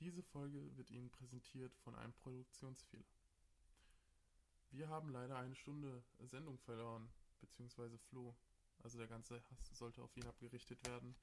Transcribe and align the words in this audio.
Diese 0.00 0.22
Folge 0.22 0.74
wird 0.78 0.90
Ihnen 0.90 1.10
präsentiert 1.10 1.76
von 1.76 1.94
einem 1.94 2.14
Produktionsfehler. 2.14 3.04
Wir 4.70 4.88
haben 4.88 5.10
leider 5.10 5.36
eine 5.36 5.54
Stunde 5.54 6.02
Sendung 6.20 6.58
verloren, 6.58 7.12
beziehungsweise 7.40 7.98
Flo. 7.98 8.34
Also 8.82 8.96
der 8.96 9.08
ganze 9.08 9.42
Hass 9.50 9.78
sollte 9.78 10.02
auf 10.02 10.16
ihn 10.16 10.26
abgerichtet 10.26 10.82
werden. 10.86 11.14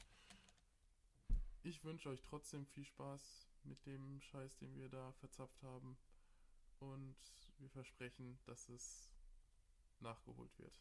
Ich 1.64 1.84
wünsche 1.84 2.10
euch 2.10 2.22
trotzdem 2.22 2.68
viel 2.68 2.86
Spaß 2.86 3.48
mit 3.64 3.84
dem 3.88 4.22
Scheiß, 4.22 4.58
den 4.58 4.76
wir 4.76 4.90
da 4.90 5.12
verzapft 5.14 5.64
haben. 5.64 5.98
Und 6.80 7.18
wir 7.58 7.70
versprechen, 7.72 8.38
dass 8.46 8.70
es 8.70 9.10
nachgeholt 10.02 10.56
wird. 10.60 10.80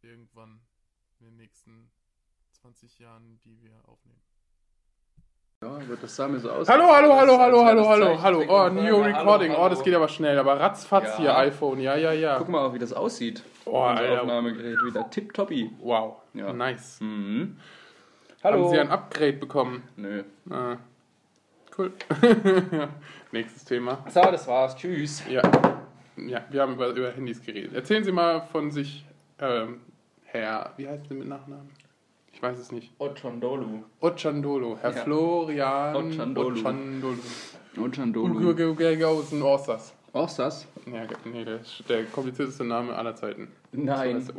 Irgendwann 0.00 0.60
in 1.20 1.26
den 1.26 1.36
nächsten 1.36 1.88
20 2.50 2.98
Jahren, 2.98 3.38
die 3.42 3.62
wir 3.62 3.88
aufnehmen. 3.88 4.31
Ja, 5.62 5.78
das 6.00 6.16
sah 6.16 6.26
mir 6.26 6.40
so 6.40 6.50
aus. 6.50 6.68
Hallo, 6.68 6.86
hallo, 6.92 7.14
hallo, 7.14 7.38
hallo, 7.38 7.64
hallo, 7.64 7.88
hallo, 7.88 8.20
hallo. 8.20 8.38
Oh, 8.48 8.68
New 8.68 9.00
Recording. 9.00 9.52
hallo, 9.52 9.66
Oh, 9.66 9.68
das 9.68 9.84
geht 9.84 9.94
aber 9.94 10.08
schnell. 10.08 10.36
Aber 10.36 10.58
ratzfatz 10.58 11.04
Ja. 11.04 11.18
hier, 11.18 11.36
iPhone. 11.36 11.78
Ja, 11.80 11.94
ja, 11.96 12.12
ja. 12.12 12.36
Guck 12.38 12.48
mal, 12.48 12.74
wie 12.74 12.80
das 12.80 12.92
aussieht. 12.92 13.44
Oh, 13.64 13.78
Alter. 13.80 14.22
Aufnahmegerät 14.22 14.78
wieder 14.84 15.08
tipptoppi. 15.08 15.70
Wow. 15.80 16.16
Ja. 16.34 16.52
Nice. 16.52 16.98
Mhm. 17.00 17.58
Haben 18.42 18.68
Sie 18.70 18.78
ein 18.78 18.90
Upgrade 18.90 19.34
bekommen? 19.34 19.84
Nö. 19.94 20.24
Ah. 20.50 20.78
Cool. 21.78 21.92
Nächstes 23.30 23.64
Thema. 23.64 24.04
So, 24.08 24.20
das 24.20 24.48
war's. 24.48 24.74
Tschüss. 24.74 25.22
Ja. 25.28 25.42
Ja, 26.16 26.40
wir 26.50 26.60
haben 26.60 26.74
über, 26.74 26.88
über 26.88 27.12
Handys 27.12 27.40
geredet. 27.40 27.72
Erzählen 27.72 28.02
Sie 28.02 28.10
mal 28.12 28.42
von 28.50 28.72
sich, 28.72 29.06
ähm, 29.38 29.80
Herr, 30.24 30.72
wie 30.76 30.88
heißt 30.88 31.06
Sie 31.08 31.14
mit 31.14 31.28
Nachnamen? 31.28 31.70
Ich 32.42 32.48
weiß 32.48 32.58
es 32.58 32.72
nicht. 32.72 32.90
Ochondolu. 32.98 33.84
Ochandolo. 34.00 34.76
Herr 34.80 34.90
Ja. 34.90 35.04
Florian 35.04 35.94
Ochandolu. 35.94 36.58
Ochandolo. 36.58 37.16
Ochondolu. 37.78 38.50
Ugurgausen 38.50 39.40
Orsas. 39.42 39.94
Das? 40.12 40.66
Ja, 40.92 41.06
nee, 41.24 41.44
der, 41.44 41.60
ist 41.60 41.84
der 41.88 42.02
komplizierteste 42.06 42.64
Name 42.64 42.96
aller 42.96 43.14
Zeiten. 43.14 43.46
Nein. 43.70 44.20
So 44.20 44.32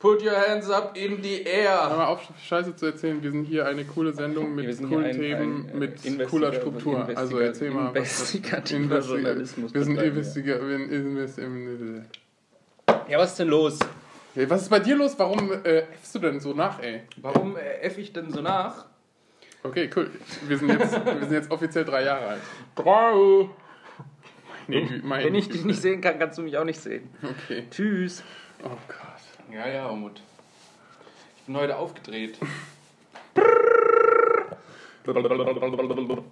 Put 0.00 0.22
your 0.22 0.32
hands 0.34 0.70
up 0.70 0.96
in 0.96 1.22
the 1.22 1.44
Hör 1.44 1.52
air. 1.90 1.96
mal 1.96 2.06
auf, 2.06 2.22
Scheiße 2.42 2.74
zu 2.74 2.86
erzählen. 2.86 3.22
Wir 3.22 3.30
sind 3.32 3.44
hier 3.44 3.66
eine 3.66 3.84
coole 3.84 4.14
Sendung 4.14 4.54
mit 4.54 4.78
coolen 4.78 5.04
ein- 5.04 5.12
Themen, 5.14 5.70
ein, 5.70 5.78
mit 5.78 6.04
äh, 6.06 6.24
cooler 6.24 6.54
Struktur. 6.54 7.06
Also 7.14 7.38
erzähl 7.38 7.70
mal. 7.70 7.90
was- 7.94 7.98
investigativer 8.32 8.96
Investi- 8.96 9.08
Journalismus 9.10 9.74
Wir 9.74 9.84
sind. 9.84 10.00
Investiga 10.00 10.56
Ja, 13.08 13.18
was 13.18 13.30
ist 13.32 13.38
denn 13.40 13.48
los? 13.48 13.78
Hey, 14.34 14.48
Was 14.48 14.62
ist 14.62 14.68
bei 14.70 14.78
dir 14.78 14.96
los? 14.96 15.18
Warum 15.18 15.52
äh, 15.52 15.80
äffst 15.80 16.14
du 16.14 16.18
denn 16.20 16.40
so 16.40 16.54
nach, 16.54 16.80
ey? 16.82 17.02
Warum 17.20 17.56
äh, 17.58 17.80
F 17.82 17.98
ich 17.98 18.12
denn 18.12 18.30
so 18.30 18.40
nach? 18.40 18.86
Okay, 19.62 19.90
cool. 19.96 20.08
Wir 20.48 20.56
sind 20.56 20.70
jetzt, 20.70 20.92
wir 21.04 21.20
sind 21.20 21.32
jetzt 21.32 21.50
offiziell 21.50 21.84
drei 21.84 22.04
Jahre 22.04 22.26
alt. 22.26 22.40
Drei. 22.74 23.50
Meine 24.66 24.86
Gü- 24.86 25.04
meine 25.04 25.24
Wenn 25.24 25.34
ich 25.34 25.48
dich 25.50 25.64
nicht 25.64 25.82
sehen 25.82 26.00
kann, 26.00 26.18
kannst 26.18 26.38
du 26.38 26.42
mich 26.42 26.56
auch 26.56 26.64
nicht 26.64 26.80
sehen. 26.80 27.10
Okay. 27.22 27.64
Tschüss. 27.70 28.22
Oh 28.64 28.68
Gott. 28.88 29.09
Ja, 29.52 29.68
ja, 29.68 29.88
Umut. 29.88 30.22
Ich 31.36 31.42
bin 31.44 31.56
heute 31.56 31.76
aufgedreht. 31.76 32.38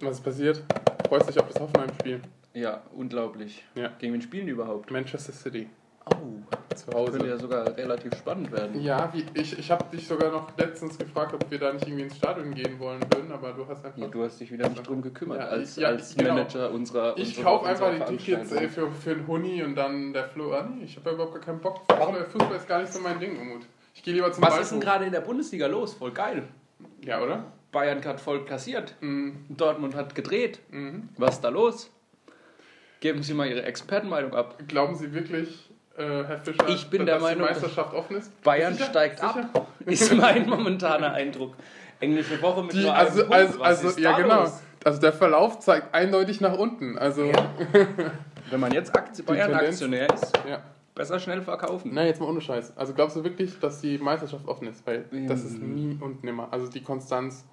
Was 0.01 0.17
ist 0.17 0.23
passiert? 0.23 0.63
Freust 1.07 1.27
dich 1.27 1.39
auf 1.39 1.47
das 1.49 1.61
Hoffenheim-Spiel? 1.61 2.21
Ja, 2.53 2.81
unglaublich. 2.95 3.65
Ja. 3.75 3.89
Gegen 3.99 4.13
wen 4.13 4.21
spielen 4.21 4.45
die 4.45 4.53
überhaupt? 4.53 4.89
Manchester 4.91 5.33
City. 5.33 5.67
Oh, 6.05 6.75
Zu 6.75 6.85
könnte 6.85 6.97
Hause. 6.97 7.27
ja 7.27 7.37
sogar 7.37 7.77
relativ 7.77 8.15
spannend 8.15 8.51
werden. 8.51 8.81
Ja, 8.81 9.11
wie, 9.13 9.25
ich, 9.33 9.57
ich 9.57 9.69
habe 9.71 9.85
dich 9.95 10.07
sogar 10.07 10.31
noch 10.31 10.57
letztens 10.57 10.97
gefragt, 10.97 11.33
ob 11.33 11.49
wir 11.51 11.59
da 11.59 11.73
nicht 11.73 11.85
irgendwie 11.85 12.03
ins 12.03 12.17
Stadion 12.17 12.53
gehen 12.53 12.79
wollen 12.79 13.01
würden, 13.13 13.31
aber 13.31 13.51
du 13.51 13.67
hast 13.67 13.85
einfach. 13.85 13.97
Ja, 13.97 14.07
du 14.07 14.23
hast 14.23 14.39
dich 14.39 14.51
wieder 14.51 14.69
nicht 14.69 14.87
drum 14.87 15.01
gekümmert 15.01 15.39
Ja, 15.39 15.45
als, 15.47 15.75
ja, 15.75 15.87
als 15.89 16.15
genau. 16.15 16.35
Manager 16.35 16.71
unserer 16.71 17.17
ich 17.17 17.41
kaufe 17.41 17.67
einfach 17.67 18.05
die 18.07 18.17
Tickets 18.17 18.51
ey, 18.51 18.69
für, 18.69 18.89
für 18.91 19.11
einen 19.11 19.27
Huni 19.27 19.63
und 19.63 19.75
dann 19.75 20.13
der 20.13 20.25
Flo. 20.25 20.53
Ah, 20.53 20.63
nee, 20.63 20.85
ich 20.85 20.95
habe 20.95 21.09
ja 21.09 21.15
überhaupt 21.15 21.33
gar 21.33 21.43
keinen 21.43 21.59
Bock. 21.59 21.81
Warum? 21.87 22.15
Fußball, 22.15 22.29
Fußball 22.31 22.57
ist 22.57 22.67
gar 22.67 22.79
nicht 22.81 22.93
so 22.93 22.99
mein 23.01 23.19
Ding, 23.19 23.39
Umut. 23.39 23.61
Ich 23.93 24.03
gehe 24.03 24.13
lieber 24.13 24.31
zum 24.31 24.43
Was 24.43 24.59
ist 24.59 24.71
denn 24.71 24.79
gerade 24.79 25.05
in 25.05 25.11
der 25.11 25.21
Bundesliga 25.21 25.67
los? 25.67 25.93
Voll 25.93 26.11
geil. 26.11 26.47
Ja, 27.03 27.21
oder? 27.21 27.43
Bayern 27.71 28.03
hat 28.03 28.19
voll 28.19 28.45
kassiert. 28.45 28.95
Mhm. 29.01 29.45
Dortmund 29.49 29.95
hat 29.95 30.15
gedreht. 30.15 30.59
Mhm. 30.71 31.09
Was 31.17 31.35
ist 31.35 31.41
da 31.41 31.49
los? 31.49 31.91
Geben 32.99 33.23
Sie 33.23 33.33
mal 33.33 33.47
Ihre 33.47 33.63
Expertenmeinung 33.63 34.33
ab. 34.33 34.55
Glauben 34.67 34.95
Sie 34.95 35.13
wirklich, 35.13 35.68
äh, 35.99 36.23
Herr 36.25 36.39
Fischer, 36.39 36.67
Ich 36.69 36.89
bin 36.89 37.05
dass 37.05 37.15
der 37.17 37.19
Meinung, 37.21 37.47
die 37.47 37.53
Meisterschaft 37.53 37.93
offen 37.93 38.17
ist? 38.17 38.41
Bayern 38.41 38.73
Sicher? 38.73 38.85
steigt 38.89 39.19
Sicher? 39.19 39.49
ab, 39.53 39.67
ist 39.85 40.13
mein 40.15 40.47
momentaner 40.49 41.13
Eindruck. 41.13 41.55
Englische 41.99 42.41
Woche 42.41 42.63
mit 42.63 42.73
Die, 42.73 42.83
nur 42.83 42.93
einem 42.93 43.07
also, 43.07 43.19
Punkt. 43.21 43.33
also, 43.35 43.59
Was 43.59 43.67
also 43.67 43.87
ist 43.89 43.99
ja 43.99 44.11
da 44.11 44.21
genau. 44.21 44.41
los? 44.43 44.61
Also 44.85 45.01
der 45.01 45.11
Verlauf 45.13 45.59
zeigt 45.59 45.93
eindeutig 45.93 46.39
nach 46.39 46.57
unten. 46.57 46.97
Also 46.97 47.25
ja. 47.25 47.33
Wenn 48.49 48.59
man 48.61 48.71
jetzt 48.71 48.95
Aktie 48.95 49.23
Bayern-Aktionär 49.25 50.07
ist, 50.13 50.31
besser 50.95 51.19
schnell 51.19 51.41
verkaufen. 51.41 51.91
Na, 51.93 52.05
jetzt 52.05 52.19
mal 52.21 52.27
ohne 52.27 52.39
Scheiß. 52.41 52.75
Also 52.77 52.93
glaubst 52.93 53.15
du 53.17 53.23
wirklich, 53.23 53.59
dass 53.59 53.81
die 53.81 53.97
Meisterschaft 53.97 54.47
offen 54.47 54.67
ist? 54.67 54.87
Weil 54.87 55.05
das 55.27 55.43
ist 55.43 55.59
Mhm. 55.61 55.75
nie 55.75 55.97
und 56.01 56.23
nimmer. 56.23 56.47
Also 56.51 56.67
die 56.67 56.81
Konstanz. 56.81 57.45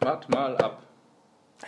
Wart 0.00 0.28
mal 0.30 0.56
ab. 0.56 0.82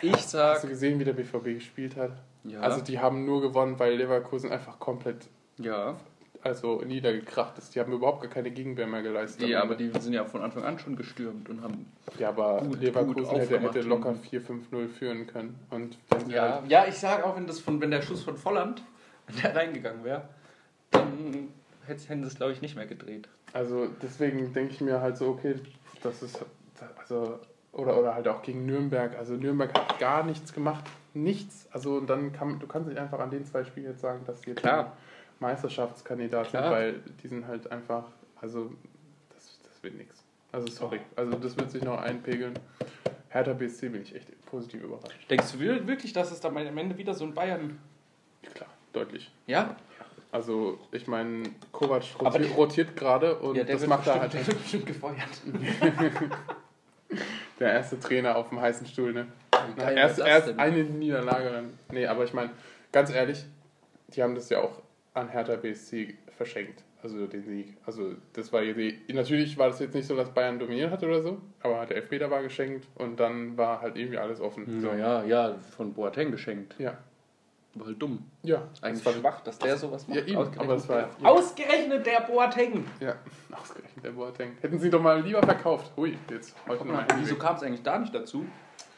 Ich 0.03 0.13
Hast 0.13 0.35
du 0.35 0.39
sag, 0.39 0.63
gesehen, 0.69 0.99
wie 0.99 1.05
der 1.05 1.13
BVB 1.13 1.55
gespielt 1.55 1.97
hat? 1.97 2.11
ja, 2.45 2.61
Also 2.61 2.81
die 2.81 2.99
haben 2.99 3.25
nur 3.25 3.41
gewonnen, 3.41 3.79
weil 3.79 3.95
Leverkusen 3.95 4.51
einfach 4.51 4.79
komplett 4.79 5.29
ja, 5.59 5.97
also 6.43 6.81
niedergekracht 6.83 7.59
ist. 7.59 7.75
Die 7.75 7.81
haben 7.81 7.93
überhaupt 7.93 8.23
gar 8.23 8.31
keine 8.31 8.51
Gegenwehr 8.51 8.87
mehr 8.87 9.03
geleistet. 9.03 9.49
ja, 9.49 9.63
aber 9.63 9.75
die 9.75 9.91
sind 9.99 10.13
ja 10.13 10.25
von 10.25 10.43
Anfang 10.43 10.65
an 10.65 10.79
schon 10.79 10.95
gestürmt 10.97 11.49
und 11.49 11.63
haben 11.63 11.87
ja, 12.19 12.29
aber 12.29 12.61
gut- 12.63 12.81
Leverkusen 12.81 13.25
gut 13.25 13.39
hätte, 13.51 13.81
locker 13.83 14.11
hinten. 14.13 14.63
4-5-0 14.73 14.89
führen 14.89 15.27
können. 15.27 15.59
Und 15.71 15.99
wenn 16.11 16.27
sie 16.27 16.33
Ja, 16.35 16.61
halt, 16.61 16.71
ja, 16.71 16.87
ich 16.87 16.95
sag 16.99 17.25
auch, 17.25 17.37
wenn, 17.37 17.47
das 17.47 17.59
von, 17.61 17.81
wenn 17.81 17.91
der 17.91 18.03
Schuss 18.03 18.23
von 18.23 18.37
Volland, 18.37 18.83
wenn 19.27 19.43
der 19.43 19.57
reingegangen 19.57 20.05
wäre, 20.05 20.29
dann 20.93 21.49
hätte- 21.87 22.09
hätten 22.09 22.23
sie 22.23 22.29
es, 22.29 22.37
glaube 22.37 22.53
ich, 22.53 22.63
nicht 22.63 22.77
mehr 22.77 22.87
gedreht. 22.87 23.29
also 23.53 23.89
deswegen 24.03 24.53
denke 24.53 24.73
ich 24.75 24.81
mir 24.81 25.01
halt 25.01 25.17
so, 25.17 25.29
okay, 25.29 25.57
das 26.03 26.23
ist 26.23 26.45
also 26.99 27.41
oder, 27.73 27.99
oder 27.99 28.15
halt 28.15 28.29
auch 28.29 28.43
gegen 28.43 28.65
Nürnberg. 28.67 29.19
Also 29.19 29.35
Nürnberg 29.35 29.75
hat 29.77 29.99
gar 29.99 30.23
nichts 30.25 30.53
gemacht. 30.53 30.85
Nichts. 31.15 31.67
Also 31.73 31.97
und 31.97 32.07
dann 32.09 32.33
kann 32.33 32.59
du 32.59 32.67
kannst 32.67 32.89
nicht 32.89 32.99
einfach 32.99 33.19
an 33.19 33.31
den 33.31 33.45
zwei 33.45 33.65
Spielen 33.65 33.87
jetzt 33.87 34.01
sagen, 34.01 34.21
dass 34.27 34.41
die 34.43 34.51
jetzt 34.51 34.61
Klar. 34.61 34.77
Meisterschaftskandidat 34.77 35.16
sind, 35.41 36.61
Klar. 36.61 36.71
weil 36.71 37.01
die 37.23 37.29
sind 37.29 37.47
halt 37.47 37.71
einfach, 37.71 38.05
also 38.41 38.73
das, 39.35 39.59
das 39.63 39.83
wird 39.83 39.95
nichts. 39.97 40.23
Also 40.53 40.69
sorry. 40.69 41.01
Also 41.17 41.37
das 41.39 41.57
wird 41.57 41.71
sich 41.71 41.83
noch 41.83 42.01
einpegeln. 42.01 42.55
Hertha 43.29 43.53
BSC 43.53 43.89
bin 43.91 44.03
ich 44.03 44.15
echt 44.15 44.29
positiv 44.47 44.83
überrascht. 44.83 45.29
Denkst 45.29 45.53
du 45.53 45.61
wir- 45.61 45.87
wirklich, 45.87 46.13
dass 46.13 46.33
es 46.33 46.41
dann 46.41 46.57
am 46.57 46.79
Ende 46.79 46.97
wieder 46.97 47.13
so 47.13 47.25
ein 47.25 47.35
Bayern... 47.35 47.79
Klar, 48.55 48.71
deutlich. 48.93 49.31
Ja? 49.47 49.77
Also 50.33 50.79
ich 50.93 51.07
meine, 51.07 51.43
Kovac 51.73 52.03
rotiert, 52.21 52.45
die- 52.45 52.53
rotiert 52.55 52.97
gerade 52.97 53.39
und 53.39 53.57
ja, 53.57 53.65
der 53.65 53.77
das 53.77 53.87
macht 53.87 54.07
er 54.07 54.21
halt 54.21 54.33
der 54.33 54.47
wird 54.47 54.59
bestimmt 54.59 54.87
gefeuert. 54.87 55.17
der 57.61 57.73
erste 57.73 57.99
Trainer 58.01 58.37
auf 58.37 58.49
dem 58.49 58.61
heißen 58.61 58.87
Stuhl, 58.87 59.13
ne? 59.13 59.27
Erst, 59.79 60.19
erst 60.19 60.59
eine 60.59 60.85
Niederlage 60.85 61.51
dann. 61.51 61.79
Nee, 61.91 62.07
aber 62.07 62.25
ich 62.25 62.35
meine, 62.35 62.51
ganz 62.93 63.11
ehrlich, 63.11 63.45
die 64.09 64.23
haben 64.23 64.35
das 64.35 64.49
ja 64.51 64.61
auch 64.61 64.83
an 65.17 65.29
Hertha 65.29 65.57
BSC 65.57 66.15
verschenkt. 66.37 66.83
Also 67.03 67.27
den 67.27 67.43
Sieg. 67.45 67.77
Also 67.87 68.15
das 68.33 68.53
war 68.53 68.63
die, 68.63 68.99
natürlich 69.13 69.57
war 69.59 69.69
das 69.69 69.79
jetzt 69.81 69.95
nicht 69.95 70.07
so, 70.07 70.17
dass 70.17 70.31
Bayern 70.33 70.59
dominiert 70.59 70.91
hat 70.91 71.03
oder 71.05 71.23
so, 71.23 71.41
aber 71.61 71.87
der 71.87 71.99
Elfmeter 71.99 72.31
war 72.31 72.43
geschenkt 72.43 72.87
und 72.97 73.21
dann 73.21 73.57
war 73.57 73.81
halt 73.81 73.97
irgendwie 73.97 74.19
alles 74.19 74.41
offen. 74.41 74.81
So. 74.81 74.89
Ja, 74.93 75.23
ja, 75.25 75.55
von 75.77 75.93
Boateng 75.93 76.31
geschenkt. 76.31 76.75
Ja. 76.79 76.97
War 77.75 77.87
halt 77.89 78.01
dumm. 78.01 78.25
Ja. 78.43 78.63
Eigentlich 78.81 79.05
das 79.05 79.15
war, 79.15 79.21
schwach, 79.21 79.41
dass 79.43 79.59
der 79.59 79.77
sowas 79.77 80.09
macht. 80.09 80.19
Ja, 80.19 80.25
eben, 80.25 80.37
Ausgerechnet 80.37 80.65
aber 80.65 80.75
das 80.75 80.89
war- 80.89 81.11
der. 81.21 81.31
Ausgerechnet 81.31 82.07
der 82.07 82.21
Boateng! 82.21 82.85
ja, 83.01 83.15
ausgerechnet 83.53 84.05
der 84.05 84.11
Boateng. 84.13 84.53
Hätten 84.61 84.79
sie 84.79 84.91
doch 84.91 85.03
mal 85.03 85.21
lieber 85.21 85.43
verkauft. 85.43 85.93
Hui, 85.97 86.17
jetzt 86.31 86.57
heute 86.67 86.85
mal, 86.85 87.07
wieso 87.19 87.37
kam 87.37 87.57
es 87.57 87.63
eigentlich 87.63 87.83
da 87.83 87.99
nicht 87.99 88.15
dazu? 88.15 88.47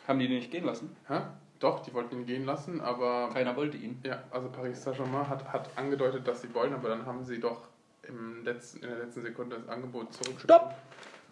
Haben 0.06 0.20
die 0.20 0.28
den 0.28 0.38
nicht 0.38 0.50
gehen 0.50 0.64
lassen? 0.64 0.96
Hä? 1.08 1.18
Doch, 1.60 1.80
die 1.80 1.92
wollten 1.92 2.20
ihn 2.20 2.26
gehen 2.26 2.44
lassen, 2.44 2.80
aber 2.80 3.30
Keiner 3.32 3.56
wollte 3.56 3.76
ihn. 3.76 4.00
Ja, 4.04 4.22
also 4.30 4.48
Paris 4.48 4.82
Saint-Germain 4.82 5.28
hat, 5.28 5.52
hat 5.52 5.68
angedeutet, 5.76 6.26
dass 6.28 6.42
sie 6.42 6.54
wollen, 6.54 6.72
aber 6.72 6.88
dann 6.88 7.04
haben 7.04 7.24
sie 7.24 7.40
doch 7.40 7.62
im 8.02 8.44
letzten, 8.44 8.78
in 8.82 8.88
der 8.90 8.98
letzten 9.00 9.22
Sekunde 9.22 9.56
das 9.58 9.68
Angebot 9.68 10.12
zurückgezogen. 10.12 10.40
Stopp! 10.44 10.74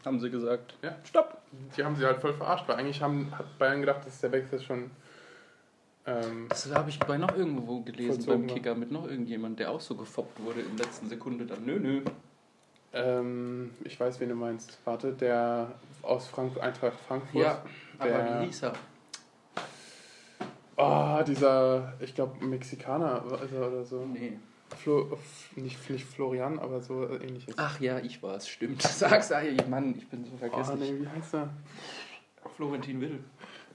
Haben 0.05 0.21
sie 0.21 0.31
gesagt. 0.31 0.75
Ja. 0.83 0.97
Stopp! 1.05 1.39
Die 1.77 1.85
haben 1.85 1.95
sie 1.97 2.05
halt 2.05 2.19
voll 2.21 2.35
verarscht, 2.35 2.69
weil 2.69 2.77
eigentlich 2.77 3.01
haben, 3.03 3.31
hat 3.37 3.57
Bayern 3.59 3.81
gedacht, 3.81 4.05
dass 4.07 4.21
der 4.21 4.33
Wechsel 4.33 4.61
schon. 4.61 4.91
Ähm, 6.07 6.47
Das 6.49 6.73
habe 6.75 6.91
ich 6.91 6.99
bei 7.01 7.19
noch 7.19 7.37
irgendwo 7.37 7.81
gelesen 7.81 8.27
beim. 8.27 8.47
Kicker 8.47 8.75
mit 8.75 8.91
noch 8.93 9.09
irgendjemand, 9.09 9.59
der 9.59 9.71
auch 9.71 9.81
so 9.81 9.95
gefoppt 9.97 10.41
wurde 10.43 10.61
in 10.61 10.77
letzten 10.77 11.09
Sekunde. 11.09 11.47
Dann 11.47 11.65
nö, 11.65 11.79
nö. 11.81 12.03
ähm, 12.93 13.73
ich 13.85 13.99
weiß, 13.99 14.21
wen 14.21 14.29
du 14.29 14.35
meinst. 14.37 14.79
Warte, 14.85 15.13
der 15.13 15.73
aus 16.03 16.27
Frank 16.29 16.61
Eintracht 16.61 16.99
Frankfurt. 17.07 17.43
Ja, 17.43 17.63
aber 17.99 18.09
der- 18.11 18.41
wie 18.43 18.47
hieß 18.47 18.63
er? 18.65 18.73
Oh, 20.77 21.23
dieser, 21.27 21.95
ich 22.01 22.15
glaube, 22.15 22.45
Mexikaner 22.45 23.23
er 23.53 23.69
oder 23.69 23.85
so. 23.85 24.05
Nee. 24.05 24.39
Flo, 24.77 25.17
nicht, 25.55 25.89
nicht 25.91 26.05
Florian, 26.05 26.59
aber 26.59 26.81
so 26.81 27.07
äh, 27.07 27.17
ähnliches. 27.17 27.55
Ach 27.57 27.81
ja, 27.81 27.99
ich 27.99 28.23
war 28.23 28.37
es, 28.37 28.49
stimmt. 28.49 28.83
Sag's, 28.83 29.33
ah, 29.33 29.41
Mann, 29.69 29.95
ich 29.97 30.09
bin 30.09 30.25
so 30.25 30.33
oh, 30.35 30.39
vergesslich. 30.39 30.91
nee, 30.93 31.01
wie 31.01 31.09
heißt 31.09 31.35
er? 31.35 31.51
Florentin 32.57 33.01
Will. 33.01 33.21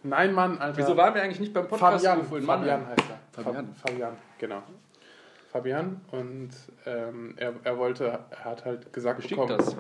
Nein, 0.04 0.34
Mann, 0.34 0.58
Alter. 0.58 0.78
Wieso 0.78 0.98
waren 0.98 1.14
wir 1.14 1.22
eigentlich 1.24 1.40
nicht 1.40 1.54
beim 1.54 1.68
Podcast? 1.68 2.06
Fabian, 2.06 2.26
Fabian 2.26 2.82
waren? 2.82 2.88
heißt 2.88 3.10
er. 3.10 3.44
Fabian. 3.44 3.74
Fa- 3.74 3.88
Fabian, 3.88 4.18
genau. 4.38 4.64
Fabian 5.52 6.02
und 6.12 6.50
ähm, 6.86 7.34
er, 7.38 7.54
er 7.64 7.78
wollte, 7.78 8.20
er 8.30 8.46
hat 8.46 8.64
halt 8.66 8.94
gesagt 8.94 9.18
Beschickt 9.18 9.40
bekommen, 9.40 9.58
das. 9.58 9.76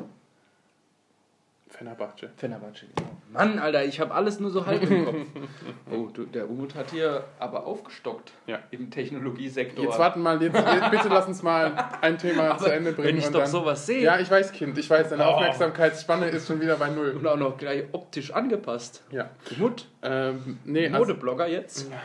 Fenerbahce. 1.71 2.29
Fenerbahce, 2.37 2.85
genau. 2.95 3.09
Mann, 3.31 3.57
Alter, 3.57 3.85
ich 3.85 3.99
habe 4.01 4.13
alles 4.13 4.39
nur 4.39 4.51
so 4.51 4.65
halb 4.65 4.83
im 4.83 5.05
Kopf. 5.05 5.15
Oh, 5.91 6.07
du, 6.13 6.25
der 6.25 6.49
Umut 6.49 6.75
hat 6.75 6.91
hier 6.91 7.23
aber 7.39 7.65
aufgestockt 7.65 8.31
Ja. 8.45 8.59
im 8.71 8.91
Technologiesektor. 8.91 9.83
Jetzt 9.85 9.97
warten 9.97 10.21
mal, 10.21 10.41
jetzt, 10.41 10.55
jetzt 10.55 10.91
bitte 10.91 11.07
lass 11.09 11.27
uns 11.27 11.41
mal 11.43 11.71
ein 12.01 12.17
Thema 12.17 12.57
zu 12.57 12.65
Ende 12.71 12.91
bringen. 12.91 13.07
wenn 13.07 13.17
ich 13.17 13.27
und 13.27 13.33
doch 13.35 13.41
dann, 13.41 13.49
sowas 13.49 13.85
sehe 13.85 14.03
Ja, 14.03 14.19
ich 14.19 14.29
weiß, 14.29 14.51
Kind, 14.51 14.77
ich 14.77 14.89
weiß, 14.89 15.09
deine 15.09 15.23
Oh. 15.23 15.27
Aufmerksamkeitsspanne 15.31 16.27
ist 16.27 16.47
schon 16.47 16.59
wieder 16.61 16.75
bei 16.75 16.89
Null. 16.89 17.11
und 17.11 17.25
auch 17.25 17.37
noch 17.37 17.57
gleich 17.57 17.85
optisch 17.93 18.31
angepasst. 18.33 19.03
Ja. 19.11 19.29
Umut, 19.57 19.87
Ähm, 20.03 20.59
nee, 20.65 20.87
also, 20.87 20.99
Modeblogger 20.99 21.47
jetzt. 21.47 21.89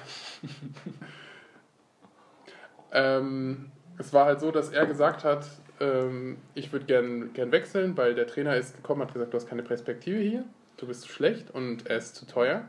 ähm, 2.92 3.70
es 3.98 4.12
war 4.12 4.26
halt 4.26 4.40
so, 4.40 4.50
dass 4.50 4.70
er 4.70 4.86
gesagt 4.86 5.24
hat, 5.24 5.46
ähm, 5.80 6.38
ich 6.54 6.72
würde 6.72 6.86
gern, 6.86 7.32
gern 7.32 7.52
wechseln, 7.52 7.96
weil 7.96 8.14
der 8.14 8.26
Trainer 8.26 8.56
ist 8.56 8.76
gekommen, 8.76 9.02
hat 9.02 9.12
gesagt, 9.12 9.32
du 9.32 9.36
hast 9.36 9.48
keine 9.48 9.62
Perspektive 9.62 10.18
hier, 10.20 10.44
du 10.76 10.86
bist 10.86 11.02
zu 11.02 11.08
schlecht 11.08 11.50
und 11.50 11.86
er 11.86 11.98
ist 11.98 12.14
zu 12.16 12.26
teuer. 12.26 12.68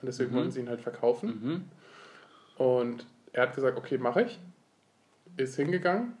Und 0.00 0.06
deswegen 0.06 0.30
Mhm. 0.32 0.36
wollten 0.36 0.50
sie 0.50 0.60
ihn 0.60 0.68
halt 0.68 0.80
verkaufen. 0.80 1.28
Mhm. 2.58 2.64
Und 2.64 3.06
er 3.32 3.44
hat 3.44 3.54
gesagt, 3.54 3.78
okay, 3.78 3.98
mache 3.98 4.22
ich. 4.22 4.40
Ist 5.36 5.56
hingegangen. 5.56 6.14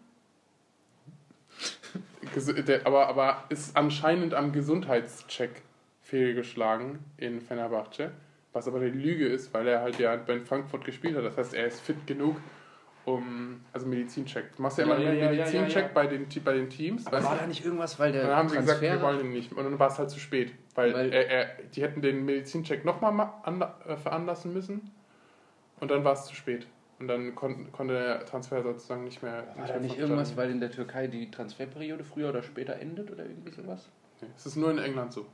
Aber, 2.84 3.08
aber 3.08 3.44
ist 3.50 3.76
anscheinend 3.76 4.32
am 4.32 4.52
Gesundheitscheck 4.52 5.62
fehlgeschlagen 6.00 7.00
in 7.18 7.40
Fenerbahce. 7.42 8.12
Was 8.54 8.68
aber 8.68 8.78
eine 8.78 8.88
Lüge 8.88 9.26
ist, 9.26 9.52
weil 9.52 9.66
er 9.66 9.80
halt 9.80 9.98
ja 9.98 10.14
bei 10.16 10.38
Frankfurt 10.40 10.84
gespielt 10.84 11.16
hat. 11.16 11.24
Das 11.24 11.36
heißt, 11.36 11.54
er 11.54 11.66
ist 11.66 11.80
fit 11.80 12.06
genug, 12.06 12.36
um. 13.04 13.60
Also 13.72 13.86
Medizincheck. 13.86 14.54
Du 14.56 14.62
machst 14.62 14.78
ja 14.78 14.84
immer 14.84 14.98
Ja, 14.98 15.10
einen 15.10 15.18
ja, 15.18 15.30
Medizincheck 15.30 15.84
ja. 15.86 15.90
Bei, 15.92 16.06
den, 16.06 16.26
bei 16.44 16.52
den 16.52 16.70
Teams. 16.70 17.06
Aber 17.06 17.22
war 17.24 17.36
da 17.36 17.46
nicht 17.46 17.64
irgendwas, 17.64 17.98
weil 17.98 18.12
der 18.12 18.22
Und 18.22 18.28
dann 18.28 18.36
haben 18.36 18.48
sie 18.48 18.56
gesagt, 18.56 18.80
wir 18.80 18.88
Transfer... 18.90 19.06
wollen 19.06 19.20
ihn 19.26 19.32
nicht. 19.32 19.52
Und 19.52 19.64
dann 19.64 19.78
war 19.78 19.88
es 19.88 19.98
halt 19.98 20.10
zu 20.10 20.20
spät. 20.20 20.52
Weil, 20.74 20.94
Weil- 20.94 21.12
er, 21.12 21.28
er, 21.30 21.46
die 21.74 21.82
hätten 21.82 22.00
den 22.02 22.24
Medizincheck 22.24 22.84
nochmal 22.84 23.28
äh, 23.86 23.96
veranlassen 23.96 24.52
müssen. 24.52 24.90
Und 25.80 25.90
dann 25.90 26.04
war 26.04 26.12
es 26.12 26.26
zu 26.26 26.34
spät. 26.34 26.66
Und 27.00 27.08
dann 27.08 27.34
kon 27.34 27.72
konnte 27.72 27.94
der 27.94 28.24
Transfer 28.24 28.62
sozusagen 28.62 29.02
nicht 29.02 29.22
mehr. 29.24 29.44
War 29.56 29.62
nicht 29.64 29.74
da 29.74 29.80
nicht 29.80 29.98
irgendwas, 29.98 30.36
weil 30.36 30.50
in 30.50 30.60
der 30.60 30.70
Türkei 30.70 31.08
die 31.08 31.28
Transferperiode 31.32 32.04
früher 32.04 32.28
oder 32.28 32.44
später 32.44 32.76
endet 32.76 33.10
oder 33.10 33.24
irgendwie 33.24 33.50
sowas? 33.50 33.88
Nee, 34.20 34.28
es 34.36 34.46
ist 34.46 34.54
nur 34.54 34.70
in 34.70 34.78
England 34.78 35.12
so. 35.12 35.26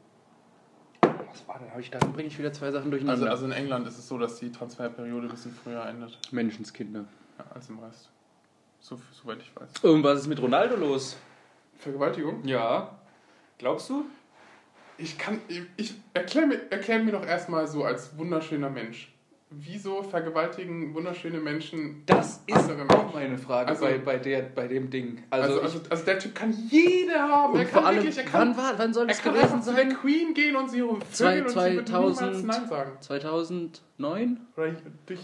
Was 1.03 1.47
war 1.47 1.59
denn? 1.59 1.69
Ich, 1.79 1.91
dann 1.91 2.11
bringe 2.15 2.29
ich 2.29 2.39
wieder 2.39 2.53
zwei 2.55 2.71
Sachen 2.71 2.85
Also, 2.85 2.91
durcheinander. 2.91 3.31
also 3.31 3.45
in 3.45 3.53
England 3.53 3.87
ist 3.87 3.99
es 3.99 4.09
so, 4.09 4.17
dass 4.17 4.39
die 4.39 4.51
Transferperiode 4.51 5.27
ein 5.27 5.31
bisschen 5.31 5.53
früher 5.53 5.85
endet 5.85 6.19
Menschenskinder. 6.33 7.05
Ja, 7.39 7.45
als 7.55 7.69
im 7.69 7.79
Rest. 7.79 8.11
So, 8.81 9.01
soweit 9.13 9.39
ich 9.41 9.55
weiß. 9.55 9.85
Und 9.85 10.03
was 10.03 10.21
ist 10.21 10.27
mit 10.27 10.41
Ronaldo 10.41 10.77
los? 10.77 11.17
Vergewaltigung? 11.79 12.45
Ja. 12.47 12.99
Glaubst 13.59 13.91
du? 13.91 14.05
Ich 14.97 15.19
kann. 15.19 15.41
Ich, 15.77 15.95
erklär, 16.15 16.47
mir, 16.47 16.71
erklär 16.71 16.99
mir 17.01 17.13
doch 17.13 17.25
erstmal 17.25 17.67
so 17.67 17.85
als 17.85 18.17
wunderschöner 18.19 18.71
Mensch. 18.71 19.13
Wieso 19.51 20.03
vergewaltigen 20.03 20.95
wunderschöne 20.95 21.39
Menschen 21.39 22.03
Das 22.05 22.43
ist 22.47 22.57
andere 22.71 22.83
auch 22.83 23.05
Menschen? 23.05 23.15
meine 23.15 23.39
Frage 23.39 23.71
Also- 23.71 23.87
bei, 23.87 23.97
bei, 23.97 24.19
der, 24.19 24.43
bei 24.43 24.69
dem 24.69 24.91
Ding. 24.91 25.23
Also, 25.31 25.49
Also, 25.55 25.63
also, 25.63 25.81
also, 25.89 26.05
der 26.05 26.19
Typ 26.19 26.35
kann 26.35 26.55
jede 26.71 27.15
haben. 27.19 27.55
ich, 27.55 27.61
Er 27.61 27.65
kann 27.67 27.85
allem, 27.87 27.97
wirklich, 27.97 28.19
er 28.19 28.25
kann, 28.25 28.49
wann, 28.51 28.57
war, 28.59 28.79
wann 28.79 28.93
soll 28.93 29.07
das 29.07 29.23
gewesen 29.23 29.63
zu 29.63 29.73
der 29.73 29.85
sein? 29.85 29.97
Queen 29.97 30.35
gehen 30.35 30.55
und 30.55 30.69
sie 30.71 30.83
Zwei- 31.13 31.37
vögeln 31.43 31.45
und 31.47 31.51
sie 31.51 31.77
wird 31.77 31.89
niemals 31.89 32.17
2000 32.19 32.47
Nein 32.47 32.69
sagen. 32.69 32.93
2009? 33.01 34.47
Oder 34.57 34.73
durch 35.07 35.21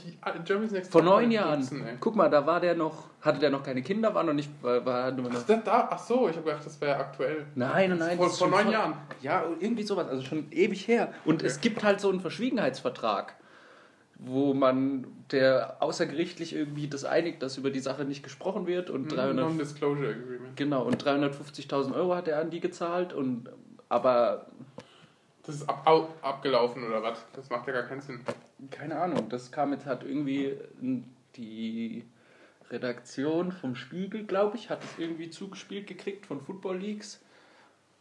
Germany's 0.46 0.72
Next 0.72 0.90
Vor 0.92 1.02
neun 1.02 1.30
Jahren. 1.30 1.60
duzen, 1.60 1.86
ey. 1.86 1.94
Guck 2.00 2.16
mal, 2.16 2.30
da 2.30 2.46
war 2.46 2.60
der 2.60 2.74
noch, 2.74 3.10
hatte 3.20 3.38
der 3.40 3.50
noch 3.50 3.62
keine 3.62 3.82
Kinder, 3.82 4.14
war 4.14 4.24
noch 4.24 4.32
nicht, 4.32 4.50
war, 4.62 4.84
war 4.86 5.10
nur 5.12 5.30
Ach, 5.30 5.46
noch. 5.48 5.64
da, 5.64 5.88
ach 5.92 5.98
so, 5.98 6.28
ich 6.30 6.36
habe 6.36 6.46
gedacht, 6.46 6.64
das 6.64 6.80
wäre 6.80 6.96
aktuell. 6.96 7.44
Nein, 7.54 7.90
nein, 7.90 7.98
nein. 7.98 8.16
Vor, 8.16 8.26
das 8.26 8.38
vor 8.38 8.48
neun 8.48 8.70
Jahren. 8.70 8.94
Ja, 9.20 9.44
irgendwie 9.60 9.82
sowas, 9.82 10.08
also 10.08 10.22
schon 10.22 10.46
ewig 10.50 10.88
her. 10.88 11.12
Und 11.26 11.42
es 11.42 11.60
gibt 11.60 11.84
halt 11.84 12.00
so 12.00 12.08
einen 12.10 12.20
Verschwiegenheitsvertrag, 12.20 13.34
wo 14.18 14.54
man, 14.54 15.06
der 15.32 15.82
außergerichtlich 15.82 16.54
irgendwie 16.54 16.88
das 16.88 17.04
einigt, 17.04 17.42
dass 17.42 17.58
über 17.58 17.70
die 17.70 17.80
Sache 17.80 18.04
nicht 18.04 18.22
gesprochen 18.22 18.66
wird 18.66 18.90
und 18.90 19.08
300, 19.08 19.36
Non-Disclosure 19.36 20.10
Agreement. 20.10 20.56
genau, 20.56 20.84
und 20.84 21.02
350.000 21.02 21.94
Euro 21.94 22.14
hat 22.14 22.28
er 22.28 22.40
an 22.40 22.50
die 22.50 22.60
gezahlt 22.60 23.12
und, 23.12 23.48
aber, 23.88 24.46
Das 25.42 25.56
ist 25.56 25.68
ab, 25.68 25.82
au, 25.86 26.08
abgelaufen 26.22 26.84
oder 26.84 27.02
was? 27.02 27.24
Das 27.34 27.50
macht 27.50 27.66
ja 27.66 27.72
gar 27.72 27.82
keinen 27.84 28.00
Sinn. 28.00 28.20
keine 28.70 28.98
Ahnung, 28.98 29.28
das 29.28 29.50
kam 29.50 29.72
jetzt, 29.72 29.86
hat 29.86 30.04
irgendwie 30.04 30.56
die 31.36 32.04
Redaktion 32.70 33.52
vom 33.52 33.74
Spiegel, 33.74 34.24
glaube 34.24 34.56
ich, 34.56 34.70
hat 34.70 34.82
es 34.84 34.98
irgendwie 34.98 35.30
zugespielt 35.30 35.86
gekriegt 35.86 36.26
von 36.26 36.40
Football 36.40 36.78
Leagues 36.78 37.20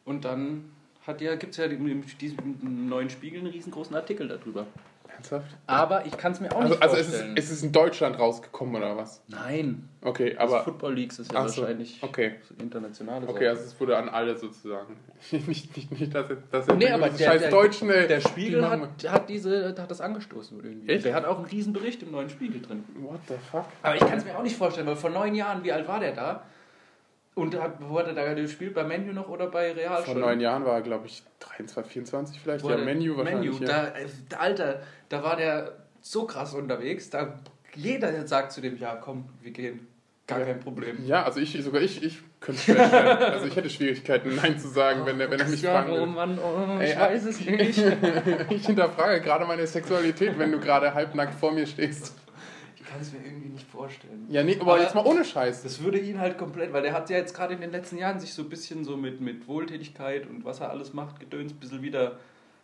und 0.06 0.26
dann 0.26 0.72
hat 1.06 1.22
ja, 1.22 1.36
gibt 1.36 1.52
es 1.52 1.58
ja 1.58 1.66
in 1.66 2.04
diesem 2.20 2.88
neuen 2.88 3.10
Spiegel 3.10 3.40
einen 3.40 3.52
riesengroßen 3.52 3.96
Artikel 3.96 4.28
darüber. 4.28 4.66
Ernsthaft? 5.16 5.46
Aber 5.68 6.06
ich 6.06 6.18
kann 6.18 6.32
es 6.32 6.40
mir 6.40 6.52
auch 6.52 6.62
Also, 6.62 6.70
nicht 6.74 6.82
also 6.84 6.96
es, 6.96 7.02
ist, 7.02 7.08
vorstellen. 7.14 7.38
es 7.38 7.52
ist 7.52 7.64
in 7.64 7.72
Deutschland 7.72 8.20
rausgekommen 8.20 8.76
oder 8.76 8.98
was? 8.98 9.22
Nein, 9.28 9.90
Okay, 10.06 10.36
aber 10.38 10.56
aber. 10.58 10.64
Football 10.66 10.96
Leagues 10.96 11.20
ist 11.20 11.32
ja 11.32 11.48
so, 11.48 11.62
wahrscheinlich 11.62 12.00
okay. 12.02 12.34
so 12.48 12.56
internationale 12.62 13.26
Okay, 13.28 13.46
Sache. 13.46 13.50
also 13.52 13.64
es 13.64 13.80
wurde 13.80 13.98
an 13.98 14.10
alle 14.10 14.38
sozusagen. 14.38 14.98
nicht, 15.32 15.76
nicht, 15.78 15.92
nicht, 15.92 16.14
dass 16.14 16.26
dass 16.52 16.68
Nee, 16.68 16.90
aber 16.90 17.10
der, 17.10 17.26
scheiß 17.26 17.42
der, 17.42 17.52
Deutschen. 17.52 17.88
der 17.88 18.08
die 18.08 18.22
Spiegel 18.28 18.62
machen- 18.62 18.82
hat, 18.82 19.12
hat, 19.12 19.30
diese, 19.30 19.76
hat 19.78 19.90
das 19.90 20.02
angestoßen 20.02 20.62
irgendwie. 20.64 20.92
Echt? 20.92 21.06
Der 21.06 21.14
hat 21.16 21.26
auch 21.26 21.38
einen 21.38 21.46
riesen 21.46 21.72
Bericht 21.74 22.04
im 22.04 22.12
neuen 22.12 22.30
Spiegel 22.30 22.62
drin. 22.62 22.84
What 23.00 23.20
the 23.30 23.36
fuck? 23.52 23.66
Aber 23.82 23.96
ich 23.96 24.02
kann 24.02 24.18
es 24.18 24.26
mir 24.26 24.38
auch 24.38 24.44
nicht 24.44 24.58
vorstellen, 24.58 24.88
weil 24.88 24.96
vor 24.98 25.10
neun 25.10 25.36
Jahren, 25.36 25.64
wie 25.64 25.72
alt 25.72 25.88
war 25.88 26.00
der 26.02 26.12
da? 26.14 26.44
Und 27.36 27.60
hat, 27.60 27.78
wo 27.80 27.98
hat 27.98 28.08
er 28.08 28.14
da 28.14 28.34
gespielt? 28.34 28.76
Bei 28.76 28.84
Menu 28.84 29.12
noch 29.12 29.28
oder 29.28 29.48
bei 29.48 29.72
Real 29.72 30.04
Vor 30.04 30.14
schon? 30.14 30.22
neun 30.22 30.40
Jahren 30.40 30.66
war 30.66 30.76
er, 30.76 30.82
glaube 30.82 31.08
ich, 31.08 31.24
23, 31.40 31.92
24 31.94 32.40
vielleicht. 32.40 32.64
Wo 32.64 32.70
Ja, 32.70 32.78
Menu 32.78 33.18
wahrscheinlich. 33.18 33.60
Menu, 33.60 33.66
ja. 33.66 33.84
da, 33.86 33.88
äh, 33.98 34.06
der 34.30 34.42
Alter, 34.42 34.82
da 35.10 35.24
war 35.24 35.36
der 35.36 35.72
so 36.02 36.26
krass 36.26 36.54
unterwegs. 36.54 37.10
Da 37.10 37.40
jeder 37.76 38.28
sagt 38.28 38.52
zu 38.52 38.62
dem, 38.62 38.78
ja 38.78 38.96
komm, 38.96 39.26
wir 39.42 39.52
gehen. 39.52 39.88
Gar 40.28 40.40
Ja. 40.40 40.46
kein 40.46 40.60
Problem. 40.60 41.06
Ja, 41.06 41.24
also 41.24 41.40
ich, 41.40 41.52
sogar 41.64 41.82
ich, 41.82 42.02
ich 42.04 42.20
könnte 42.40 42.60
es 42.60 42.66
feststellen. 42.78 43.18
also 43.18 43.46
ich 43.48 43.56
hätte 43.56 43.70
Schwierigkeiten, 43.70 44.36
Nein 44.36 44.58
zu 44.60 44.68
sagen, 44.70 45.06
wenn, 45.06 45.20
er- 45.20 45.30
wenn 45.32 45.40
er 45.40 45.48
mich 45.50 45.62
fragen 45.66 45.92
oh. 45.92 46.06
Mann, 46.06 46.38
oh, 46.40 46.80
Ey, 46.80 46.92
ich 46.92 47.00
weiß 47.00 47.26
es 47.26 47.40
nicht. 47.46 47.84
Ich 48.52 48.66
hinterfrage 48.66 49.22
gerade 49.22 49.46
meine 49.46 49.66
Sexualität, 49.68 50.38
wenn 50.38 50.52
du 50.52 50.60
gerade 50.60 50.94
halbnackt 50.94 51.34
vor 51.34 51.52
mir 51.52 51.66
stehst. 51.66 52.14
Ich 52.94 53.00
kann 53.00 53.02
es 53.02 53.12
mir 53.14 53.26
irgendwie 53.28 53.50
nicht 53.50 53.68
vorstellen. 53.68 54.28
Ja, 54.30 54.44
nee, 54.44 54.56
aber, 54.60 54.74
Aber- 54.74 54.82
jetzt 54.82 54.94
mal 54.94 55.04
ohne 55.06 55.26
Scheiß. 55.26 55.64
Das 55.64 55.82
würde 55.82 56.00
ihn 56.00 56.20
halt 56.20 56.38
komplett, 56.38 56.72
weil 56.74 56.84
der 56.84 56.94
hat 56.94 57.10
ja 57.10 57.18
jetzt 57.18 57.34
gerade 57.36 57.56
in 57.56 57.62
den 57.62 57.72
letzten 57.72 57.98
Jahren 57.98 58.20
sich 58.20 58.34
so 58.34 58.44
ein 58.44 58.50
bisschen 58.50 58.84
so 58.86 58.96
mit, 58.98 59.20
mit 59.20 59.48
Wohltätigkeit 59.48 60.28
und 60.28 60.46
was 60.46 60.60
er 60.60 60.70
alles 60.70 60.94
macht, 60.94 61.20
gedöns, 61.20 61.54
ein 61.54 61.58
bisschen 61.60 61.82
wieder. 61.82 62.20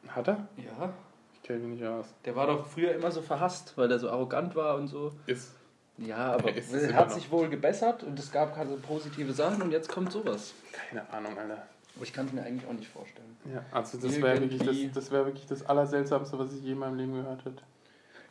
Hat 0.09 0.27
er? 0.27 0.47
Ja, 0.57 0.93
Ich 1.33 1.41
kenne 1.43 1.59
mich 1.59 1.79
nicht 1.79 1.87
aus. 1.87 2.05
der 2.25 2.35
war 2.35 2.45
doch 2.47 2.65
früher 2.67 2.93
immer 2.93 3.09
so 3.11 3.21
verhasst, 3.21 3.73
weil 3.75 3.87
der 3.87 3.97
so 3.99 4.09
arrogant 4.09 4.55
war 4.55 4.75
und 4.75 4.87
so. 4.87 5.11
Ist. 5.25 5.51
Ja, 5.97 6.33
aber 6.33 6.55
Ist 6.55 6.71
es 6.73 6.83
er 6.83 6.93
hat 6.95 7.11
sich 7.11 7.29
wohl 7.31 7.49
gebessert 7.49 8.03
und 8.03 8.17
es 8.19 8.31
gab 8.31 8.55
keine 8.55 8.75
positive 8.77 9.33
Sachen 9.33 9.61
und 9.63 9.71
jetzt 9.71 9.89
kommt 9.89 10.11
sowas. 10.11 10.53
Keine 10.71 11.09
Ahnung, 11.11 11.37
Alter. 11.37 11.63
Aber 11.95 12.05
ich 12.05 12.13
kann 12.13 12.27
es 12.27 12.31
mir 12.33 12.43
eigentlich 12.43 12.65
auch 12.69 12.73
nicht 12.73 12.87
vorstellen. 12.87 13.35
Ja, 13.53 13.65
also 13.71 13.97
das 13.97 14.21
wäre 14.21 14.39
wirklich, 14.39 14.59
das, 14.63 14.77
das 14.93 15.11
wär 15.11 15.25
wirklich 15.25 15.45
das 15.47 15.65
Allerseltsamste, 15.65 16.39
was 16.39 16.53
ich 16.53 16.63
je 16.63 16.71
in 16.73 16.77
meinem 16.79 16.95
Leben 16.97 17.13
gehört 17.15 17.43
hätte. 17.43 17.61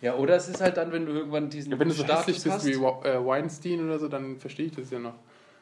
Ja, 0.00 0.14
oder 0.14 0.36
es 0.36 0.48
ist 0.48 0.60
halt 0.60 0.76
dann, 0.76 0.92
wenn 0.92 1.06
du 1.06 1.12
irgendwann 1.12 1.50
diesen 1.50 1.72
Ja, 1.72 1.78
wenn 1.78 1.88
du 1.88 1.94
so 1.94 2.04
Status 2.04 2.26
hässlich 2.28 2.44
bist 2.44 2.54
hast. 2.56 2.66
wie 2.66 3.08
äh, 3.08 3.26
Weinstein 3.26 3.84
oder 3.84 3.98
so, 3.98 4.08
dann 4.08 4.36
verstehe 4.38 4.66
ich 4.66 4.72
das 4.76 4.90
ja 4.90 4.98
noch. 4.98 5.14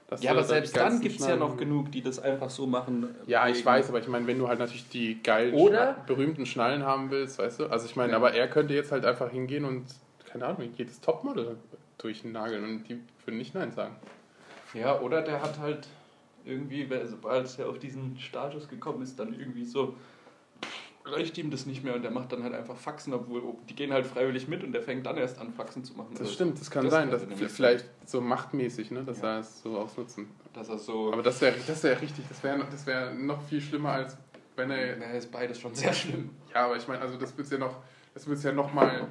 Dass 0.08 0.22
ja, 0.22 0.30
aber 0.30 0.44
selbst 0.44 0.76
dann 0.76 1.00
gibt 1.00 1.18
es 1.18 1.26
ja 1.26 1.34
noch 1.36 1.56
genug, 1.56 1.90
die 1.90 2.00
das 2.00 2.20
einfach 2.20 2.48
so 2.50 2.66
machen. 2.66 3.08
Ja, 3.26 3.48
ich 3.48 3.64
weiß, 3.66 3.88
aber 3.88 3.98
ich 3.98 4.06
meine, 4.06 4.26
wenn 4.28 4.38
du 4.38 4.46
halt 4.46 4.60
natürlich 4.60 4.88
die 4.88 5.20
geilen, 5.20 5.54
Oder- 5.54 5.96
berühmten 6.06 6.46
Schnallen 6.46 6.84
haben 6.84 7.10
willst, 7.10 7.38
weißt 7.40 7.60
du? 7.60 7.66
Also 7.66 7.86
ich 7.86 7.96
meine, 7.96 8.12
Ja. 8.12 8.18
aber 8.18 8.32
er 8.32 8.46
könnte 8.46 8.72
jetzt 8.74 8.92
halt 8.92 9.04
einfach 9.04 9.30
hingehen 9.30 9.64
und, 9.64 9.84
keine 10.30 10.46
Ahnung, 10.46 10.68
jedes 10.76 11.00
Topmodel 11.00 11.56
durchnageln 11.98 12.62
und 12.62 12.84
die 12.88 13.00
würden 13.24 13.38
nicht 13.38 13.54
Nein 13.54 13.72
sagen. 13.72 13.96
Ja, 14.74 15.00
oder 15.00 15.22
der 15.22 15.42
hat 15.42 15.58
halt 15.58 15.88
irgendwie, 16.44 16.88
weil- 16.88 17.06
sobald 17.06 17.58
er 17.58 17.68
auf 17.68 17.78
diesen 17.80 18.16
Status 18.20 18.68
gekommen 18.68 19.02
ist, 19.02 19.18
dann 19.18 19.32
irgendwie 19.36 19.64
so 19.64 19.94
reicht 21.06 21.38
ihm 21.38 21.50
das 21.50 21.66
nicht 21.66 21.84
mehr 21.84 21.94
und 21.94 22.02
der 22.02 22.10
macht 22.10 22.32
dann 22.32 22.42
halt 22.42 22.52
einfach 22.54 22.76
Faxen, 22.76 23.14
obwohl 23.14 23.42
die 23.68 23.74
gehen 23.74 23.92
halt 23.92 24.06
freiwillig 24.06 24.48
mit 24.48 24.64
und 24.64 24.72
der 24.72 24.82
fängt 24.82 25.06
dann 25.06 25.16
erst 25.16 25.38
an 25.38 25.52
Faxen 25.52 25.84
zu 25.84 25.94
machen. 25.94 26.08
Das 26.12 26.20
Also, 26.22 26.32
stimmt, 26.32 26.60
das 26.60 26.70
kann 26.70 26.84
das 26.84 26.92
sein, 26.92 27.10
dass 27.10 27.22
vielleicht 27.52 27.84
so 28.04 28.20
machtmäßig, 28.20 28.90
ne, 28.90 29.04
dass 29.04 29.20
Ja. 29.20 29.34
er 29.34 29.40
es 29.40 29.62
so 29.62 29.78
ausnutzen. 29.78 30.28
Dass 30.52 30.68
er 30.68 30.78
so. 30.78 31.12
Aber 31.12 31.22
das 31.22 31.40
wäre 31.40 31.54
das 31.66 31.82
wär 31.82 32.00
richtig, 32.00 32.24
das 32.28 32.42
wäre 32.42 32.58
das 32.70 32.86
wär 32.86 33.12
noch 33.14 33.40
viel 33.42 33.60
schlimmer, 33.60 33.90
als 33.92 34.16
wenn 34.56 34.70
er 34.70 34.98
ja, 34.98 35.06
ist 35.12 35.30
beides 35.30 35.60
schon 35.60 35.74
sehr 35.74 35.92
schlimm. 35.92 36.30
Ja, 36.54 36.64
aber 36.66 36.76
ich 36.76 36.88
meine, 36.88 37.00
also 37.02 37.16
das 37.18 37.36
wird 37.36 37.50
ja 37.50 37.58
noch, 37.58 37.76
das 38.14 38.26
wird 38.26 38.42
ja 38.42 38.52
noch 38.52 38.72
mal 38.72 39.06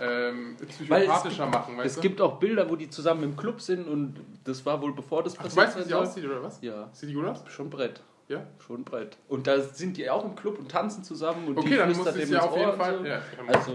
ähm, 0.00 0.56
es 0.60 0.66
psychopathischer 0.68 1.44
gibt- 1.44 1.54
machen, 1.54 1.80
Es 1.80 1.94
du? 1.96 2.00
gibt 2.00 2.20
auch 2.20 2.38
Bilder, 2.38 2.68
wo 2.70 2.76
die 2.76 2.88
zusammen 2.88 3.22
im 3.24 3.36
Club 3.36 3.60
sind 3.60 3.86
und 3.88 4.14
das 4.44 4.64
war 4.64 4.80
wohl 4.80 4.92
bevor 4.94 5.22
das 5.22 5.34
du 5.34 5.40
passiert 5.42 5.66
weißt, 5.66 5.78
wie 5.78 5.82
sie 5.82 5.94
aussieht, 5.94 6.24
oder 6.24 6.42
was? 6.42 6.60
Ja, 6.62 6.88
Sieht 6.92 7.10
die 7.10 7.14
gut 7.14 7.26
aus? 7.26 7.42
schon 7.48 7.68
Brett. 7.68 8.00
Ja? 8.28 8.46
Schon 8.66 8.84
Brett. 8.84 9.16
Und 9.28 9.46
da 9.46 9.58
sind 9.60 9.96
die 9.96 10.08
auch 10.10 10.24
im 10.24 10.36
Club 10.36 10.58
und 10.58 10.70
tanzen 10.70 11.02
zusammen 11.02 11.48
und 11.48 11.58
Okay, 11.58 11.70
die 11.70 11.76
dann 11.76 11.92
muss 11.96 12.12
dem 12.12 12.30
ja 12.30 12.40
auf 12.42 12.56
jeden 12.56 12.76
Fall. 12.76 12.98
So. 12.98 13.04
Ja, 13.06 13.22
Also- 13.46 13.72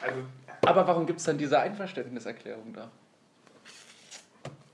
also, 0.00 0.18
Aber 0.64 0.86
warum 0.86 1.06
gibt 1.06 1.20
es 1.20 1.24
dann 1.26 1.38
diese 1.38 1.58
Einverständniserklärung 1.60 2.72
da? 2.72 2.90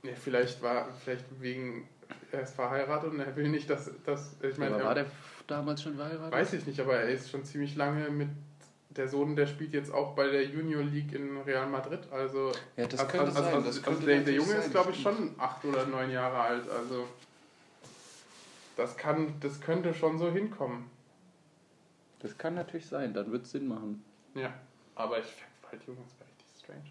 ja, 0.03 0.13
vielleicht 0.15 0.63
war, 0.63 0.89
vielleicht 1.05 1.25
wegen, 1.41 1.89
er 2.33 2.43
ist 2.43 2.55
verheiratet 2.55 3.11
und 3.13 3.21
er 3.21 3.35
will 3.37 3.49
nicht, 3.49 3.69
dass, 3.69 3.91
dass 4.05 4.37
ich 4.43 4.57
meine, 4.59 4.75
Aber 4.75 4.83
er- 4.83 4.87
war 4.89 4.95
der 4.95 5.07
damals 5.47 5.83
schon 5.83 5.97
verheiratet? 5.97 6.33
weiß 6.33 6.53
ich 6.55 6.67
nicht, 6.67 6.81
aber 6.81 6.97
er 6.97 7.09
ist 7.11 7.31
schon 7.31 7.45
ziemlich 7.45 7.77
lange 7.77 8.09
mit 8.11 8.29
der 8.91 9.09
Sohn, 9.09 9.37
der 9.37 9.47
spielt 9.47 9.75
jetzt 9.75 9.93
auch 9.93 10.15
bei 10.15 10.29
der 10.29 10.45
Junior 10.47 10.83
League 10.83 11.13
in 11.13 11.37
Real 11.43 11.67
Madrid. 11.67 12.01
Also, 12.11 12.53
Ja, 12.77 12.87
das 12.87 13.01
also, 13.01 13.13
könnte 13.13 13.27
also, 13.27 13.43
sein. 13.43 13.55
also, 13.55 13.67
das 13.67 13.85
also 13.87 14.07
der, 14.07 14.21
der 14.21 14.35
Junge 14.35 14.49
sein, 14.49 14.59
ist, 14.61 14.71
glaube 14.71 14.91
ich, 14.91 15.03
schon 15.03 15.35
acht 15.39 15.65
oder 15.65 15.87
neun 15.87 16.11
Jahre 16.11 16.39
alt. 16.41 16.69
Also 16.71 17.07
das 18.79 18.97
kann, 18.97 19.35
das 19.41 19.61
könnte 19.61 19.93
schon 19.93 20.19
so 20.19 20.31
hinkommen. 20.31 20.89
Das 22.21 22.39
kann 22.39 22.55
natürlich 22.55 22.87
sein, 22.87 23.13
dann 23.13 23.31
wird 23.33 23.45
es 23.45 23.51
Sinn 23.51 23.67
machen. 23.67 24.05
Ja, 24.35 24.55
aber 24.95 25.19
ich 25.19 25.27
fände 25.27 25.47
halt 25.71 25.83
das 25.83 26.19
wäre 26.19 26.31
richtig 26.31 26.47
strange. 26.63 26.91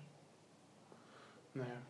Naja. 1.53 1.81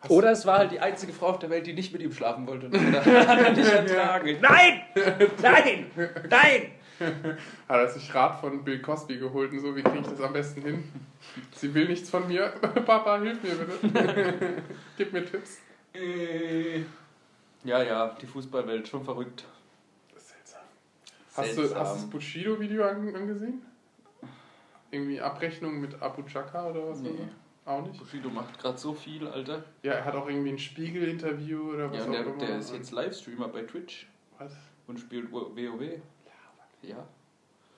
Hast 0.00 0.10
Oder 0.10 0.30
es 0.30 0.46
war 0.46 0.58
halt 0.58 0.70
die 0.70 0.80
einzige 0.80 1.12
Frau 1.12 1.28
auf 1.28 1.38
der 1.38 1.50
Welt, 1.50 1.66
die 1.66 1.72
nicht 1.72 1.92
mit 1.92 2.02
ihm 2.02 2.12
schlafen 2.12 2.46
wollte. 2.46 2.66
Und 2.68 2.94
hat 2.94 3.06
er 3.06 3.52
nicht 3.52 3.68
ertragen. 3.68 4.38
Nein! 4.40 4.82
Nein! 5.42 5.86
Nein! 6.30 6.72
Hat 7.68 7.80
er 7.80 7.88
sich 7.88 8.14
Rat 8.14 8.40
von 8.40 8.62
Bill 8.62 8.80
Cosby 8.80 9.18
geholt 9.18 9.50
und 9.50 9.58
so, 9.58 9.74
wie 9.74 9.82
kriege 9.82 9.98
ich 9.98 10.06
das 10.06 10.20
am 10.20 10.32
besten 10.32 10.62
hin? 10.62 10.84
Sie 11.50 11.74
will 11.74 11.88
nichts 11.88 12.08
von 12.08 12.28
mir. 12.28 12.50
Papa, 12.86 13.18
hilf 13.18 13.42
mir 13.42 13.56
bitte. 13.56 14.62
Gib 14.96 15.12
mir 15.12 15.24
Tipps. 15.24 15.58
Äh, 15.92 16.82
Ja, 17.64 17.82
ja, 17.82 18.16
die 18.20 18.26
Fußballwelt, 18.26 18.86
schon 18.88 19.04
verrückt. 19.04 19.44
Das 20.12 20.22
ist 20.22 20.28
seltsam. 20.30 20.60
Hast 21.36 21.56
du, 21.56 21.62
hast 21.62 21.72
du 21.72 22.00
das 22.02 22.10
Bushido-Video 22.10 22.84
an, 22.84 23.14
angesehen? 23.14 23.62
Irgendwie 24.90 25.20
Abrechnung 25.20 25.80
mit 25.80 26.00
Abu 26.00 26.22
Chaka 26.22 26.66
oder 26.70 26.88
was? 26.90 27.00
Nee. 27.00 27.10
Auch 27.66 27.82
nicht? 27.86 27.98
Bushido 27.98 28.28
macht 28.28 28.58
gerade 28.58 28.76
so 28.78 28.92
viel, 28.92 29.26
Alter. 29.26 29.64
Ja, 29.82 29.94
er 29.94 30.04
hat 30.04 30.14
auch 30.14 30.28
irgendwie 30.28 30.50
ein 30.50 30.58
Spiegel-Interview 30.58 31.72
oder 31.72 31.90
was 31.90 31.96
Ja, 31.98 32.02
auch 32.04 32.06
und 32.08 32.12
der, 32.12 32.26
immer. 32.26 32.36
der 32.46 32.58
ist 32.58 32.72
jetzt 32.74 32.92
Livestreamer 32.92 33.48
bei 33.48 33.62
Twitch 33.62 34.06
Was? 34.38 34.52
und 34.86 35.00
spielt 35.00 35.32
WoW. 35.32 35.58
Ja, 36.82 37.06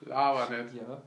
Lava 0.01 0.49
nicht. 0.49 0.75
ja. 0.75 1.01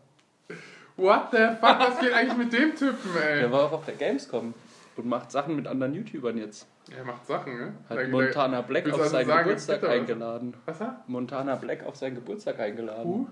What 0.96 1.28
the 1.32 1.36
fuck? 1.60 1.78
Was 1.78 2.00
geht 2.00 2.12
eigentlich 2.14 2.36
mit 2.38 2.52
dem 2.54 2.74
Typen, 2.74 3.10
ey? 3.22 3.40
Der 3.40 3.52
war 3.52 3.66
auch 3.66 3.72
auf 3.72 3.84
der 3.84 3.94
Gamescom 3.94 4.54
und 4.96 5.06
macht 5.06 5.30
Sachen 5.30 5.54
mit 5.56 5.66
anderen 5.66 5.94
YouTubern 5.94 6.38
jetzt. 6.38 6.66
Er 6.96 7.04
macht 7.04 7.24
Sachen, 7.26 7.56
ne? 7.56 7.74
Hat 7.88 7.96
Da- 7.98 8.08
Montana 8.08 8.60
Black 8.62 8.86
auf 8.86 8.94
also 9.00 9.04
seinen 9.10 9.26
sagen, 9.26 9.44
Geburtstag 9.44 9.82
was? 9.82 9.88
eingeladen. 9.90 10.54
Was 10.66 10.80
er? 10.80 11.04
Montana 11.06 11.54
Black 11.56 11.84
auf 11.84 11.96
seinen 11.96 12.16
Geburtstag 12.16 12.58
eingeladen. 12.58 13.04
Who? 13.04 13.28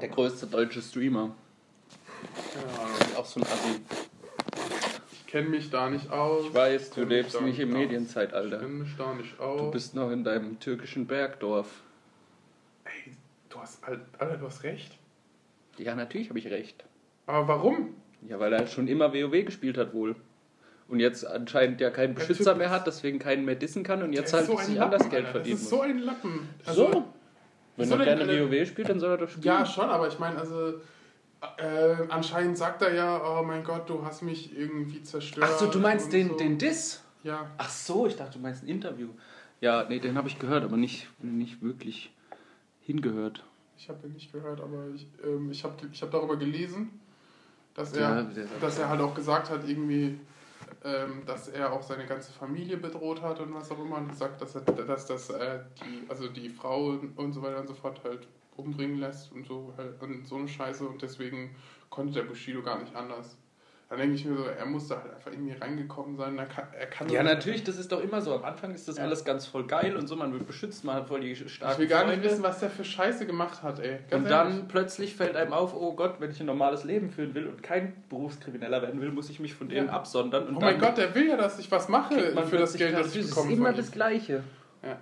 Der 0.00 0.08
größte 0.08 0.46
deutsche 0.46 0.82
Streamer. 0.82 1.20
Ahnung. 1.22 3.16
Auch 3.16 3.24
so 3.24 3.40
ein 3.40 3.44
Assi. 3.44 3.80
Ich 5.12 5.26
kenne 5.26 5.48
mich 5.48 5.70
da 5.70 5.88
nicht 5.90 6.10
aus. 6.10 6.46
Ich 6.46 6.54
weiß, 6.54 6.90
du 6.90 7.00
mich 7.00 7.08
lebst 7.10 7.40
nicht 7.42 7.58
im 7.60 7.68
aus. 7.70 7.74
Ich 7.74 7.80
Medienzeitalter. 7.80 8.58
kenne 8.58 8.68
mich 8.72 8.96
da 8.96 9.14
nicht 9.14 9.38
aus. 9.38 9.60
Du 9.60 9.70
bist 9.70 9.94
noch 9.94 10.10
in 10.10 10.24
deinem 10.24 10.58
türkischen 10.58 11.06
Bergdorf. 11.06 11.82
Ey, 12.84 13.12
du 13.48 13.60
hast, 13.60 13.82
Alter, 13.84 14.36
du 14.36 14.46
hast 14.46 14.62
recht. 14.64 14.98
Ja, 15.76 15.94
natürlich 15.94 16.28
habe 16.30 16.38
ich 16.38 16.46
recht. 16.50 16.84
Aber 17.26 17.46
warum? 17.48 17.94
Ja, 18.26 18.40
weil 18.40 18.52
er 18.52 18.66
schon 18.66 18.88
immer 18.88 19.12
WoW 19.12 19.44
gespielt 19.44 19.78
hat 19.78 19.92
wohl. 19.94 20.16
Und 20.88 21.00
jetzt 21.00 21.26
anscheinend 21.26 21.80
ja 21.82 21.90
keinen 21.90 22.14
Beschützer 22.14 22.54
mehr 22.54 22.70
hat, 22.70 22.86
deswegen 22.86 23.18
keinen 23.18 23.44
mehr 23.44 23.54
dissen 23.56 23.82
kann 23.82 24.02
und 24.02 24.12
jetzt 24.14 24.32
halt 24.32 24.46
so 24.46 24.56
sich 24.56 24.74
Lappen, 24.76 24.82
anders 24.94 25.10
Geld 25.10 25.26
Alter. 25.26 25.32
verdienen 25.32 25.56
Das 25.56 25.62
ist 25.64 25.70
muss. 25.70 25.78
so 25.78 25.84
ein 25.84 25.98
Lappen. 25.98 26.48
so? 26.64 27.04
Wenn 27.76 27.90
er 27.92 27.98
gerne 27.98 28.22
eine- 28.22 28.50
WoW 28.50 28.66
spielt, 28.66 28.88
dann 28.88 28.98
soll 28.98 29.10
er 29.10 29.18
doch 29.18 29.28
spielen. 29.28 29.44
Ja, 29.44 29.66
schon, 29.66 29.84
aber 29.88 30.08
ich 30.08 30.18
meine, 30.18 30.38
also 30.38 30.80
äh, 31.58 31.94
anscheinend 32.08 32.56
sagt 32.58 32.82
er 32.82 32.92
ja, 32.94 33.38
oh 33.38 33.42
mein 33.44 33.62
Gott, 33.62 33.88
du 33.88 34.02
hast 34.04 34.22
mich 34.22 34.56
irgendwie 34.58 35.02
zerstört. 35.02 35.46
Ach 35.48 35.58
so, 35.58 35.66
du 35.66 35.78
meinst 35.78 36.12
den, 36.12 36.28
so. 36.30 36.36
den 36.36 36.58
Diss? 36.58 37.02
Ja, 37.22 37.50
Ach 37.58 37.68
so, 37.68 38.06
ich 38.06 38.16
dachte, 38.16 38.38
du 38.38 38.42
meinst 38.42 38.64
ein 38.64 38.68
Interview. 38.68 39.08
Ja, 39.60 39.84
nee, 39.88 39.98
den 39.98 40.16
habe 40.16 40.28
ich 40.28 40.38
gehört, 40.38 40.64
aber 40.64 40.76
nicht, 40.76 41.06
nicht 41.20 41.62
wirklich 41.62 42.10
hingehört. 42.80 43.44
ich 43.76 43.88
habe 43.88 44.00
den 44.00 44.12
nicht 44.14 44.32
gehört, 44.32 44.60
aber 44.60 44.86
ich, 44.94 45.06
ähm, 45.24 45.50
ich 45.50 45.62
habe 45.64 45.74
ich 45.92 46.00
hab 46.02 46.10
darüber 46.10 46.36
gelesen, 46.36 46.98
dass 47.74 47.94
Ja, 47.94 48.16
er, 48.16 48.22
der- 48.24 48.46
dass 48.60 48.78
er 48.78 48.88
halt 48.88 49.00
auch 49.00 49.14
gesagt 49.14 49.50
hat, 49.50 49.68
irgendwie, 49.68 50.18
ähm, 50.84 51.22
dass 51.26 51.48
er 51.48 51.72
auch 51.72 51.82
seine 51.82 52.06
ganze 52.06 52.32
Familie 52.32 52.76
bedroht 52.76 53.22
hat 53.22 53.40
und 53.40 53.54
was 53.54 53.70
auch 53.70 53.78
immer 53.80 53.96
und 53.96 54.08
gesagt, 54.08 54.40
dass 54.40 54.54
er, 54.54 54.62
dass 54.62 55.06
das 55.06 55.30
äh, 55.30 55.60
die, 55.80 56.08
also 56.08 56.28
die 56.28 56.48
Frau 56.48 56.98
und 57.16 57.32
so 57.32 57.42
weiter 57.42 57.60
und 57.60 57.66
so 57.66 57.74
fort 57.74 58.00
halt 58.04 58.28
umbringen 58.56 58.98
lässt 58.98 59.32
und 59.32 59.46
so 59.46 59.72
halt 59.76 60.00
und 60.02 60.26
so 60.26 60.36
eine 60.36 60.48
Scheiße 60.48 60.86
und 60.86 61.02
deswegen 61.02 61.54
konnte 61.90 62.14
der 62.14 62.22
Bushido 62.22 62.62
gar 62.62 62.78
nicht 62.78 62.94
anders. 62.94 63.36
Dann 63.90 64.00
denke 64.00 64.16
ich 64.16 64.24
mir 64.26 64.36
so, 64.36 64.44
er 64.44 64.66
musste 64.66 64.96
halt 65.02 65.14
einfach 65.14 65.30
irgendwie 65.32 65.52
reingekommen 65.52 66.14
sein. 66.14 66.36
Er 66.38 66.44
kann, 66.44 66.64
er 66.78 66.86
kann 66.88 67.08
Ja, 67.08 67.22
natürlich, 67.22 67.64
das 67.64 67.78
ist 67.78 67.90
doch 67.90 68.02
immer 68.02 68.20
so. 68.20 68.34
Am 68.34 68.44
Anfang 68.44 68.74
ist 68.74 68.86
das 68.86 68.98
Ja. 68.98 69.04
alles 69.04 69.24
ganz 69.24 69.46
voll 69.46 69.66
geil 69.66 69.96
und 69.96 70.06
so, 70.08 70.14
man 70.14 70.30
wird 70.34 70.46
beschützt, 70.46 70.84
man 70.84 70.96
hat 70.96 71.08
voll 71.08 71.20
die 71.20 71.34
starken 71.34 71.72
Ich 71.72 71.78
will 71.78 71.86
gar 71.86 72.04
nicht 72.04 72.16
Freunde. 72.16 72.30
wissen, 72.30 72.42
was 72.42 72.60
der 72.60 72.68
für 72.68 72.84
Scheiße 72.84 73.24
gemacht 73.24 73.62
hat, 73.62 73.78
ey. 73.80 74.00
Ganz 74.10 74.24
und 74.26 74.30
ehrlich. 74.30 74.56
dann 74.58 74.68
plötzlich 74.68 75.16
fällt 75.16 75.36
einem 75.36 75.54
auf, 75.54 75.72
oh 75.74 75.94
Gott, 75.94 76.16
wenn 76.18 76.30
ich 76.30 76.38
ein 76.38 76.44
normales 76.46 76.84
Leben 76.84 77.08
führen 77.08 77.34
will 77.34 77.46
und 77.46 77.62
kein 77.62 77.94
Berufskrimineller 78.10 78.82
werden 78.82 79.00
will, 79.00 79.10
muss 79.10 79.30
ich 79.30 79.40
mich 79.40 79.54
von 79.54 79.70
denen 79.70 79.86
Ja. 79.86 79.92
absondern. 79.94 80.48
Und 80.48 80.56
Oh 80.56 80.60
mein 80.60 80.78
Gott, 80.78 80.98
der 80.98 81.14
will 81.14 81.26
ja, 81.26 81.38
dass 81.38 81.58
ich 81.58 81.70
was 81.70 81.88
mache 81.88 82.14
für 82.46 82.58
das 82.58 82.74
Geld, 82.74 82.92
das 82.94 83.14
ich 83.14 83.22
ist 83.22 83.30
bekomme. 83.30 83.52
immer 83.54 83.68
von 83.68 83.76
das 83.76 83.86
ihm. 83.88 83.92
Gleiche. 83.92 84.44
Ja. 84.82 84.98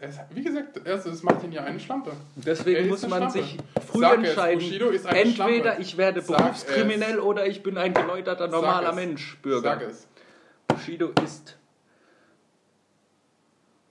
Es, 0.00 0.14
es, 0.16 0.20
wie 0.30 0.42
gesagt, 0.42 0.86
also 0.86 1.10
es 1.10 1.22
macht 1.22 1.42
ihn 1.44 1.52
ja 1.52 1.64
eine 1.64 1.80
Schlampe. 1.80 2.12
Deswegen 2.36 2.76
Er 2.84 2.86
muss 2.86 3.02
man 3.06 3.30
Schlampe. 3.30 3.32
sich 3.38 3.58
früh 3.90 4.00
Sag 4.00 4.22
es, 4.22 4.28
entscheiden. 4.28 4.62
Eine 5.06 5.20
Entweder 5.20 5.62
Schlampe. 5.62 5.82
ich 5.82 5.96
werde 5.96 6.20
Sag 6.22 6.36
berufskriminell 6.38 7.18
oder 7.18 7.46
ich 7.46 7.62
bin 7.62 7.78
ein 7.78 7.94
geläuterter, 7.94 8.48
normaler 8.48 8.90
es. 8.90 8.94
Mensch, 8.94 9.38
Bürger. 9.42 9.62
Sag 9.70 9.82
es. 9.82 10.06
Bushido 10.68 11.10
ist 11.24 11.56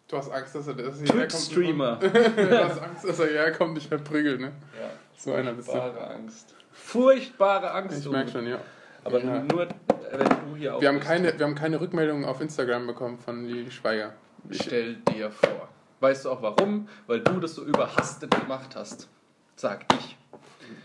Du 0.07 0.17
hast 0.17 0.31
Angst, 0.31 0.53
dass 0.53 0.67
er, 0.67 0.75
dass 0.75 0.99
er 1.01 1.05
hierher 1.07 1.27
kommt. 1.27 1.31
Twitch-Streamer. 1.31 1.95
du 1.99 2.63
hast 2.63 2.79
Angst, 2.81 3.05
dass 3.09 3.19
er 3.19 3.27
hierher 3.27 3.51
kommt 3.53 3.69
und 3.69 3.75
dich 3.75 3.87
verprügelt, 3.87 4.39
ne? 4.39 4.51
Ja, 4.79 4.89
So 5.17 5.33
einer 5.33 5.53
bist 5.53 5.67
du. 5.67 5.71
furchtbare 5.71 6.07
Angst. 6.11 6.55
Furchtbare 6.71 7.71
Angst. 7.71 8.05
Ich 8.05 8.11
merke 8.11 8.31
schon, 8.31 8.45
ja. 8.47 8.59
Aber 9.03 9.19
Ja. 9.23 9.39
nur, 9.41 9.67
wenn 10.11 10.27
du 10.51 10.55
hier 10.57 10.75
auch 10.75 10.81
Wir 10.81 10.89
haben, 10.89 10.97
bist. 10.97 11.07
keine, 11.07 11.37
wir 11.39 11.45
haben 11.45 11.55
keine 11.55 11.81
Rückmeldungen 11.81 12.23
auf 12.25 12.39
Instagram 12.39 12.85
bekommen 12.85 13.17
von 13.17 13.45
Lili 13.45 13.71
Schweiger. 13.71 14.13
Stell 14.51 14.95
dir 15.11 15.31
vor. 15.31 15.69
Weißt 15.99 16.25
du 16.25 16.31
auch 16.31 16.41
warum? 16.41 16.87
Weil 17.07 17.21
du 17.21 17.39
das 17.39 17.55
so 17.55 17.63
überhastet 17.63 18.31
gemacht 18.39 18.75
hast. 18.75 19.07
Sag 19.55 19.85
ich. 19.97 20.17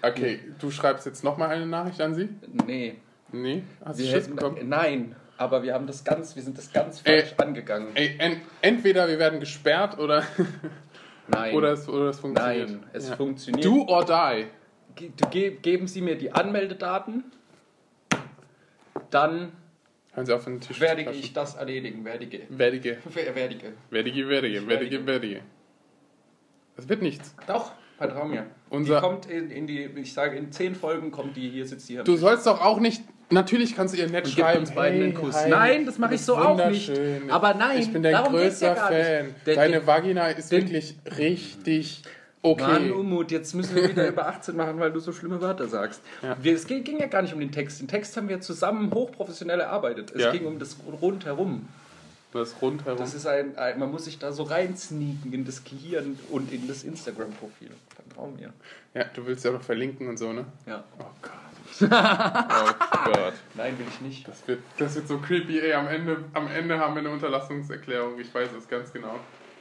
Okay, 0.02 0.40
du 0.58 0.70
schreibst 0.70 1.06
jetzt 1.06 1.24
nochmal 1.24 1.50
eine 1.50 1.66
Nachricht 1.66 2.00
an 2.00 2.14
sie? 2.14 2.28
Nee. 2.66 2.96
Nee? 3.32 3.62
Hast 3.84 3.98
du 3.98 4.04
Wir 4.04 4.10
Schiss 4.12 4.24
hätten, 4.26 4.36
bekommen? 4.36 4.68
nein, 4.68 5.16
aber 5.36 5.62
wir 5.62 5.74
haben 5.74 5.86
das 5.86 6.04
ganz, 6.04 6.34
wir 6.36 6.42
sind 6.42 6.58
das 6.58 6.72
ganz 6.72 7.00
Ey. 7.04 7.20
falsch 7.20 7.34
angegangen. 7.38 7.88
Ey, 7.94 8.16
en, 8.18 8.40
entweder 8.60 9.08
wir 9.08 9.18
werden 9.18 9.40
gesperrt 9.40 9.98
oder, 9.98 10.24
Nein. 11.28 11.54
oder, 11.54 11.72
es, 11.72 11.88
oder 11.88 12.06
es 12.10 12.18
funktioniert. 12.20 12.70
nein, 12.70 12.84
es 12.92 13.08
Ja. 13.08 13.16
funktioniert. 13.16 13.64
Do 13.64 13.86
or 13.88 14.04
die. 14.04 14.46
Ge- 14.96 15.12
ge 15.30 15.50
geben 15.62 15.86
Sie 15.86 16.02
mir 16.02 16.16
die 16.18 16.32
Anmeldedaten, 16.32 17.24
dann 19.10 19.52
Hören 20.12 20.26
Sie 20.26 20.32
auf 20.34 20.44
den 20.44 20.60
Tisch 20.60 20.80
werde 20.80 21.02
ich 21.12 21.32
das 21.32 21.54
erledigen. 21.54 22.04
Werdige. 22.04 22.40
Werdige. 22.48 22.98
Werdige. 23.34 23.72
Werdige, 23.90 24.28
werdige, 24.28 24.66
werdige, 24.68 25.06
werdige. 25.06 25.40
Es 26.76 26.88
wird 26.88 27.02
nichts. 27.02 27.34
Doch, 27.46 27.72
vertrau 27.98 28.24
mir. 28.24 28.46
Unser- 28.70 28.96
die 28.96 29.00
kommt 29.00 29.26
in, 29.26 29.50
in 29.50 29.66
die, 29.66 29.84
ich 29.84 30.12
sage, 30.12 30.36
in 30.36 30.50
zehn 30.50 30.74
Folgen 30.74 31.10
kommt 31.10 31.36
die, 31.36 31.48
hier 31.50 31.66
sitzt 31.66 31.88
die 31.88 31.94
hier. 31.94 32.04
Du 32.04 32.16
sollst 32.16 32.46
doch 32.46 32.60
auch 32.60 32.80
nicht. 32.80 33.02
Natürlich 33.32 33.76
kannst 33.76 33.94
du 33.94 33.98
ihr 34.00 34.08
nett 34.08 34.24
Und 34.24 34.32
schreiben. 34.32 34.60
uns 34.60 34.72
beiden 34.74 35.00
einen 35.02 35.14
Kuss. 35.14 35.36
hi, 35.36 35.48
Nein, 35.48 35.86
das 35.86 35.98
mache 35.98 36.14
ich 36.16 36.20
so 36.22 36.36
auch 36.36 36.68
nicht. 36.68 36.90
Aber 37.28 37.54
nein, 37.54 37.78
ich 37.78 37.92
bin 37.92 38.02
dein 38.02 38.24
größter 38.24 38.74
ja. 38.74 38.86
Fan. 38.86 39.34
Deine 39.44 39.86
Vagina 39.86 40.26
ist 40.30 40.50
wirklich 40.50 40.96
richtig 41.16 42.02
okay. 42.42 42.62
Mann, 42.62 42.92
Umut, 42.92 43.30
jetzt 43.30 43.54
müssen 43.54 43.74
wir 43.76 43.88
wieder 43.88 44.08
über 44.08 44.26
18 44.28 44.56
machen, 44.56 44.78
weil 44.80 44.92
du 44.92 45.00
so 45.00 45.12
schlimme 45.12 45.40
Wörter 45.40 45.68
sagst. 45.68 46.00
Ja. 46.22 46.36
Wir, 46.42 46.54
es 46.54 46.66
ging, 46.66 46.84
ging 46.84 46.98
ja 46.98 47.06
gar 47.06 47.22
nicht 47.22 47.34
um 47.34 47.40
den 47.40 47.52
Text. 47.52 47.80
Den 47.80 47.88
Text 47.88 48.16
haben 48.16 48.28
wir 48.28 48.40
zusammen 48.40 48.92
hochprofessionell 48.92 49.60
erarbeitet. 49.60 50.12
Es 50.14 50.22
Ja. 50.22 50.32
ging 50.32 50.46
um 50.46 50.58
das 50.58 50.76
Rundherum. 51.00 51.68
Das 52.32 52.54
rundherum. 52.62 52.98
Das 52.98 53.12
ist 53.14 53.26
ein, 53.26 53.58
ein, 53.58 53.78
man 53.80 53.90
muss 53.90 54.04
sich 54.04 54.18
da 54.20 54.30
so 54.32 54.44
reinsneaken 54.44 55.32
in 55.32 55.44
das 55.44 55.64
Gehirn 55.64 56.18
und 56.30 56.52
in 56.52 56.68
das 56.68 56.84
Instagram-Profil. 56.84 57.70
Vertrau 57.94 58.28
mir. 58.28 58.52
ja, 58.94 59.04
du 59.14 59.26
willst 59.26 59.44
ja 59.44 59.50
noch 59.50 59.62
verlinken 59.62 60.08
und 60.08 60.16
so, 60.16 60.32
ne? 60.32 60.44
Ja. 60.66 60.84
Oh 61.00 61.04
Gott. 61.22 61.32
oh 61.82 63.06
Gott. 63.12 63.32
Nein, 63.54 63.76
will 63.78 63.86
ich 63.88 64.00
nicht. 64.00 64.28
Das 64.28 64.46
wird, 64.46 64.60
das 64.78 64.94
wird 64.94 65.08
so 65.08 65.18
creepy, 65.18 65.58
ey. 65.60 65.72
Am 65.72 65.88
Ende, 65.88 66.18
am 66.34 66.46
Ende 66.48 66.78
haben 66.78 66.94
wir 66.94 67.00
eine 67.00 67.10
Unterlassungserklärung. 67.10 68.18
Ich 68.20 68.32
weiß 68.32 68.50
es 68.56 68.68
ganz 68.68 68.92
genau. 68.92 69.18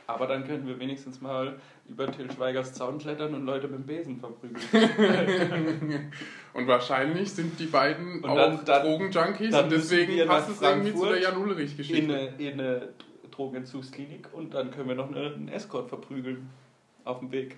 Aber 0.10 0.26
dann 0.26 0.44
könnten 0.44 0.68
wir 0.68 0.80
wenigstens 0.80 1.22
mal 1.22 1.60
über 1.88 2.12
Till 2.12 2.32
Schweigers 2.32 2.74
Zaun 2.74 2.98
klettern 2.98 3.36
und 3.36 3.46
Leute 3.46 3.68
mit 3.68 3.78
dem 3.78 3.86
Besen 3.86 4.20
verprügeln. 4.20 4.60
Und 6.54 6.68
wahrscheinlich 6.68 7.32
sind 7.32 7.60
die 7.60 7.68
beiden 7.68 8.24
Und 8.24 8.30
auch 8.32 8.64
Drogenjunkies 8.64 9.52
dann 9.52 9.66
und 9.66 9.72
deswegen 9.72 10.28
passt 10.28 10.50
es 10.50 10.62
irgendwie 10.62 10.96
zu 10.96 11.06
der 11.06 11.22
Jan 11.22 11.36
in 11.36 11.42
Ulrich-Geschichte. 11.42 12.12
eine, 12.12 12.28
in 12.38 12.60
eine 12.60 12.90
Drogenintzugsklinik 13.30 14.34
und 14.34 14.56
dann 14.56 14.72
können 14.72 14.90
wir 14.90 14.96
noch 14.96 15.10
eine, 15.10 15.28
einen 15.36 15.48
Escort 15.48 15.90
verprügeln. 15.90 16.50
Auf 17.06 17.20
dem 17.20 17.32
Weg. 17.32 17.58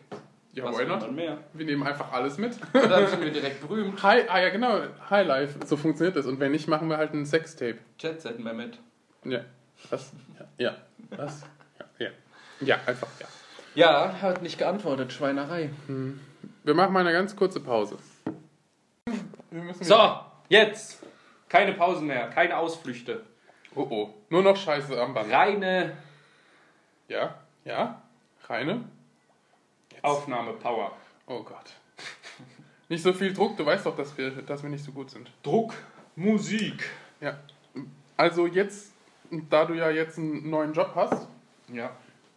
Ja, 0.51 0.65
Was 0.65 0.77
why 0.77 0.85
not? 0.85 1.03
Wir 1.53 1.65
nehmen 1.65 1.83
einfach 1.83 2.11
alles 2.11 2.37
mit. 2.37 2.51
Und 2.73 2.89
dann 2.89 3.07
sind 3.07 3.21
wir 3.21 3.31
direkt 3.31 3.61
berühmt. 3.61 4.03
Hi, 4.03 4.23
ah 4.27 4.39
ja 4.39 4.49
genau, 4.49 4.81
High 5.09 5.25
Life, 5.25 5.59
so 5.65 5.77
funktioniert 5.77 6.15
das. 6.15 6.25
Und 6.25 6.39
wenn 6.39 6.51
nicht, 6.51 6.67
machen 6.67 6.89
wir 6.89 6.97
halt 6.97 7.13
ein 7.13 7.25
Sextape. 7.25 7.79
Jet 7.97 8.21
setten 8.21 8.43
wir 8.43 8.53
mit. 8.53 8.77
Ja. 9.23 9.39
Was? 9.89 10.11
Ja. 10.37 10.45
ja. 10.57 10.75
Was? 11.17 11.43
Ja. 12.61 12.79
einfach 12.85 13.07
ja. 13.19 13.27
Ja, 13.73 14.21
hat 14.21 14.41
nicht 14.41 14.57
geantwortet, 14.57 15.13
Schweinerei. 15.13 15.69
Wir 16.63 16.73
machen 16.73 16.93
mal 16.93 16.99
eine 16.99 17.13
ganz 17.13 17.35
kurze 17.35 17.59
Pause. 17.59 17.97
So, 19.79 20.19
jetzt. 20.49 20.99
Keine 21.49 21.73
Pausen 21.73 22.07
mehr, 22.07 22.29
keine 22.29 22.57
Ausflüchte. 22.57 23.25
Oh 23.75 23.87
oh. 23.89 24.13
Nur 24.29 24.43
noch 24.43 24.55
Scheiße 24.55 25.01
am 25.01 25.13
Band. 25.13 25.31
Reine 25.31 25.97
Ja? 27.07 27.35
Ja? 27.65 28.01
Reine? 28.47 28.85
Aufnahmepower. 30.01 30.95
Oh 31.27 31.43
Gott. 31.43 31.73
Nicht 32.89 33.03
so 33.03 33.13
viel 33.13 33.33
Druck, 33.33 33.55
du 33.57 33.65
weißt 33.65 33.85
doch, 33.85 33.95
dass 33.95 34.17
wir, 34.17 34.31
dass 34.31 34.63
wir 34.63 34.69
nicht 34.69 34.83
so 34.83 34.91
gut 34.91 35.11
sind. 35.11 35.31
Druck, 35.43 35.73
Musik. 36.15 36.89
Ja. 37.21 37.37
Also 38.17 38.47
jetzt, 38.47 38.91
da 39.49 39.65
du 39.65 39.73
ja 39.73 39.89
jetzt 39.89 40.17
einen 40.17 40.49
neuen 40.49 40.73
Job 40.73 40.91
hast, 40.95 41.27
Ja. 41.71 41.91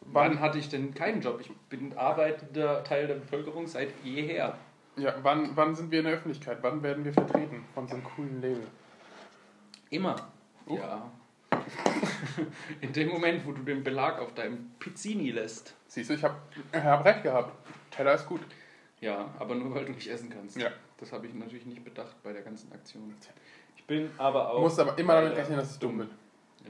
Wann- 0.06 0.32
Wann 0.34 0.40
hatte 0.40 0.58
ich 0.58 0.68
denn 0.68 0.94
keinen 0.94 1.20
Job? 1.20 1.40
Ich 1.40 1.50
bin 1.68 1.96
arbeitender 1.96 2.84
Teil 2.84 3.06
der 3.06 3.14
Bevölkerung 3.16 3.66
seit 3.66 3.88
jeher. 4.02 4.56
ja, 4.96 5.14
wann, 5.22 5.56
wann 5.56 5.74
sind 5.74 5.90
wir 5.90 6.00
in 6.00 6.04
der 6.06 6.14
Öffentlichkeit? 6.14 6.58
Wann 6.62 6.82
werden 6.82 7.04
wir 7.04 7.12
vertreten 7.12 7.64
von 7.74 7.86
so 7.88 7.94
einem 7.94 8.04
coolen 8.04 8.40
Label? 8.40 8.66
Immer. 9.90 10.16
Oh. 10.66 10.76
Ja. 10.76 11.10
In 12.80 12.92
dem 12.92 13.08
Moment, 13.08 13.46
wo 13.46 13.52
du 13.52 13.62
den 13.62 13.84
Belag 13.84 14.18
auf 14.20 14.34
deinem 14.34 14.70
Pizzini 14.80 15.30
lässt. 15.30 15.74
Siehst 15.86 16.10
du, 16.10 16.14
ich 16.14 16.24
habe 16.24 16.36
hab 16.72 17.04
recht 17.04 17.22
gehabt. 17.22 17.52
Teller 17.90 18.14
ist 18.14 18.26
gut. 18.26 18.40
Ja, 19.00 19.28
aber 19.38 19.54
nur 19.54 19.74
weil 19.74 19.84
du 19.84 19.92
nicht 19.92 20.08
essen 20.08 20.30
kannst. 20.30 20.56
Ja. 20.56 20.70
Das 20.98 21.12
habe 21.12 21.26
ich 21.26 21.34
natürlich 21.34 21.66
nicht 21.66 21.84
bedacht 21.84 22.16
bei 22.22 22.32
der 22.32 22.42
ganzen 22.42 22.72
Aktion. 22.72 23.14
Ich 23.76 23.84
bin 23.84 24.10
aber 24.18 24.50
auch. 24.50 24.56
Du 24.56 24.62
musst 24.62 24.80
aber 24.80 24.98
immer 24.98 25.14
damit 25.14 25.36
rechnen, 25.36 25.58
dass 25.58 25.72
ich 25.74 25.78
dumm 25.78 25.98
bin. 25.98 26.10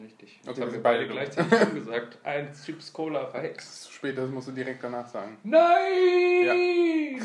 Richtig. 0.02 0.40
Das 0.44 0.60
haben 0.60 0.72
wir 0.72 0.82
beide 0.82 1.06
gleichzeitig 1.06 1.74
gesagt. 1.74 2.18
Ein 2.24 2.52
Chips 2.52 2.92
Cola 2.92 3.26
verhext. 3.26 3.84
zu 3.84 3.92
spät, 3.92 4.18
das 4.18 4.28
musst 4.30 4.48
du 4.48 4.52
direkt 4.52 4.82
danach 4.82 5.06
sagen. 5.06 5.38
Nein! 5.44 7.20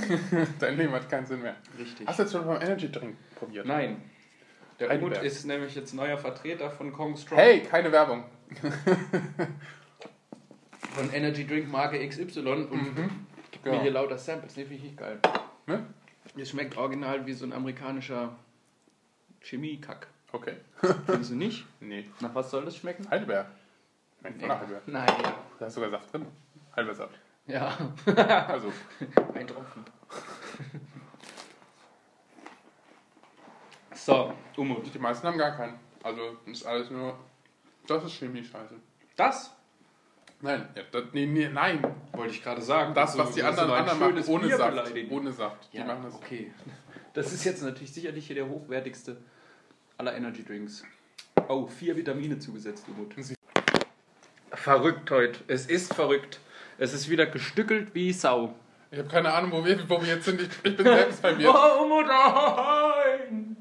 Dein 0.60 0.78
Leben 0.78 0.92
hat 0.94 1.10
keinen 1.10 1.26
Sinn 1.26 1.42
mehr. 1.42 1.56
Richtig. 1.78 2.08
Hast 2.08 2.20
du 2.20 2.24
jetzt 2.24 2.32
schon 2.32 2.46
beim 2.46 2.62
Energy 2.62 2.92
Drink 2.92 3.16
probiert? 3.36 3.66
Nein. 3.66 4.02
Der 4.80 4.90
Heidelberg. 4.90 5.18
Umut 5.18 5.26
ist 5.26 5.46
nämlich 5.46 5.76
jetzt 5.76 5.94
neuer 5.94 6.18
Vertreter 6.18 6.70
von 6.72 6.94
Kong 6.94 7.18
Strong. 7.18 7.38
Hey, 7.40 7.62
keine 7.64 7.92
Werbung. 7.92 8.24
Von 10.96 11.12
Energy 11.14 11.46
Drink 11.46 11.70
Marke 11.70 12.06
XY 12.08 12.40
und 12.70 12.96
gibt 13.52 13.66
mir 13.66 13.76
Ja. 13.76 13.82
hier 13.82 13.92
lauter 13.92 14.18
Samples. 14.18 14.56
Nee, 14.56 14.64
finde 14.64 14.76
ich 14.78 14.84
nicht 14.84 14.98
geil. 14.98 15.20
Ne? 15.68 15.86
Es 16.38 16.50
schmeckt 16.50 16.78
original 16.78 17.26
wie 17.26 17.34
so 17.34 17.46
ein 17.46 17.54
amerikanischer 17.54 18.36
Chemiekack. 19.42 20.08
Okay. 20.32 20.58
Findest 21.06 21.32
du 21.32 21.36
nicht? 21.36 21.66
Nee. 21.80 22.10
Nach 22.20 22.34
was 22.36 22.52
soll 22.52 22.66
das 22.66 22.76
schmecken? 22.78 23.10
Heidelberg. 23.10 23.48
Nein, 24.22 24.40
von 24.40 24.50
Heidelberg. 24.52 24.88
Nein. 24.88 25.08
Da 25.60 25.66
ist 25.68 25.74
sogar 25.74 25.90
Saft 25.90 26.12
drin. 26.14 26.26
Heidelbeersaft. 26.76 27.16
Ja, 27.48 27.76
Also, 28.48 28.72
ein 29.34 29.48
Tropfen. 29.48 29.84
So, 33.94 34.34
Umut. 34.58 34.94
die 34.94 35.00
meisten 35.00 35.28
haben 35.28 35.38
gar 35.38 35.52
keinen. 35.56 35.80
Also, 36.04 36.38
ist 36.46 36.66
alles 36.66 36.90
nur. 36.92 37.18
Das 37.88 38.04
ist 38.04 38.14
Chemie-Scheiße. 38.14 38.76
Das 39.16 39.56
Nein, 40.42 40.70
ja, 40.74 40.84
das, 40.90 41.04
nee, 41.12 41.26
nee, 41.26 41.50
nein. 41.50 41.84
wollte 42.14 42.34
ich 42.34 42.42
gerade 42.42 42.62
sagen. 42.62 42.94
Das, 42.94 43.18
was 43.18 43.30
So- 43.30 43.36
die 43.36 43.44
anderen, 43.44 43.70
anderen 43.72 44.00
machen, 44.00 44.24
ohne 44.30 44.48
Bier 44.48 44.56
Saft. 44.58 44.70
beleidigen. 44.70 45.12
Ohne 45.12 45.32
Saft. 45.34 45.74
Die 45.74 45.78
Ja, 45.78 45.84
machen 45.86 46.04
das. 46.04 46.14
okay. 46.16 46.54
Das 47.14 47.34
ist 47.34 47.44
jetzt 47.44 47.62
natürlich 47.62 47.92
sicherlich 47.94 48.26
hier 48.28 48.36
der 48.38 48.48
hochwertigste 48.48 49.18
aller 50.00 50.16
Energy 50.16 50.44
Drinks. 50.44 50.84
Oh, 51.48 51.68
vier 51.68 51.96
Vitamine 51.96 52.40
zugesetzt, 52.40 52.86
Umut. 52.88 53.14
Verrückt 54.54 55.12
heute. 55.12 55.40
Es 55.48 55.66
ist 55.66 55.94
verrückt. 55.94 56.40
Es 56.78 56.94
ist 56.94 57.10
wieder 57.10 57.26
gestückelt 57.26 57.94
wie 57.94 58.14
Sau. 58.14 58.56
Ich 58.92 58.98
habe 58.98 59.10
keine 59.10 59.34
Ahnung, 59.34 59.52
wo 59.52 59.66
wir, 59.66 59.88
wo 59.90 60.02
wir 60.02 60.16
jetzt 60.16 60.26
sind. 60.26 60.42
Ich, 60.42 60.50
ich 60.64 60.76
bin 60.76 60.86
selbst 60.86 61.22
bei 61.22 61.36
mir. 61.36 61.50
Oh, 61.54 61.84
Umut, 61.84 62.08
nein! 62.08 63.58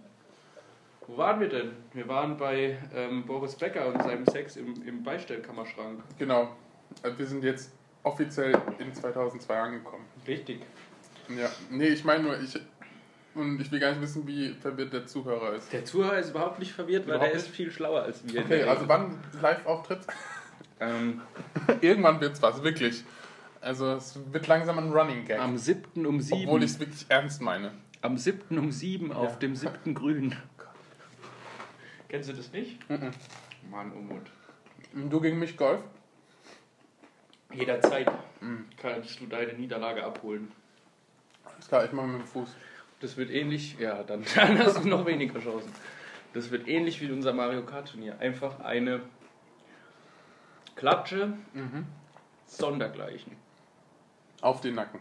Wo 1.07 1.17
waren 1.17 1.41
wir 1.41 1.49
denn? 1.49 1.73
Wir 1.93 2.07
waren 2.07 2.37
bei 2.37 2.79
ähm, 2.95 3.27
Boris 3.27 3.57
Becker 3.57 3.87
und 3.89 4.03
seinem 4.03 4.27
Sex 4.27 4.57
im, 4.57 4.81
im 4.87 5.03
Beistellkammerschrank. 5.03 6.03
Genau. 6.19 6.57
Äh, 7.03 7.11
Wir 7.17 7.27
sind 7.27 7.43
jetzt 7.43 7.73
offiziell 8.05 8.57
in 8.79 8.95
2002 8.95 9.59
angekommen. 9.59 10.05
Richtig. 10.27 10.61
Ja. 11.29 11.51
Nee, 11.71 11.89
ich 11.89 12.05
meine 12.05 12.23
nur, 12.23 12.41
ich. 12.41 12.59
Und 13.39 13.61
ich 13.61 13.71
will 13.71 13.79
gar 13.79 13.91
nicht 13.93 14.01
wissen, 14.03 14.27
wie 14.27 14.53
verwirrt 14.55 14.93
der 14.93 15.07
Zuhörer 15.07 15.55
ist. 15.55 15.73
Der 15.73 15.85
Zuhörer 15.85 16.19
ist 16.19 16.31
überhaupt 16.31 16.59
nicht 16.59 16.73
verwirrt, 16.73 17.07
weil 17.07 17.15
Überhaupt 17.17 17.33
der 17.35 17.41
ist 17.41 17.49
viel 17.49 17.71
schlauer 17.71 18.03
als 18.03 18.27
wir. 18.27 18.41
Okay, 18.41 18.63
also 18.65 18.89
wann 18.89 19.19
Live-Auftritt? 19.41 20.01
Ähm, 20.81 21.23
Irgendwann 21.81 22.21
wird's 22.21 22.41
was, 22.41 22.63
wirklich. 22.63 23.03
Also 23.61 23.95
es 23.95 24.17
wird 24.33 24.47
langsam 24.47 24.79
ein 24.79 24.93
Running 24.93 25.25
Gag. 25.25 25.41
am 25.41 25.59
7. 25.59 26.07
um 26.07 26.21
7. 26.21 26.45
obwohl 26.45 26.63
ich 26.63 26.71
es 26.71 26.79
wirklich 26.79 27.05
ernst 27.09 27.43
meine. 27.43 27.73
Am 28.01 28.17
7. 28.17 28.57
um 28.57 28.71
7 28.71 29.11
auf 29.13 29.31
Ja. 29.33 29.37
dem 29.39 29.57
7. 29.57 29.93
Grün. 29.93 30.37
Kennst 32.09 32.29
du 32.29 32.33
das 32.33 32.53
nicht? 32.53 32.89
Mhm. 32.89 33.11
Mann, 33.69 33.91
Umut. 33.91 34.23
Du 35.11 35.21
gegen 35.21 35.41
mich 35.41 35.57
Golf? 35.57 35.81
Jederzeit 37.53 38.09
Mhm. 38.41 38.67
kannst 38.81 39.19
du 39.21 39.27
deine 39.27 39.55
Niederlage 39.55 40.05
abholen. 40.05 40.53
Ist 41.59 41.67
klar, 41.69 41.85
ich 41.87 41.93
mache 41.93 42.07
mit 42.07 42.21
dem 42.21 42.27
Fuß. 42.29 42.55
Das 43.01 43.17
wird 43.17 43.31
ähnlich, 43.31 43.79
ja, 43.79 44.03
dann, 44.03 44.25
dann 44.35 44.59
hast 44.59 44.83
du 44.85 44.89
noch 44.89 45.07
weniger 45.07 45.41
Chancen. 45.41 45.73
Das 46.35 46.51
wird 46.51 46.69
ähnlich 46.69 47.01
wie 47.01 47.11
unser 47.11 47.33
Mario 47.33 47.65
Kart 47.65 47.91
Turnier. 47.91 48.19
Einfach 48.19 48.61
eine 48.61 49.01
Klatsche, 50.77 51.33
Mhm. 51.55 51.87
Sondergleichen. 52.47 53.37
Auf 54.41 54.61
den 54.61 54.75
Nacken. 54.77 55.01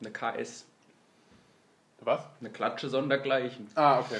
Eine 0.00 0.10
KS. 0.12 0.66
Was? 2.00 2.20
Eine 2.40 2.50
Klatsche 2.50 2.88
Sondergleichen. 2.88 3.68
Ah, 3.74 4.00
okay. 4.00 4.18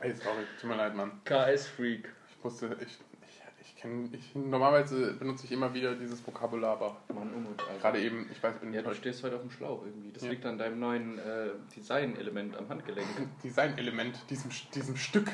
Ey, 0.00 0.12
sorry, 0.14 0.44
tut 0.60 0.68
mir 0.70 0.76
leid, 0.76 0.94
Mann. 0.94 1.20
KS-Freak. 1.24 2.08
Ich 2.36 2.44
musste, 2.44 2.76
ich, 2.80 2.98
ich, 3.84 3.88
ich 3.88 3.90
kenne, 3.90 4.08
ich, 4.12 4.34
normalerweise 4.34 5.14
benutze 5.14 5.46
ich 5.46 5.52
immer 5.52 5.72
wieder 5.74 5.94
dieses 5.94 6.24
Vokabular, 6.26 6.72
aber 6.72 6.96
Mann, 7.14 7.32
Umut, 7.34 7.60
Alter. 7.68 7.80
gerade 7.80 8.00
eben, 8.00 8.28
ich 8.30 8.42
weiß, 8.42 8.56
bin 8.56 8.72
Ja, 8.72 8.82
du 8.82 8.94
stehst 8.94 9.22
heute 9.22 9.36
auf 9.36 9.42
dem 9.42 9.50
Schlauch 9.50 9.82
irgendwie. 9.84 10.12
Das 10.12 10.22
Ja. 10.22 10.30
liegt 10.30 10.44
an 10.46 10.58
deinem 10.58 10.78
neuen 10.80 11.18
äh, 11.18 11.50
Design-Element 11.74 12.56
am 12.56 12.68
Handgelenk. 12.68 13.06
Designelement, 13.44 14.18
diesem, 14.30 14.50
diesem 14.74 14.96
Stück, 14.96 15.30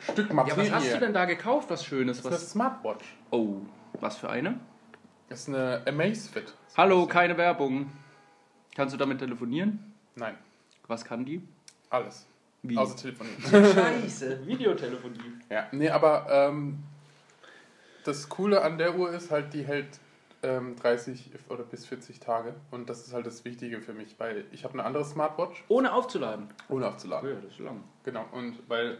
Stück 0.00 0.28
Ja, 0.28 0.34
Materie. 0.34 0.64
was 0.66 0.72
hast 0.72 0.94
du 0.94 0.98
denn 1.00 1.14
da 1.14 1.24
gekauft, 1.24 1.70
was 1.70 1.84
Schönes? 1.84 2.18
Das 2.18 2.26
ist 2.26 2.26
eine 2.32 2.34
Was? 2.36 2.50
Smartwatch. 2.50 3.16
Oh, 3.30 3.56
was 4.00 4.16
für 4.18 4.28
eine? 4.28 4.58
Das 5.28 5.40
ist 5.40 5.48
eine 5.48 5.82
Amazfit. 5.86 6.52
Hallo, 6.76 7.06
keine 7.06 7.36
Werbung. 7.36 7.90
Kannst 8.74 8.92
du 8.94 8.98
damit 8.98 9.20
telefonieren? 9.20 9.92
Nein, 10.16 10.36
Was 10.88 11.04
kann 11.04 11.24
die? 11.24 11.42
alles. 11.90 12.26
Wie? 12.62 12.76
Außer 12.76 12.96
telefonieren. 12.96 13.40
Scheiße, 13.74 14.46
Videotelefonie. 14.46 15.18
ja, 15.50 15.66
nee, 15.70 15.88
aber 15.90 16.26
ähm, 16.30 16.78
das 18.04 18.28
Coole 18.28 18.62
an 18.62 18.78
der 18.78 18.96
Uhr 18.96 19.10
ist 19.10 19.30
halt, 19.30 19.52
die 19.54 19.64
hält 19.64 19.98
ähm, 20.42 20.76
30 20.76 21.30
oder 21.48 21.64
bis 21.64 21.86
40 21.86 22.20
Tage. 22.20 22.54
Und 22.70 22.88
das 22.90 23.06
ist 23.06 23.12
halt 23.14 23.26
das 23.26 23.44
Wichtige 23.44 23.80
für 23.80 23.94
mich, 23.94 24.14
weil 24.18 24.44
ich 24.52 24.64
habe 24.64 24.74
eine 24.74 24.84
andere 24.84 25.04
Smartwatch, 25.04 25.64
Ohne 25.68 25.92
aufzuladen. 25.92 26.48
ohne 26.68 26.86
aufzuladen. 26.88 27.28
Ja, 27.28 27.36
das 27.36 27.52
ist 27.52 27.58
lang. 27.60 27.82
Genau, 28.04 28.24
und 28.32 28.58
weil 28.68 28.98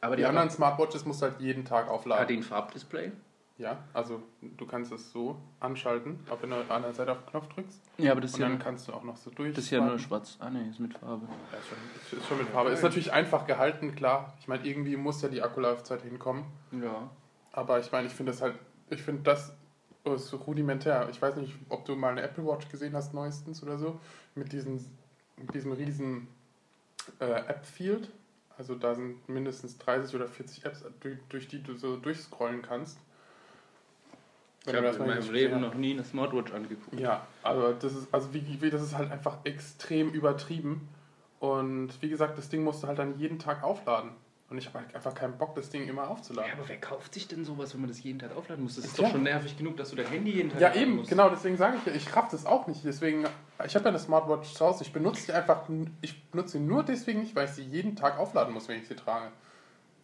Aber 0.00 0.16
die, 0.16 0.22
die, 0.22 0.26
anderen 0.26 0.50
Smartwatches 0.50 1.04
musst 1.04 1.20
du 1.22 1.26
halt 1.26 1.40
jeden 1.40 1.64
Tag 1.64 1.86
hat 1.86 1.92
aufladen. 1.92 2.28
die 2.28 2.36
ein 2.36 2.42
Farbdisplay? 2.42 3.10
Ja, 3.58 3.76
also 3.92 4.22
du 4.40 4.66
kannst 4.66 4.92
es 4.92 5.10
so 5.10 5.36
anschalten, 5.58 6.20
ob 6.30 6.40
wenn 6.42 6.50
du 6.50 6.56
an 6.56 6.66
der 6.68 6.76
anderen 6.76 6.94
Seite 6.94 7.10
auf 7.10 7.18
den 7.24 7.30
Knopf 7.30 7.48
drückst. 7.48 7.80
Ja, 7.96 8.12
aber 8.12 8.20
das 8.20 8.34
Und 8.34 8.42
dann 8.42 8.60
kannst 8.60 8.86
du 8.86 8.92
auch 8.92 9.02
noch 9.02 9.16
so 9.16 9.30
durch. 9.30 9.52
das 9.52 9.64
ist 9.64 9.70
ja 9.70 9.80
nur 9.80 9.98
schwarz. 9.98 10.36
Ah, 10.38 10.48
nee, 10.48 10.68
ist 10.70 10.78
mit 10.78 10.96
Farbe. 10.96 11.26
Ja, 11.26 11.58
ist 11.58 11.66
schon, 11.66 12.18
ist 12.20 12.28
schon 12.28 12.38
mit 12.38 12.48
Farbe. 12.50 12.70
Ist 12.70 12.84
natürlich 12.84 13.12
einfach 13.12 13.46
gehalten, 13.48 13.96
klar. 13.96 14.32
Ich 14.38 14.46
meine, 14.46 14.64
irgendwie 14.64 14.96
muss 14.96 15.22
ja 15.22 15.28
die 15.28 15.42
Akkulaufzeit 15.42 16.02
hinkommen. 16.02 16.44
Ja. 16.70 17.10
Aber 17.58 17.80
ich 17.80 17.90
meine, 17.90 18.06
ich 18.06 18.12
finde 18.12 18.30
das 18.30 18.40
halt, 18.40 18.54
ich 18.88 19.02
finde 19.02 19.22
das 19.24 19.52
ist 20.04 20.28
so 20.28 20.36
rudimentär. 20.36 21.08
Ich 21.10 21.20
weiß 21.20 21.36
nicht, 21.36 21.54
ob 21.68 21.84
du 21.84 21.96
mal 21.96 22.12
eine 22.12 22.22
Apple 22.22 22.46
Watch 22.46 22.68
gesehen 22.68 22.94
hast, 22.94 23.12
neuestens 23.12 23.62
oder 23.64 23.76
so, 23.76 23.98
mit, 24.36 24.52
diesen, 24.52 24.82
mit 25.36 25.52
diesem 25.52 25.72
riesen 25.72 26.28
äh, 27.18 27.24
App-Field. 27.24 28.08
Also 28.56 28.76
da 28.76 28.94
sind 28.94 29.28
mindestens 29.28 29.76
30 29.78 30.14
oder 30.14 30.28
40 30.28 30.64
Apps, 30.64 30.84
durch, 31.00 31.18
durch 31.28 31.48
die 31.48 31.62
du 31.62 31.74
so 31.74 31.96
durchscrollen 31.96 32.62
kannst. 32.62 32.98
Ich 34.64 34.74
habe 34.74 34.86
in 34.86 35.06
meinem 35.06 35.30
Leben 35.32 35.60
noch 35.60 35.74
nie 35.74 35.92
eine 35.92 36.04
Smartwatch 36.04 36.52
angeguckt. 36.52 36.98
Ja, 36.98 37.26
also 37.42 37.72
das 37.72 37.94
ist, 37.94 38.14
also 38.14 38.32
wie, 38.32 38.62
wie, 38.62 38.70
das 38.70 38.82
ist 38.82 38.96
halt 38.96 39.10
einfach 39.10 39.38
extrem 39.44 40.10
übertrieben. 40.10 40.88
Und 41.40 41.90
wie 42.00 42.08
gesagt, 42.08 42.38
das 42.38 42.48
Ding 42.48 42.62
musst 42.62 42.82
du 42.82 42.86
halt 42.86 42.98
dann 42.98 43.18
jeden 43.18 43.38
Tag 43.38 43.62
aufladen. 43.62 44.12
Und 44.50 44.56
ich 44.56 44.66
habe 44.66 44.78
halt 44.78 44.94
einfach 44.94 45.14
keinen 45.14 45.36
Bock, 45.36 45.54
das 45.56 45.68
Ding 45.68 45.86
immer 45.86 46.08
aufzuladen. 46.08 46.50
Ja, 46.50 46.56
aber 46.58 46.66
wer 46.68 46.80
kauft 46.80 47.12
sich 47.12 47.28
denn 47.28 47.44
sowas, 47.44 47.74
wenn 47.74 47.82
man 47.82 47.88
das 47.90 48.02
jeden 48.02 48.18
Tag 48.18 48.34
aufladen 48.34 48.64
muss? 48.64 48.76
Das 48.76 48.86
ist 48.86 48.96
Ja. 48.96 49.04
doch 49.04 49.12
schon 49.12 49.22
nervig 49.22 49.58
genug, 49.58 49.76
dass 49.76 49.90
du 49.90 49.96
dein 49.96 50.06
Handy 50.06 50.30
jeden 50.30 50.50
Tag 50.50 50.60
Ja, 50.60 50.74
eben, 50.74 50.96
musst. 50.96 51.10
genau, 51.10 51.28
deswegen 51.28 51.58
sage 51.58 51.76
ich 51.76 51.84
ja, 51.84 51.92
ich 51.92 52.16
raff 52.16 52.28
das 52.30 52.46
auch 52.46 52.66
nicht. 52.66 52.82
Deswegen, 52.82 53.26
ich 53.66 53.74
habe 53.74 53.84
ja 53.84 53.90
eine 53.90 53.98
Smartwatch 53.98 54.54
zu 54.54 54.64
Hause. 54.64 54.84
Ich 54.84 54.92
benutze 54.92 55.26
die 55.26 55.32
einfach, 55.32 55.68
ich 56.00 56.22
benutze 56.30 56.52
sie 56.52 56.60
nur 56.60 56.82
deswegen 56.82 57.20
nicht, 57.20 57.36
weil 57.36 57.44
ich 57.44 57.50
sie 57.50 57.62
jeden 57.62 57.94
Tag 57.94 58.18
aufladen 58.18 58.54
muss, 58.54 58.68
wenn 58.68 58.78
ich 58.80 58.88
sie 58.88 58.96
trage. 58.96 59.26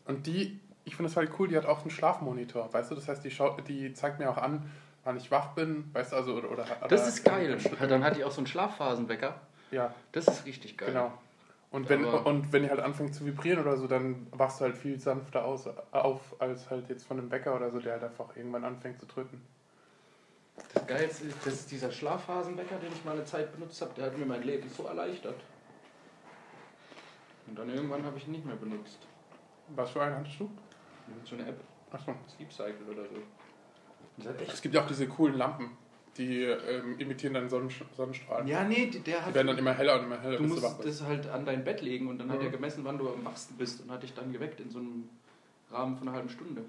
Und 0.05 0.27
die, 0.27 0.61
ich 0.85 0.95
finde 0.97 1.09
das 1.09 1.17
halt 1.17 1.31
cool, 1.39 1.49
die 1.49 1.57
hat 1.57 1.65
auch 1.65 1.81
einen 1.81 1.91
Schlafmonitor, 1.91 2.71
weißt 2.71 2.91
du? 2.91 2.95
Das 2.97 3.09
heißt, 3.09 3.25
die, 3.25 3.31
schaut, 3.31 3.67
die 3.67 3.95
zeigt 3.95 4.19
mir 4.19 4.29
auch 4.29 4.37
an, 4.37 4.71
wann 5.05 5.17
ich 5.17 5.31
wach 5.31 5.55
bin, 5.55 5.89
weißt 5.95 6.13
du, 6.13 6.17
also, 6.17 6.35
oder... 6.35 6.51
oder 6.51 6.65
Das 6.89 7.01
oder- 7.01 7.09
ist 7.09 7.25
geil. 7.25 7.57
Dann 7.89 8.05
hat 8.05 8.17
die 8.19 8.25
auch 8.25 8.31
so 8.31 8.39
einen 8.39 8.47
Schlafphasenwecker. 8.47 9.41
Ja, 9.71 9.95
Das 10.13 10.29
ist 10.29 10.45
richtig 10.45 10.77
geil. 10.77 10.89
genau. 10.91 11.13
Und 11.75 11.89
wenn, 11.89 12.05
Aber- 12.05 12.25
und 12.27 12.53
wenn 12.53 12.63
die 12.63 12.71
halt 12.71 12.79
anfängt 12.79 13.17
zu 13.17 13.27
vibrieren 13.27 13.61
oder 13.61 13.77
so, 13.77 13.89
dann 13.89 14.29
wachst 14.31 14.61
du 14.61 14.65
halt 14.67 14.77
viel 14.77 15.01
sanfter 15.01 15.45
aus, 15.45 15.69
auf, 15.91 16.21
als 16.39 16.71
halt 16.71 16.89
jetzt 16.89 17.05
von 17.05 17.19
einem 17.19 17.33
Wecker 17.33 17.57
oder 17.57 17.69
so, 17.73 17.81
der 17.81 17.95
halt 17.95 18.05
einfach 18.05 18.37
irgendwann 18.37 18.63
anfängt 18.63 19.01
zu 19.01 19.07
drücken. 19.07 19.45
Das 20.73 20.87
Geilste 20.87 21.27
ist, 21.27 21.45
das 21.45 21.55
ist 21.55 21.73
dieser 21.73 21.91
Schlafphasenwecker, 21.91 22.77
den 22.77 22.93
ich 22.93 23.05
mal 23.05 23.17
eine 23.17 23.25
Zeit 23.25 23.53
benutzt 23.53 23.83
habe, 23.83 23.91
der 23.97 24.07
hat 24.07 24.17
mir 24.17 24.25
mein 24.25 24.45
Leben 24.45 24.69
so 24.69 24.85
erleichtert. 24.85 25.35
Und 27.49 27.59
dann 27.59 27.69
irgendwann 27.69 28.05
habe 28.05 28.19
ich 28.19 28.27
ihn 28.29 28.33
nicht 28.35 28.45
mehr 28.47 28.55
benutzt. 28.55 29.01
Was 29.75 29.91
für 29.91 30.01
einen 30.01 30.15
hattest 30.15 30.39
du? 30.39 30.49
So 31.25 31.35
eine 31.35 31.49
App, 31.49 31.59
Achso. 31.91 32.15
Sleep 32.37 32.53
Cycle 32.53 32.87
oder 32.89 33.03
so. 33.03 34.31
Es 34.47 34.63
gibt 34.63 34.77
ja 34.77 34.83
auch 34.85 34.87
diese 34.87 35.09
coolen 35.09 35.37
Lampen, 35.37 35.77
die 36.17 36.43
ähm, 36.43 36.99
imitieren 36.99 37.35
dann 37.35 37.49
Sonnensch 37.49 37.83
Sonnenstrahlen. 37.97 38.47
ja, 38.47 38.63
nee, 38.65 38.87
die- 38.87 39.01
der 39.01 39.19
Die 39.21 39.25
hat. 39.27 39.35
werden 39.35 39.49
dann 39.49 39.59
immer 39.59 39.75
heller 39.75 39.99
und 39.99 40.07
immer 40.07 40.21
heller, 40.21 40.37
du 40.37 40.45
musst 40.45 40.63
du 40.63 40.83
das 40.85 41.03
halt 41.03 41.29
an 41.29 41.45
dein 41.45 41.65
Bett 41.65 41.81
legen 41.83 42.09
und 42.09 42.19
dann 42.19 42.31
hat 42.31 42.39
Mhm. 42.41 42.47
er 42.47 42.51
gemessen, 42.53 42.85
wann 42.85 42.99
du 42.99 43.09
am 43.13 43.25
wachsten 43.25 43.57
bist 43.57 43.81
und 43.83 43.91
hat 43.91 44.03
dich 44.03 44.15
dann 44.15 44.33
geweckt 44.33 44.61
in 44.61 44.71
so 44.71 44.79
einem 44.79 45.09
Rahmen 45.73 45.97
von 45.97 46.07
einer 46.09 46.17
halben 46.17 46.29
Stunde. 46.29 46.63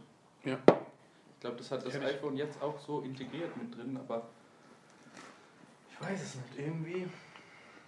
Ja. 0.43 0.58
Ich 0.67 1.39
glaube, 1.41 1.58
das 1.58 1.69
hat 1.71 1.86
das 1.86 1.93
ich. 1.95 2.01
iPhone 2.01 2.38
jetzt 2.38 2.60
auch 2.62 2.79
so 2.79 3.01
integriert 3.01 3.55
mit 3.58 3.75
drin, 3.77 3.97
aber 4.03 4.23
ich 5.91 6.01
weiß 6.10 6.21
es 6.23 6.36
nicht. 6.36 6.60
Irgendwie. 6.67 7.08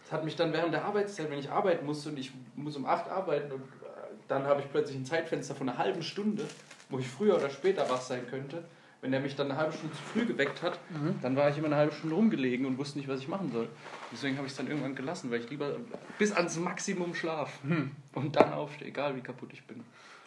Es 0.05 0.11
hat 0.11 0.23
mich 0.23 0.35
dann 0.35 0.53
während 0.53 0.73
der 0.73 0.85
Arbeitszeit, 0.85 1.29
wenn 1.29 1.39
ich 1.39 1.49
arbeiten 1.49 1.85
musste 1.85 2.09
und 2.09 2.19
ich 2.19 2.31
muss 2.55 2.75
um 2.77 2.85
8 2.85 3.09
arbeiten 3.09 3.51
und 3.51 3.61
äh, 3.63 3.85
dann 4.27 4.43
habe 4.45 4.61
ich 4.61 4.69
plötzlich 4.71 4.95
ein 4.95 5.05
Zeitfenster 5.05 5.53
von 5.55 5.67
einer 5.67 5.77
halben 5.77 6.01
Stunde, 6.03 6.45
wo 6.89 6.99
ich 6.99 7.07
früher 7.07 7.35
oder 7.35 7.49
später 7.49 7.89
wach 7.89 7.99
sein 8.01 8.25
könnte. 8.29 8.63
Wenn 9.01 9.11
der 9.11 9.19
mich 9.19 9.35
dann 9.35 9.51
eine 9.51 9.59
halbe 9.59 9.73
Stunde 9.73 9.95
zu 9.95 10.01
früh 10.01 10.25
geweckt 10.25 10.63
hat, 10.63 10.79
Mhm. 10.89 11.15
dann 11.21 11.35
war 11.35 11.49
ich 11.49 11.57
immer 11.57 11.67
eine 11.67 11.75
halbe 11.75 11.93
Stunde 11.93 12.15
rumgelegen 12.15 12.65
und 12.65 12.77
wusste 12.79 12.97
nicht, 12.97 13.07
was 13.07 13.19
ich 13.19 13.27
machen 13.27 13.51
soll. 13.51 13.69
Deswegen 14.11 14.37
habe 14.37 14.47
ich 14.47 14.51
es 14.53 14.57
dann 14.57 14.67
irgendwann 14.67 14.95
gelassen, 14.95 15.29
weil 15.29 15.39
ich 15.41 15.49
lieber 15.49 15.75
bis 16.17 16.31
ans 16.31 16.57
Maximum 16.57 17.13
schlaf 17.13 17.59
Hm. 17.63 17.91
und 18.15 18.35
dann 18.35 18.53
aufstehe, 18.53 18.87
egal 18.87 19.15
wie 19.15 19.21
kaputt 19.21 19.49
ich 19.53 19.65
bin. 19.67 19.83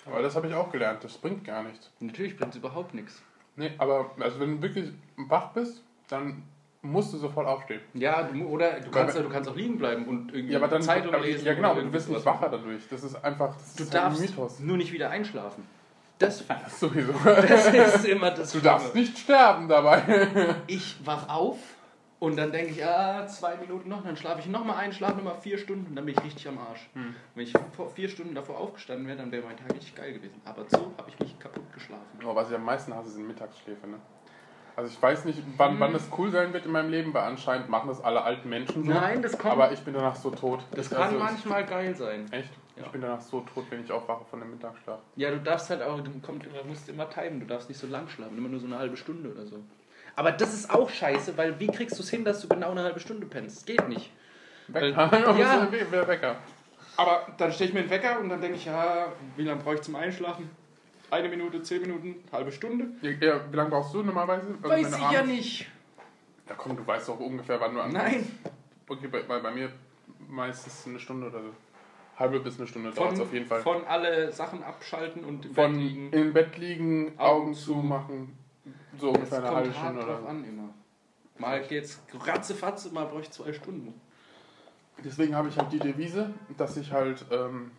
Aber 0.06 0.22
das 0.22 0.37
habe 0.37 0.46
ich 0.46 0.54
auch 0.54 0.70
gelernt, 0.70 1.02
das 1.04 1.18
bringt 1.18 1.44
gar 1.44 1.62
nichts. 1.64 1.90
Natürlich 2.00 2.37
bringt 2.37 2.52
es 2.52 2.59
überhaupt 2.59 2.94
nichts. 2.94 3.20
Nee, 3.56 3.72
aber 3.78 4.12
also 4.20 4.38
wenn 4.40 4.56
du 4.56 4.62
wirklich 4.62 4.92
wach 5.16 5.48
bist, 5.52 5.83
dann 6.09 6.42
musst 6.83 7.12
du 7.12 7.18
sofort 7.18 7.46
aufstehen. 7.46 7.80
Ja, 7.92 8.22
du, 8.22 8.44
oder 8.46 8.80
du 8.80 8.90
kannst, 8.90 9.16
Aber- 9.16 9.24
du 9.26 9.33
kannst 9.33 9.50
auch 9.50 9.56
liegen 9.56 9.76
bleiben 9.78 10.06
und 10.06 10.33
irgendwie 10.33 10.52
Ja, 10.54 10.59
aber 10.61 10.68
dann 10.68 10.80
Zeitung 10.80 11.12
aber, 11.12 11.24
lesen. 11.24 11.44
Ja, 11.44 11.52
genau, 11.54 11.74
du 11.74 11.92
wirst 11.92 12.09
irgendwas 12.09 12.09
nicht 12.09 12.26
wacher 12.26 12.48
dadurch. 12.48 12.83
Das 12.88 13.02
ist 13.02 13.16
einfach 13.22 13.54
das 13.54 13.74
Du 13.74 13.83
ist 13.83 13.92
darfst 13.92 14.20
ein 14.22 14.26
Mythos. 14.30 14.61
nur 14.61 14.76
nicht 14.78 14.92
wieder 14.92 15.11
einschlafen. 15.11 15.64
Das, 16.20 16.44
Sowieso. 16.78 17.12
das 17.24 17.66
ist 17.96 18.04
immer 18.04 18.30
das 18.30 18.52
Du 18.52 18.61
darfst 18.61 18.90
Schlimme. 18.92 19.06
nicht 19.06 19.18
sterben 19.18 19.68
dabei. 19.68 20.54
Ich 20.68 20.96
wach 21.04 21.28
auf 21.28 21.56
und 22.20 22.37
dann 22.37 22.52
denke 22.52 22.72
ich, 22.72 22.85
ah, 22.85 23.26
zwei 23.26 23.56
Minuten 23.56 23.88
noch, 23.88 24.04
dann 24.04 24.16
schlafe 24.16 24.40
ich 24.40 24.46
nochmal 24.46 24.76
ein, 24.76 24.92
schlafe 24.92 25.16
nochmal 25.16 25.40
vier 25.40 25.56
Stunden 25.56 25.87
und 25.87 25.96
dann 25.96 26.04
bin 26.04 26.14
ich 26.16 26.22
richtig 26.22 26.46
am 26.46 26.59
Arsch. 26.59 26.88
Hm. 26.92 27.14
Wenn 27.35 27.42
ich 27.44 27.54
vor 27.74 27.88
vier 27.88 28.09
Stunden 28.11 28.35
davor 28.35 28.59
aufgestanden 28.59 29.06
wäre, 29.09 29.16
dann 29.16 29.33
wäre 29.33 29.42
mein 29.46 29.56
Tag 29.56 29.72
richtig 29.74 29.94
geil 29.94 30.12
gewesen. 30.12 30.40
Aber 30.44 30.64
so 30.68 30.92
habe 30.98 31.09
ich 31.09 31.18
mich 31.18 31.38
kaputt 31.38 31.72
geschlafen. 31.72 32.04
Oh, 32.24 32.35
was 32.35 32.50
ich 32.50 32.54
am 32.54 32.64
meisten 32.66 32.94
hasse, 32.94 33.09
sind 33.11 33.26
Mittagsschläfe. 33.26 33.87
Ne? 33.88 33.96
Also 34.76 34.90
ich 34.90 35.02
weiß 35.02 35.24
nicht, 35.24 35.42
wann, 35.56 35.72
Hm. 35.72 35.80
wann 35.80 35.92
das 35.94 36.06
cool 36.18 36.30
sein 36.30 36.52
wird 36.52 36.66
in 36.66 36.72
meinem 36.72 36.90
Leben, 36.90 37.14
weil 37.14 37.22
anscheinend 37.24 37.70
machen 37.70 37.88
das 37.88 38.04
alle 38.04 38.22
alten 38.22 38.50
Menschen 38.50 38.85
so. 38.85 38.92
Nein, 38.92 39.22
das 39.22 39.38
kommt. 39.38 39.54
Aber 39.54 39.72
ich 39.72 39.80
bin 39.80 39.94
danach 39.94 40.16
so 40.16 40.30
tot. 40.30 40.61
das 40.72 40.87
Ich- 40.87 40.92
kann 40.92 41.02
also 41.02 41.16
ich- 41.16 41.22
manchmal 41.22 41.64
geil 41.64 41.94
sein. 41.94 42.30
Echt? 42.30 42.50
Ja. 42.80 42.86
Ich 42.86 42.92
bin 42.92 43.00
danach 43.02 43.20
so 43.20 43.40
tot, 43.40 43.66
wenn 43.70 43.84
ich 43.84 43.92
aufwache 43.92 44.24
von 44.30 44.40
dem 44.40 44.50
Mittagsschlaf. 44.50 45.00
Ja, 45.16 45.30
du 45.30 45.38
darfst 45.40 45.68
halt 45.70 45.82
auch, 45.82 46.00
du, 46.00 46.10
kommst, 46.20 46.46
du 46.46 46.68
musst 46.68 46.88
immer 46.88 47.08
timen, 47.10 47.40
du 47.40 47.46
darfst 47.46 47.68
nicht 47.68 47.78
so 47.78 47.86
lang 47.86 48.08
schlafen, 48.08 48.38
immer 48.38 48.48
nur 48.48 48.58
so 48.60 48.66
eine 48.66 48.78
halbe 48.78 48.96
Stunde 48.96 49.30
oder 49.30 49.46
so. 49.46 49.62
Aber 50.16 50.32
das 50.32 50.54
ist 50.54 50.70
auch 50.70 50.88
scheiße, 50.88 51.36
weil 51.36 51.58
wie 51.60 51.66
kriegst 51.68 51.98
du 51.98 52.02
es 52.02 52.10
hin, 52.10 52.24
dass 52.24 52.40
du 52.40 52.48
genau 52.48 52.70
eine 52.70 52.82
halbe 52.82 52.98
Stunde 53.00 53.26
pennst? 53.26 53.58
Das 53.58 53.64
geht 53.66 53.88
nicht. 53.88 54.10
Wecker. 54.68 55.10
Ja. 55.38 55.64
ja. 55.64 55.68
Wer 55.90 56.08
Wecker. 56.08 56.36
Aber 56.96 57.26
dann 57.38 57.52
stelle 57.52 57.68
ich 57.68 57.74
mir 57.74 57.80
einen 57.80 57.90
Wecker 57.90 58.18
und 58.20 58.28
dann 58.28 58.40
denke 58.40 58.56
ich, 58.56 58.64
ja, 58.64 59.12
wie 59.36 59.42
lange 59.44 59.62
brauche 59.62 59.76
ich 59.76 59.82
zum 59.82 59.96
Einschlafen? 59.96 60.50
Eine 61.10 61.28
Minute, 61.28 61.62
zehn 61.62 61.80
Minuten, 61.80 62.16
halbe 62.32 62.52
Stunde? 62.52 62.88
Ja, 63.02 63.10
ja, 63.10 63.40
wie 63.50 63.56
lange 63.56 63.70
brauchst 63.70 63.92
du 63.94 64.02
normalerweise? 64.02 64.48
Also 64.62 64.68
Weiß 64.68 64.92
ich 64.94 64.98
ja 64.98 65.20
abends- 65.20 65.26
nicht. 65.32 65.66
Ja 66.48 66.54
komm, 66.56 66.76
du 66.76 66.86
weißt 66.86 67.08
doch 67.08 67.18
ungefähr, 67.20 67.60
wann 67.60 67.74
du 67.74 67.80
anfängst. 67.80 68.06
Nein. 68.12 68.38
Okay, 68.88 69.06
bei, 69.08 69.22
bei, 69.22 69.38
bei 69.40 69.50
mir 69.52 69.70
meistens 70.28 70.86
eine 70.86 70.98
Stunde 70.98 71.28
oder 71.28 71.40
so. 71.42 71.48
Halbe 72.20 72.38
bis 72.40 72.59
eine 72.59 72.66
Stunde 72.68 72.90
dauert 72.92 73.14
es 73.14 73.20
auf 73.20 73.33
jeden 73.33 73.46
Fall. 73.46 73.62
von 73.62 73.85
alle 73.85 74.30
Sachen 74.30 74.62
abschalten 74.62 75.24
und 75.24 75.46
im 75.46 75.54
Von 75.54 75.72
Bett 75.72 75.80
liegen. 75.83 76.12
im 76.12 76.33
Bett 76.33 76.59
liegen, 76.59 77.18
Augen 77.18 77.42
Augen 77.42 77.54
zu. 77.54 77.72
zumachen, 77.72 78.38
so 78.98 79.09
Das 79.12 79.16
ungefähr 79.18 79.38
eine 79.38 79.56
halbe 79.56 79.72
Stunde 79.72 80.02
oder 80.04 80.28
an 80.28 80.44
immer. 80.44 80.68
Mal 81.38 81.62
geht's 81.66 82.02
ratzefatze, 82.20 82.92
mal 82.92 83.06
brauche 83.06 83.22
ich 83.22 83.30
zwei 83.30 83.52
Stunden. 83.52 83.98
Deswegen 85.02 85.35
habe 85.35 85.48
ich 85.48 85.56
halt 85.56 85.72
die 85.72 85.78
Devise, 85.78 86.35
dass 86.59 86.76
ich 86.76 86.92
halt 86.92 87.24
ähm, 87.30 87.70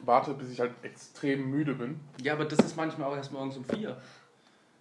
warte, 0.00 0.34
bis 0.34 0.50
ich 0.50 0.60
halt 0.60 0.72
extrem 0.82 1.50
müde 1.50 1.74
bin. 1.74 1.98
Ja, 2.20 2.34
aber 2.34 2.44
das 2.44 2.58
ist 2.58 2.76
manchmal 2.76 3.10
auch 3.10 3.16
erst 3.16 3.32
morgens 3.32 3.56
um 3.56 3.64
vier. 3.64 3.96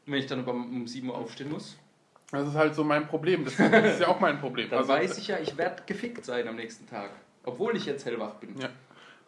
Wenn 0.05 0.19
ich 0.19 0.27
dann 0.27 0.39
aber 0.39 0.51
um 0.51 0.85
sieben 0.87 1.09
Uhr 1.09 1.17
aufstehen 1.17 1.49
muss, 1.49 1.77
Das 2.31 2.45
ist 2.47 2.55
halt 2.55 2.75
so 2.75 2.83
mein 2.83 3.07
Problem. 3.07 3.45
Das, 3.45 3.55
das 3.55 3.93
ist 3.93 4.01
ja 4.01 4.07
auch 4.09 4.19
mein 4.19 4.39
Problem. 4.39 4.69
dann 4.69 4.79
Also, 4.79 4.89
weiß 4.89 5.17
ich 5.17 5.29
ja, 5.29 5.37
ich 5.39 5.57
werde 5.57 5.83
gefickt 5.85 6.25
sein 6.25 6.45
am 6.47 6.57
nächsten 6.57 6.85
Tag. 6.87 7.11
Obwohl 7.45 7.77
ich 7.77 7.85
jetzt 7.85 8.05
hellwach 8.05 8.35
bin. 8.35 8.57
Ja. 8.59 8.67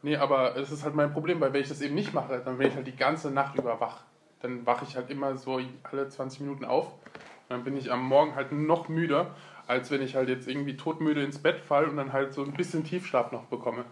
Nee, 0.01 0.15
aber 0.15 0.55
es 0.55 0.71
ist 0.71 0.83
halt 0.83 0.95
mein 0.95 1.11
Problem, 1.11 1.41
weil 1.41 1.51
wenn 1.53 1.61
ich 1.61 1.67
das 1.69 1.81
eben 1.81 1.95
nicht 1.95 2.13
mache, 2.13 2.41
dann 2.43 2.57
bin 2.57 2.67
ich 2.67 2.75
halt 2.75 2.87
die 2.87 2.95
ganze 2.95 3.31
Nacht 3.31 3.55
über 3.55 3.79
wach. 3.79 4.01
Dann 4.41 4.65
wache 4.65 4.85
ich 4.87 4.95
halt 4.95 5.09
immer 5.09 5.35
so 5.37 5.59
alle 5.83 6.07
20 6.07 6.39
Minuten 6.41 6.63
auf. 6.65 6.87
Und 6.93 7.49
dann 7.49 7.63
bin 7.63 7.75
ich 7.75 7.91
am 7.91 8.05
Morgen 8.05 8.35
halt 8.35 8.51
noch 8.53 8.87
müder, 8.87 9.35
als 9.67 9.91
wenn 9.91 10.01
ich 10.01 10.15
halt 10.15 10.29
jetzt 10.29 10.47
irgendwie 10.47 10.77
todmüde 10.77 11.21
ins 11.23 11.39
Bett 11.39 11.59
falle 11.59 11.87
und 11.89 11.97
dann 11.97 12.13
halt 12.13 12.33
so 12.33 12.43
ein 12.43 12.53
bisschen 12.53 12.83
Tiefschlaf 12.85 13.31
noch 13.31 13.43
bekomme. 13.45 13.83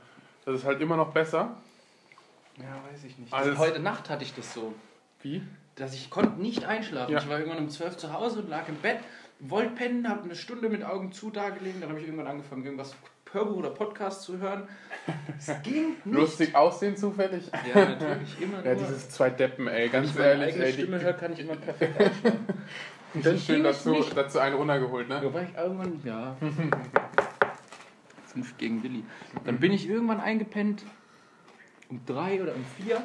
Das 0.46 0.56
ist 0.56 0.66
halt 0.66 0.80
immer 0.82 0.96
noch 0.96 1.12
besser. 1.12 1.58
Ja, 2.58 2.64
weiß 2.92 3.04
ich 3.04 3.18
nicht. 3.18 3.34
Alles- 3.34 3.50
Das, 3.50 3.60
heute 3.60 3.80
Nacht 3.80 4.10
hatte 4.10 4.24
ich 4.24 4.34
das 4.34 4.54
so. 4.54 4.74
Wie? 5.22 5.42
Dass 5.76 5.94
ich 5.94 6.10
konnte 6.10 6.40
nicht 6.42 6.64
einschlafen. 6.66 7.12
Ja. 7.12 7.20
Ich 7.20 7.30
war 7.30 7.38
irgendwann 7.40 7.60
um 7.64 7.70
12 7.70 7.98
zu 7.98 8.14
Hause 8.14 8.40
und 8.40 8.50
lag 8.50 8.68
im 8.70 8.78
Bett, 8.78 9.00
wollte 9.40 9.72
pennen, 9.76 10.08
habe 10.10 10.24
eine 10.24 10.36
Stunde 10.36 10.70
mit 10.70 10.84
Augen 10.84 11.12
zu 11.12 11.30
da 11.30 11.50
gelegen, 11.50 11.82
dann 11.82 11.90
habe 11.90 12.00
ich 12.00 12.06
irgendwann 12.08 12.28
angefangen, 12.28 12.64
irgendwas 12.64 12.96
Hörbuch 13.34 13.58
oder 13.58 13.70
Podcast 13.72 14.24
zu 14.24 14.38
hören. 14.40 14.68
Es 15.38 15.48
ging 15.64 15.96
nicht. 16.04 16.06
Lustig 16.06 16.56
aussehen 16.56 16.96
zufällig? 16.98 17.50
Ja, 17.74 17.86
natürlich, 17.86 18.42
immer 18.42 18.58
Ja, 18.66 18.74
nur. 18.74 18.84
dieses 18.84 19.10
zwei 19.10 19.30
Deppen, 19.30 19.68
ey, 19.68 19.86
Wenn 19.86 19.92
ganz 19.92 20.10
ich 20.10 20.16
meine 20.16 20.28
ehrlich, 20.30 20.48
eigene 20.48 20.66
ey. 20.66 20.72
Die, 20.74 20.82
Stimme 20.82 21.02
höre, 21.02 21.14
kann 21.14 21.34
ich 21.34 21.40
immer 21.40 21.56
perfekt 21.56 22.00
einschlafen. 22.00 22.48
die 23.14 23.22
dann 23.22 23.38
schön 23.40 23.56
ging 23.58 23.66
es 23.66 23.78
dazu, 23.84 23.90
nicht. 23.92 24.18
dazu 24.18 24.40
einen 24.40 24.56
runtergeholt, 24.56 25.10
ne? 25.10 25.20
Wobei 25.24 25.44
ich 25.44 25.56
irgendwann, 25.58 26.02
ja. 26.04 26.36
Fünf 28.26 28.58
gegen 28.58 28.84
Willi. 28.84 29.04
Dann 29.46 29.60
bin 29.60 29.72
ich 29.72 29.88
irgendwann 29.90 30.20
eingepennt 30.20 30.84
um 31.90 32.02
drei 32.06 32.42
oder 32.42 32.54
um 32.54 32.66
vier. 32.66 32.98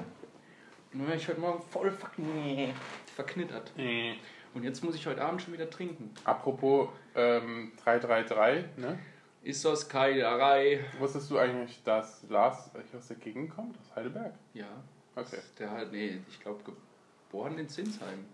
Und 0.92 1.00
dann 1.00 1.08
war 1.08 1.14
ich 1.14 1.26
heute 1.28 1.40
Morgen 1.40 1.62
voll 1.62 1.90
fucking 1.90 2.74
verknittert. 3.14 3.72
Äh, 3.78 4.14
Und 4.54 4.64
jetzt 4.64 4.82
muss 4.84 4.94
ich 4.94 5.06
heute 5.06 5.22
Abend 5.24 5.40
schon 5.40 5.54
wieder 5.54 5.70
trinken. 5.70 6.10
Apropos 6.24 6.88
ähm, 7.14 7.72
333, 7.84 8.76
ne? 8.76 8.98
Ist 9.42 9.64
das 9.64 9.88
Keilerei? 9.88 10.84
Wusstest 10.98 11.30
du 11.30 11.38
eigentlich, 11.38 11.82
dass 11.82 12.22
Lars 12.28 12.70
aus 12.96 13.08
der 13.08 13.16
Gegend 13.16 13.50
kommt, 13.50 13.76
aus 13.78 13.96
Heidelberg? 13.96 14.34
Ja. 14.54 14.68
Okay. 15.16 15.38
Der 15.58 15.70
hat, 15.70 15.90
nee, 15.90 16.20
ich 16.28 16.40
glaube, 16.40 16.60
geboren 16.62 17.58
in 17.58 17.68
Zinsheim. 17.68 18.24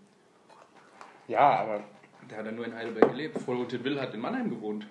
Ja, 1.27 1.59
aber. 1.59 1.83
Der 2.29 2.37
hat 2.37 2.45
ja 2.45 2.51
nur 2.51 2.65
in 2.65 2.75
Heidelberg 2.75 3.09
gelebt. 3.09 3.41
Florentin 3.41 3.83
Will 3.83 3.99
hat 3.99 4.13
in 4.13 4.19
Mannheim 4.19 4.49
gewohnt. 4.49 4.85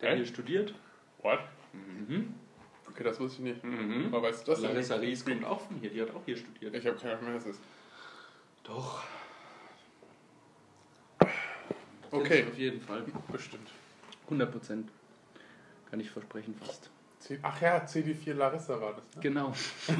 Der 0.00 0.12
hat 0.12 0.16
hier 0.16 0.26
studiert. 0.26 0.74
What? 1.20 1.40
Mhm. 1.72 2.34
Okay, 2.88 3.04
das 3.04 3.20
wusste 3.20 3.42
ich 3.42 3.54
nicht. 3.54 3.64
Mhm. 3.64 4.06
Aber 4.06 4.22
weißt 4.22 4.46
du 4.46 4.52
das? 4.52 4.60
Larissa 4.62 4.96
Ries 4.96 5.24
kommt 5.24 5.44
auch 5.44 5.60
von 5.60 5.76
hier. 5.76 5.90
Die 5.90 6.00
hat 6.00 6.14
auch 6.14 6.22
hier 6.24 6.36
studiert. 6.36 6.74
Ich 6.74 6.86
habe 6.86 6.96
keine 6.96 7.14
Ahnung, 7.14 7.26
wer 7.26 7.34
das 7.34 7.46
ist. 7.46 7.60
Doch. 8.64 9.02
Okay. 12.10 12.42
Das 12.42 12.52
auf 12.52 12.58
jeden 12.58 12.80
Fall. 12.80 13.04
Bestimmt. 13.30 13.70
100 14.24 14.50
Prozent. 14.50 14.90
Kann 15.92 16.00
ich 16.00 16.10
versprechen 16.10 16.54
fast. 16.58 16.88
Ach 17.42 17.60
ja, 17.60 17.84
CD4 17.84 18.32
Larissa 18.32 18.80
war 18.80 18.94
das, 18.94 19.02
ne? 19.14 19.20
Genau. 19.20 19.52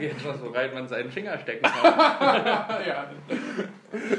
Jetzt 0.00 0.24
was, 0.24 0.40
wobei 0.40 0.72
man 0.72 0.88
seinen 0.88 1.10
Finger 1.10 1.38
stecken 1.38 1.62
kann. 1.62 1.84
ja. 2.86 3.10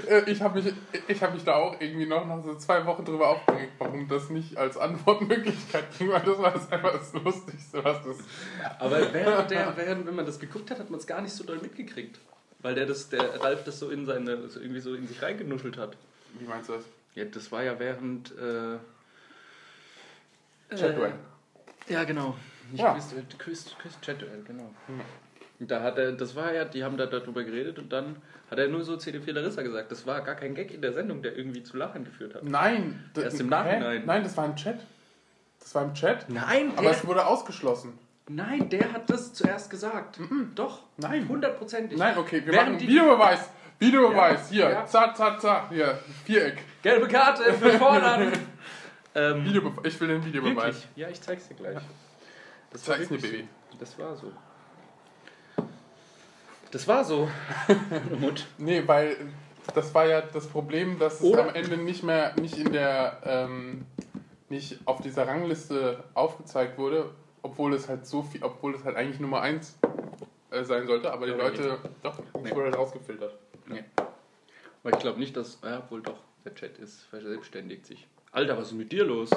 Äh, 0.08 0.32
Ich 0.32 0.40
habe 0.40 0.62
mich, 0.62 0.72
ich 1.08 1.24
hab 1.24 1.34
mich 1.34 1.44
da 1.44 1.56
auch 1.56 1.82
irgendwie 1.82 2.06
noch 2.06 2.28
nach 2.28 2.44
so 2.44 2.54
zwei 2.58 2.86
Wochen 2.86 3.04
drüber 3.04 3.30
aufgeregt, 3.30 3.72
warum 3.80 4.08
das 4.08 4.30
nicht 4.30 4.56
als 4.56 4.78
Antwortmöglichkeit 4.78 5.86
ging, 5.98 6.12
weil 6.12 6.22
das 6.22 6.38
war 6.38 6.52
das 6.52 6.72
einfach 6.72 6.92
das 6.92 7.12
Lustigste, 7.14 7.84
was 7.84 8.04
das. 8.04 8.18
Aber 8.78 9.12
während, 9.12 9.50
der, 9.50 9.76
während 9.76 10.06
wenn 10.06 10.16
man 10.16 10.28
das 10.28 10.40
geguckt 10.40 10.70
hat, 10.70 10.78
hat 10.78 10.92
man 10.92 11.00
es 11.00 11.08
gar 11.08 11.22
nicht 11.22 11.34
so 11.34 11.44
doll 11.44 11.58
mitgekriegt. 11.58 12.20
Weil 12.60 12.76
der, 12.76 12.86
das, 12.86 13.10
der 13.10 13.42
Ralf 13.42 13.64
das 13.64 13.80
so 13.80 13.90
in 13.90 14.06
seine, 14.06 14.48
so 14.48 14.60
irgendwie 14.60 14.82
so 14.82 14.94
in 14.94 15.08
sich 15.08 15.24
reingenuschelt 15.24 15.78
hat. 15.78 15.98
Wie 16.38 16.46
meinst 16.46 16.70
du 16.70 16.74
das? 16.74 16.84
Ja, 17.16 17.26
das 17.26 17.52
war 17.52 17.64
ja 17.64 17.80
während. 17.80 18.32
Äh, 18.38 18.78
Chatwell. 20.80 21.14
Äh, 21.90 21.94
ja, 21.94 22.04
genau. 22.04 22.36
Nicht 22.72 22.82
Ja. 22.82 22.94
Quiz, 22.94 23.14
Quiz, 23.38 23.76
Quiz 23.82 23.94
Chatwell, 24.02 24.44
genau. 24.46 24.70
Hm. 24.88 25.02
Und 25.60 25.70
da 25.70 25.82
hat 25.84 25.98
er, 26.00 26.12
das 26.14 26.36
war 26.36 26.54
ja, 26.54 26.66
die 26.66 26.84
haben 26.84 26.98
da 26.98 27.06
darüber 27.06 27.44
geredet 27.44 27.78
und 27.78 27.92
dann 27.94 28.16
hat 28.50 28.58
er 28.58 28.68
nur 28.68 28.84
so 28.84 28.94
CD4 28.96 29.32
Larissa 29.34 29.62
gesagt. 29.62 29.92
Das 29.92 30.08
war 30.08 30.22
gar 30.22 30.36
kein 30.36 30.56
Gag 30.56 30.74
in 30.74 30.82
der 30.82 30.92
Sendung, 30.94 31.22
der 31.22 31.38
irgendwie 31.38 31.62
zu 31.64 31.78
Lachen 31.78 32.04
geführt 32.04 32.34
hat. 32.36 32.44
Nein. 32.44 33.10
Erst 33.16 33.40
im 33.40 33.46
Hä? 33.48 33.50
Nachhinein. 33.52 34.04
Nein, 34.06 34.24
das 34.24 34.36
war 34.38 34.46
im 34.46 34.56
Chat. 34.56 34.80
Das 35.60 35.76
war 35.76 35.84
im 35.84 35.94
Chat. 35.94 36.28
Nein, 36.30 36.72
Aber 36.76 36.90
es 36.90 37.06
wurde 37.06 37.26
ausgeschlossen. 37.28 37.98
nein, 38.28 38.70
der 38.70 38.92
hat 38.94 39.08
das 39.10 39.34
zuerst 39.34 39.70
gesagt. 39.70 40.20
Doch, 40.56 40.84
Nein. 40.98 41.28
hundertprozentig. 41.30 41.98
Nein, 42.00 42.18
okay, 42.18 42.42
wir 42.44 42.54
Während 42.54 42.74
machen 42.74 42.88
Videobeweis. 42.88 43.50
Videobeweis. 43.78 44.50
Hier, 44.50 44.70
Ja. 44.70 44.86
zack, 44.88 45.16
zack, 45.16 45.40
zack. 45.42 45.70
Hier, 45.70 46.00
Viereck. 46.26 46.58
Gelbe 46.82 47.08
Karte 47.08 47.54
für 47.54 47.72
Vorland. 47.78 48.40
ähm, 49.16 49.44
Videobe 49.46 49.88
ich 49.88 50.00
will 50.00 50.08
den 50.08 50.26
Videobeweis. 50.26 50.76
Wirklich? 50.76 50.88
Ja, 50.96 51.10
ich 51.10 51.22
zeig's 51.22 51.48
dir 51.48 51.56
gleich. 51.56 51.78
Das 52.72 52.84
Zeig's 52.84 53.10
mir, 53.10 53.20
Baby. 53.20 53.48
So. 53.72 53.78
Das 53.80 54.00
war 54.00 54.16
so. 54.16 54.32
Das 56.72 56.88
war 56.88 57.04
so. 57.04 57.30
Mut. 58.20 58.46
Nee, 58.58 58.84
weil 58.86 59.18
das 59.74 59.94
war 59.94 60.06
ja 60.08 60.22
das 60.22 60.48
Problem, 60.48 60.98
dass 61.00 61.16
es 61.16 61.22
Oder- 61.24 61.50
am 61.50 61.56
Ende 61.56 61.78
nicht 61.78 62.04
mehr, 62.04 62.34
nicht 62.40 62.58
in 62.58 62.72
der, 62.72 63.22
ähm, 63.26 63.86
nicht 64.50 64.80
auf 64.86 65.02
dieser 65.02 65.28
Rangliste 65.28 66.04
aufgezeigt 66.14 66.78
wurde, 66.78 67.12
obwohl 67.42 67.74
es 67.74 67.88
halt 67.90 68.06
so 68.06 68.24
viel, 68.24 68.44
obwohl 68.44 68.74
es 68.76 68.84
halt 68.84 68.96
eigentlich 68.96 69.20
Nummer 69.20 69.42
1 69.42 69.78
äh, 70.52 70.64
sein 70.64 70.88
sollte, 70.88 71.12
aber 71.12 71.26
die 71.26 71.34
Aber 71.34 71.44
Leute, 71.44 71.78
doch, 72.04 72.18
es 72.20 72.42
Nee. 72.42 72.52
wurde 72.52 72.66
halt 72.66 72.78
ausgefiltert. 72.78 73.38
Nee. 73.68 73.84
Aber 73.98 74.94
ich 74.94 75.00
glaube 75.00 75.20
nicht, 75.20 75.36
dass. 75.38 75.60
Ja, 75.64 75.84
wohl 75.90 76.02
doch. 76.02 76.20
Der 76.44 76.56
Chat 76.56 76.78
ist 76.80 77.04
verselbstständigt 77.04 77.86
sich. 77.86 78.08
Alter, 78.32 78.58
was 78.58 78.68
ist 78.68 78.74
mit 78.74 78.92
dir 78.92 79.04
los? 79.04 79.30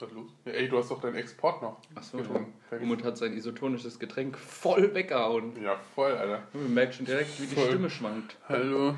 Was 0.00 0.08
ist 0.08 0.14
los? 0.14 0.30
Ja, 0.44 0.52
ey, 0.52 0.68
du 0.68 0.78
hast 0.78 0.90
doch 0.90 1.00
deinen 1.00 1.14
Export 1.16 1.62
noch. 1.62 1.78
Achso, 1.94 2.16
getrunken. 2.18 2.52
Umut 2.80 3.04
hat 3.04 3.16
sein 3.16 3.32
isotonisches 3.32 3.98
Getränk 3.98 4.36
voll 4.38 4.92
weggehauen. 4.94 5.52
Ja, 5.62 5.76
voll, 5.94 6.12
Alter. 6.16 6.42
Man 6.52 6.74
merkt 6.74 6.96
schon 6.96 7.06
direkt, 7.06 7.40
wie 7.40 7.46
die 7.46 7.54
Voll. 7.54 7.66
Stimme 7.66 7.90
schwankt. 7.90 8.36
Hallo, 8.48 8.96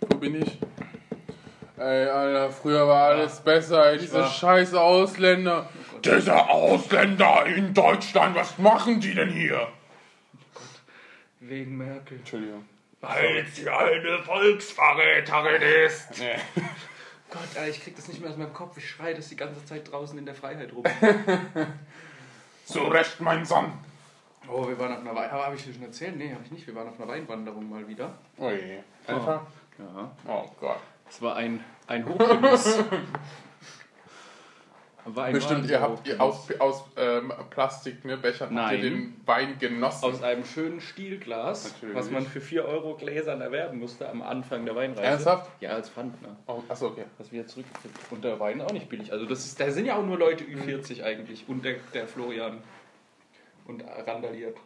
wo 0.00 0.16
bin 0.16 0.42
ich? 0.42 0.58
Ey, 1.76 2.06
Alter, 2.08 2.50
früher 2.52 2.86
war 2.88 3.08
alles 3.10 3.40
besser, 3.40 3.90
ey, 3.92 3.98
diese 3.98 4.14
war- 4.20 4.30
scheiß 4.30 4.74
Ausländer. 4.74 5.68
Diese 6.02 6.34
Ausländer 6.48 7.46
in 7.46 7.72
Deutschland, 7.74 8.34
was 8.36 8.58
machen 8.58 9.00
die 9.00 9.14
denn 9.14 9.30
hier? 9.30 9.68
Wegen 11.40 11.76
Merkel. 11.76 12.18
Entschuldigung. 12.18 12.64
Weil 13.00 13.44
sie 13.46 13.68
eine 13.68 14.18
Volksverräterin 14.24 15.60
ist. 15.86 16.18
Nee. 16.18 16.36
Gott, 17.34 17.42
Alter, 17.56 17.68
ich 17.68 17.82
krieg 17.82 17.96
das 17.96 18.06
nicht 18.06 18.20
mehr 18.20 18.30
aus 18.30 18.36
meinem 18.36 18.52
Kopf. 18.52 18.76
Ich 18.78 18.88
schreie 18.88 19.12
das 19.12 19.28
die 19.28 19.34
ganze 19.34 19.64
Zeit 19.64 19.90
draußen 19.90 20.16
in 20.16 20.24
der 20.24 20.36
Freiheit 20.36 20.72
rum. 20.72 20.84
Zu 22.64 22.78
Recht, 22.84 23.20
mein 23.20 23.44
Sohn. 23.44 23.72
Oh, 24.48 24.68
wir 24.68 24.78
waren 24.78 24.92
auf 24.92 25.00
einer 25.00 25.16
Wein... 25.16 25.30
Aber 25.30 25.46
habe 25.46 25.56
ich 25.56 25.64
dir 25.64 25.72
schon 25.72 25.82
erzählt? 25.82 26.16
Nee, 26.16 26.32
habe 26.32 26.44
ich 26.44 26.52
nicht. 26.52 26.64
Wir 26.64 26.76
waren 26.76 26.88
auf 26.88 27.00
einer 27.00 27.10
Weinwanderung 27.10 27.68
mal 27.68 27.88
wieder. 27.88 28.12
Oh 28.38 28.50
je. 28.50 28.78
Einfach? 29.08 29.40
Ja. 29.78 30.10
Oh 30.28 30.48
Gott. 30.60 30.78
Es 31.10 31.20
war 31.20 31.34
ein, 31.34 31.64
ein 31.88 32.08
Hochgenuss. 32.08 32.78
Ein 35.16 35.34
Bestimmt, 35.34 35.68
ihr 35.68 35.80
habt 35.80 36.08
ihr 36.08 36.20
aus, 36.20 36.48
aus 36.58 36.84
ähm, 36.96 37.30
Plastik, 37.50 38.04
ne, 38.06 38.16
Becher, 38.16 38.48
habt 38.50 38.72
ihr 38.72 38.80
den 38.80 39.20
Wein 39.26 39.58
genossen. 39.58 40.04
Aus 40.04 40.22
einem 40.22 40.46
schönen 40.46 40.80
Stielglas, 40.80 41.74
Natürlich. 41.74 41.94
was 41.94 42.10
man 42.10 42.24
für 42.24 42.40
4 42.40 42.64
Euro 42.64 42.94
Gläsern 42.94 43.42
erwerben 43.42 43.78
musste 43.78 44.08
am 44.08 44.22
Anfang 44.22 44.64
der 44.64 44.74
Weinreise. 44.74 45.02
Ernsthaft? 45.02 45.50
Ja, 45.60 45.70
als 45.70 45.90
Pfandner. 45.90 46.36
Oh, 46.46 46.62
achso, 46.68 46.86
okay. 46.86 47.04
Was 47.18 47.30
wieder 47.32 47.46
zurückgekriegt. 47.46 47.98
Und 48.10 48.24
der 48.24 48.40
Wein 48.40 48.60
ist 48.60 48.66
auch 48.66 48.72
nicht 48.72 48.88
billig. 48.88 49.12
Also 49.12 49.26
das 49.26 49.44
ist, 49.44 49.60
da 49.60 49.70
sind 49.70 49.84
ja 49.84 49.96
auch 49.96 50.06
nur 50.06 50.18
Leute 50.18 50.44
Ü40 50.44 51.02
eigentlich. 51.02 51.44
Und 51.48 51.64
der, 51.64 51.76
der 51.92 52.06
Florian. 52.06 52.62
Und 53.66 53.82
randaliert. 54.06 54.56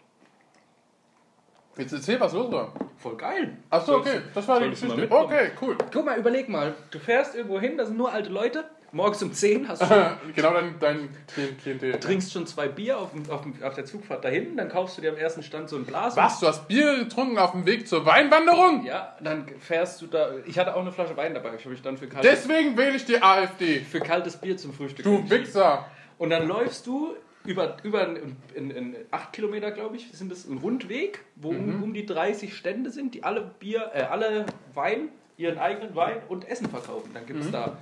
Jetzt 1.77 1.93
erzähl, 1.93 2.19
was 2.19 2.33
los 2.33 2.51
war. 2.51 2.73
Voll 2.97 3.17
geil. 3.17 3.57
Achso, 3.71 3.97
okay. 3.97 4.21
Das 4.35 4.47
war 4.49 4.61
die 4.61 4.71
Geschichte. 4.71 5.07
Okay, 5.09 5.51
cool. 5.61 5.77
Guck 5.93 6.05
mal, 6.05 6.19
überleg 6.19 6.49
mal. 6.49 6.75
Du 6.91 6.99
fährst 6.99 7.37
irgendwo 7.37 7.61
hin, 7.61 7.77
da 7.77 7.87
sind 7.87 7.97
nur 7.97 8.13
alte 8.13 8.31
Leute. 8.31 8.65
Morgens 8.91 9.23
um 9.23 9.33
10 9.33 9.69
hast 9.69 9.83
du 9.83 9.87
genau 10.35 10.53
dein, 10.55 10.75
dein 10.81 11.09
Klient- 11.35 11.59
Klientel. 11.61 12.01
trinkst 12.01 12.33
schon 12.33 12.47
zwei 12.47 12.69
Bier 12.69 12.99
auf, 12.99 13.11
dem, 13.13 13.29
auf, 13.31 13.43
dem, 13.43 13.55
auf 13.63 13.75
der 13.75 13.85
Zugfahrt 13.85 14.25
dahin, 14.25 14.57
dann 14.57 14.69
kaufst 14.71 14.97
du 14.97 15.03
dir 15.03 15.11
am 15.13 15.19
ersten 15.19 15.43
Stand 15.43 15.69
so 15.69 15.77
ein 15.77 15.87
Glas. 15.87 16.17
Was? 16.17 16.41
Du 16.41 16.47
hast 16.47 16.67
Bier 16.69 16.97
getrunken 17.01 17.39
auf 17.39 17.53
dem 17.53 17.67
Weg 17.67 17.87
zur 17.87 18.07
Weinwanderung? 18.07 18.85
Ja, 18.87 19.15
dann 19.21 19.47
fährst 19.61 20.01
du 20.01 20.07
da. 20.07 20.31
Ich 20.47 20.59
hatte 20.59 20.75
auch 20.75 20.81
eine 20.81 20.93
Flasche 20.93 21.17
Wein 21.19 21.35
dabei. 21.35 21.51
Ich 21.57 21.61
habe 21.61 21.71
mich 21.71 21.83
dann 21.83 21.99
für, 21.99 22.07
kalt, 22.09 22.25
Deswegen 22.25 22.77
wähle 22.79 22.97
ich 22.97 23.05
die 23.05 23.21
AfD. 23.23 23.81
für 23.81 24.01
kaltes 24.01 24.37
Bier 24.39 24.57
zum 24.57 24.73
Frühstück. 24.73 25.05
Du. 25.05 25.29
Wichser. 25.29 25.85
Und 26.17 26.31
dann 26.31 26.49
läufst 26.49 26.87
du 26.87 27.15
über, 27.45 27.77
über 27.83 28.07
in, 28.09 28.37
in, 28.55 28.71
in 28.71 28.97
acht 29.11 29.33
Kilometer, 29.35 29.71
glaube 29.71 29.97
ich, 29.97 30.11
sind 30.13 30.33
das 30.33 30.47
ein 30.47 30.59
Rundweg, 30.59 31.21
wo 31.37 31.53
Mhm. 31.53 31.75
um, 31.75 31.83
um 31.85 31.95
die 31.95 32.07
30 32.07 32.57
Stände 32.57 32.91
sind, 32.91 33.15
die 33.15 33.23
alle 33.23 33.43
Bier, 33.59 33.91
äh, 33.95 34.03
alle 34.03 34.47
Wein, 34.75 35.09
ihren 35.37 35.59
eigenen 35.59 35.95
Wein 35.95 36.17
und 36.29 36.49
Essen 36.49 36.69
verkaufen. 36.71 37.11
Dann 37.13 37.25
Mhm. 37.25 37.27
gibt 37.27 37.41
es 37.45 37.51
da. 37.51 37.77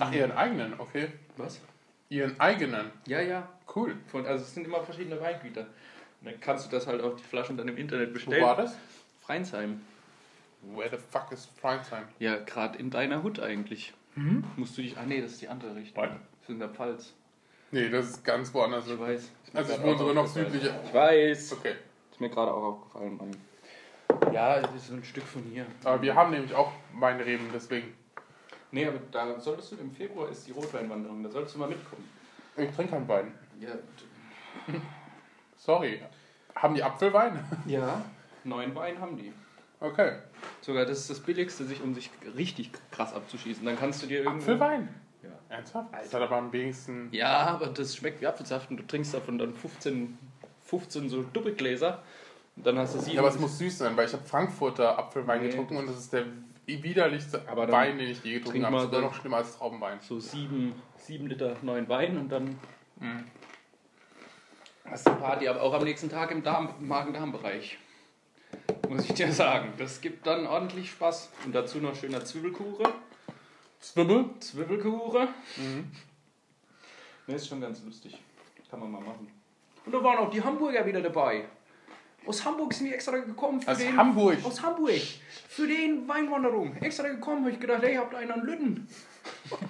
Ach, 0.00 0.12
ihren 0.12 0.32
eigenen, 0.32 0.74
okay. 0.78 1.08
Was? 1.36 1.60
Ihren 2.08 2.38
eigenen. 2.40 2.90
Ja, 3.06 3.20
ja. 3.20 3.48
Cool. 3.74 3.96
Von, 4.06 4.26
also 4.26 4.44
es 4.44 4.54
sind 4.54 4.66
immer 4.66 4.82
verschiedene 4.82 5.20
Weingüter. 5.20 5.62
Und 6.20 6.30
dann 6.30 6.40
kannst 6.40 6.66
du 6.66 6.70
das 6.70 6.86
halt 6.86 7.02
auf 7.02 7.16
die 7.16 7.24
Flaschen 7.24 7.56
dann 7.56 7.68
im 7.68 7.76
Internet 7.76 8.10
Wo 8.10 8.14
bestellen. 8.14 8.42
war 8.42 8.56
das? 8.56 8.76
Freinsheim. 9.20 9.80
Where 10.74 10.90
the 10.90 10.96
fuck 10.96 11.32
is 11.32 11.46
Freizheim? 11.60 12.04
Ja, 12.18 12.36
gerade 12.36 12.78
in 12.78 12.90
deiner 12.90 13.22
Hut 13.22 13.40
eigentlich. 13.40 13.92
Musst 14.56 14.78
du 14.78 14.82
dich. 14.82 14.96
Ah, 14.96 15.04
nee, 15.06 15.20
das 15.20 15.32
ist 15.32 15.42
die 15.42 15.48
andere 15.48 15.74
Richtung. 15.74 16.04
Nein. 16.04 16.20
Das 16.40 16.42
ist 16.42 16.48
in 16.50 16.58
der 16.58 16.68
Pfalz. 16.68 17.12
Nee, 17.72 17.88
das 17.88 18.10
ist 18.10 18.24
ganz 18.24 18.54
woanders. 18.54 18.86
Ich 18.88 18.98
weiß. 18.98 19.32
Also 19.52 19.72
ich 19.72 19.82
wohne 19.82 19.98
sogar 19.98 20.10
auch 20.10 20.14
noch 20.14 20.26
südlicher. 20.26 20.80
Ich 20.84 20.94
weiß. 20.94 21.52
Okay. 21.54 21.74
Ist 22.12 22.20
mir 22.20 22.30
gerade 22.30 22.52
auch 22.52 22.62
aufgefallen. 22.62 23.16
Mann. 23.16 24.32
Ja, 24.32 24.60
das 24.60 24.74
ist 24.74 24.88
so 24.88 24.94
ein 24.94 25.02
Stück 25.02 25.24
von 25.24 25.42
hier. 25.52 25.66
Aber 25.82 26.00
wir 26.00 26.14
haben 26.14 26.30
nämlich 26.30 26.54
auch 26.54 26.72
Weinreben, 26.92 27.48
deswegen. 27.52 27.92
Nee, 28.74 28.86
aber 28.88 28.98
da 29.12 29.38
solltest 29.38 29.70
du 29.70 29.76
im 29.76 29.92
Februar 29.92 30.28
ist 30.30 30.48
die 30.48 30.50
Rotweinwanderung, 30.50 31.22
da 31.22 31.30
solltest 31.30 31.54
du 31.54 31.60
mal 31.60 31.68
mitkommen. 31.68 32.08
Ich 32.56 32.68
trinke 32.74 32.90
keinen 32.92 33.06
Wein. 33.06 33.32
Ja, 33.60 33.70
Sorry. 35.56 36.02
Haben 36.56 36.74
die 36.74 36.82
Apfelwein? 36.82 37.38
ja. 37.66 38.04
neun 38.42 38.74
Wein 38.74 39.00
haben 39.00 39.16
die. 39.16 39.32
Okay. 39.78 40.18
Sogar 40.60 40.86
das 40.86 40.98
ist 40.98 41.10
das 41.10 41.20
Billigste, 41.20 41.64
sich, 41.64 41.82
um 41.82 41.94
sich 41.94 42.10
richtig 42.36 42.72
krass 42.90 43.14
abzuschießen. 43.14 43.64
Dann 43.64 43.78
kannst 43.78 44.02
du 44.02 44.08
dir 44.08 44.18
irgendwo. 44.24 44.38
Apfelwein? 44.42 44.88
Ja. 45.22 45.30
Ernsthaft? 45.48 45.94
Das 45.94 46.12
hat 46.12 46.22
aber 46.22 46.36
am 46.36 46.52
wenigsten. 46.52 47.08
Ja, 47.12 47.46
aber 47.46 47.68
das 47.68 47.94
schmeckt 47.94 48.20
wie 48.20 48.26
Apfelsaft 48.26 48.70
und 48.70 48.76
du 48.78 48.86
trinkst 48.86 49.14
davon 49.14 49.38
dann 49.38 49.54
15, 49.54 50.18
15 50.62 51.08
so 51.08 51.22
Doppelgläser. 51.22 52.02
Und 52.56 52.66
dann 52.66 52.76
hast 52.78 52.96
du 52.96 52.98
sieben. 52.98 53.14
Ja, 53.14 53.20
aber 53.20 53.30
es 53.30 53.38
muss 53.38 53.56
süß 53.58 53.78
sein, 53.78 53.96
weil 53.96 54.06
ich 54.06 54.12
habe 54.12 54.24
Frankfurter 54.24 54.98
Apfelwein 54.98 55.42
Nee. 55.42 55.48
getrunken 55.50 55.76
und 55.76 55.88
das 55.88 55.96
ist 55.98 56.12
der 56.12 56.24
widerlichste 56.66 57.42
Aber 57.46 57.66
dann 57.66 57.72
Wein, 57.74 57.98
den 57.98 58.10
ich 58.10 58.22
je 58.24 58.34
getrunken 58.38 58.64
habe. 58.64 58.80
Sogar 58.80 59.00
noch 59.02 59.14
schlimmer 59.14 59.38
als 59.38 59.56
Traubenwein. 59.56 59.98
so 60.00 60.18
sieben, 60.18 60.74
sieben 60.96 61.26
Liter 61.26 61.56
neuen 61.62 61.88
Wein 61.88 62.16
und 62.18 62.28
dann 62.30 62.58
Mhm. 63.00 63.24
hast 64.84 65.06
du 65.06 65.14
Party, 65.16 65.48
aber 65.48 65.62
auch 65.62 65.74
am 65.74 65.82
nächsten 65.84 66.08
Tag 66.08 66.30
im 66.30 66.42
Darm, 66.42 66.74
Magen-Darm-Bereich. 66.80 67.78
Muss 68.88 69.04
ich 69.06 69.14
dir 69.14 69.32
sagen. 69.32 69.72
Das 69.78 70.00
gibt 70.00 70.26
dann 70.26 70.46
ordentlich 70.46 70.90
Spaß. 70.90 71.30
Und 71.44 71.54
dazu 71.54 71.78
noch 71.78 71.96
schöner 71.96 72.24
Zwiebelkuchen. 72.24 72.86
Zwiebel? 73.80 74.26
Zwiebelkuchen. 74.40 75.28
Mhm. 75.56 75.90
Ne, 77.26 77.34
ist 77.34 77.48
schon 77.48 77.60
ganz 77.60 77.82
lustig. 77.82 78.16
Kann 78.70 78.80
man 78.80 78.90
mal 78.92 79.00
machen. 79.00 79.30
Und 79.84 79.92
da 79.92 80.02
waren 80.02 80.18
auch 80.18 80.30
die 80.30 80.42
Hamburger 80.42 80.86
wieder 80.86 81.00
dabei. 81.02 81.46
Aus 82.26 82.44
Hamburg 82.44 82.72
sind 82.72 82.86
die 82.86 82.94
extra 82.94 83.16
gekommen 83.18 83.60
für 83.60 83.70
Aus 83.72 83.78
den. 83.78 83.96
Hamburg. 83.96 84.38
Aus 84.44 84.62
Hamburg. 84.62 85.00
Für 85.48 85.66
den 85.66 86.08
Weinwanderung. 86.08 86.74
Extra 86.76 87.08
gekommen, 87.08 87.42
habe 87.44 87.50
ich 87.52 87.60
gedacht, 87.60 87.82
hey, 87.82 87.96
habt 87.96 88.14
einen 88.14 88.30
an 88.30 88.40
Lütten. 88.42 88.88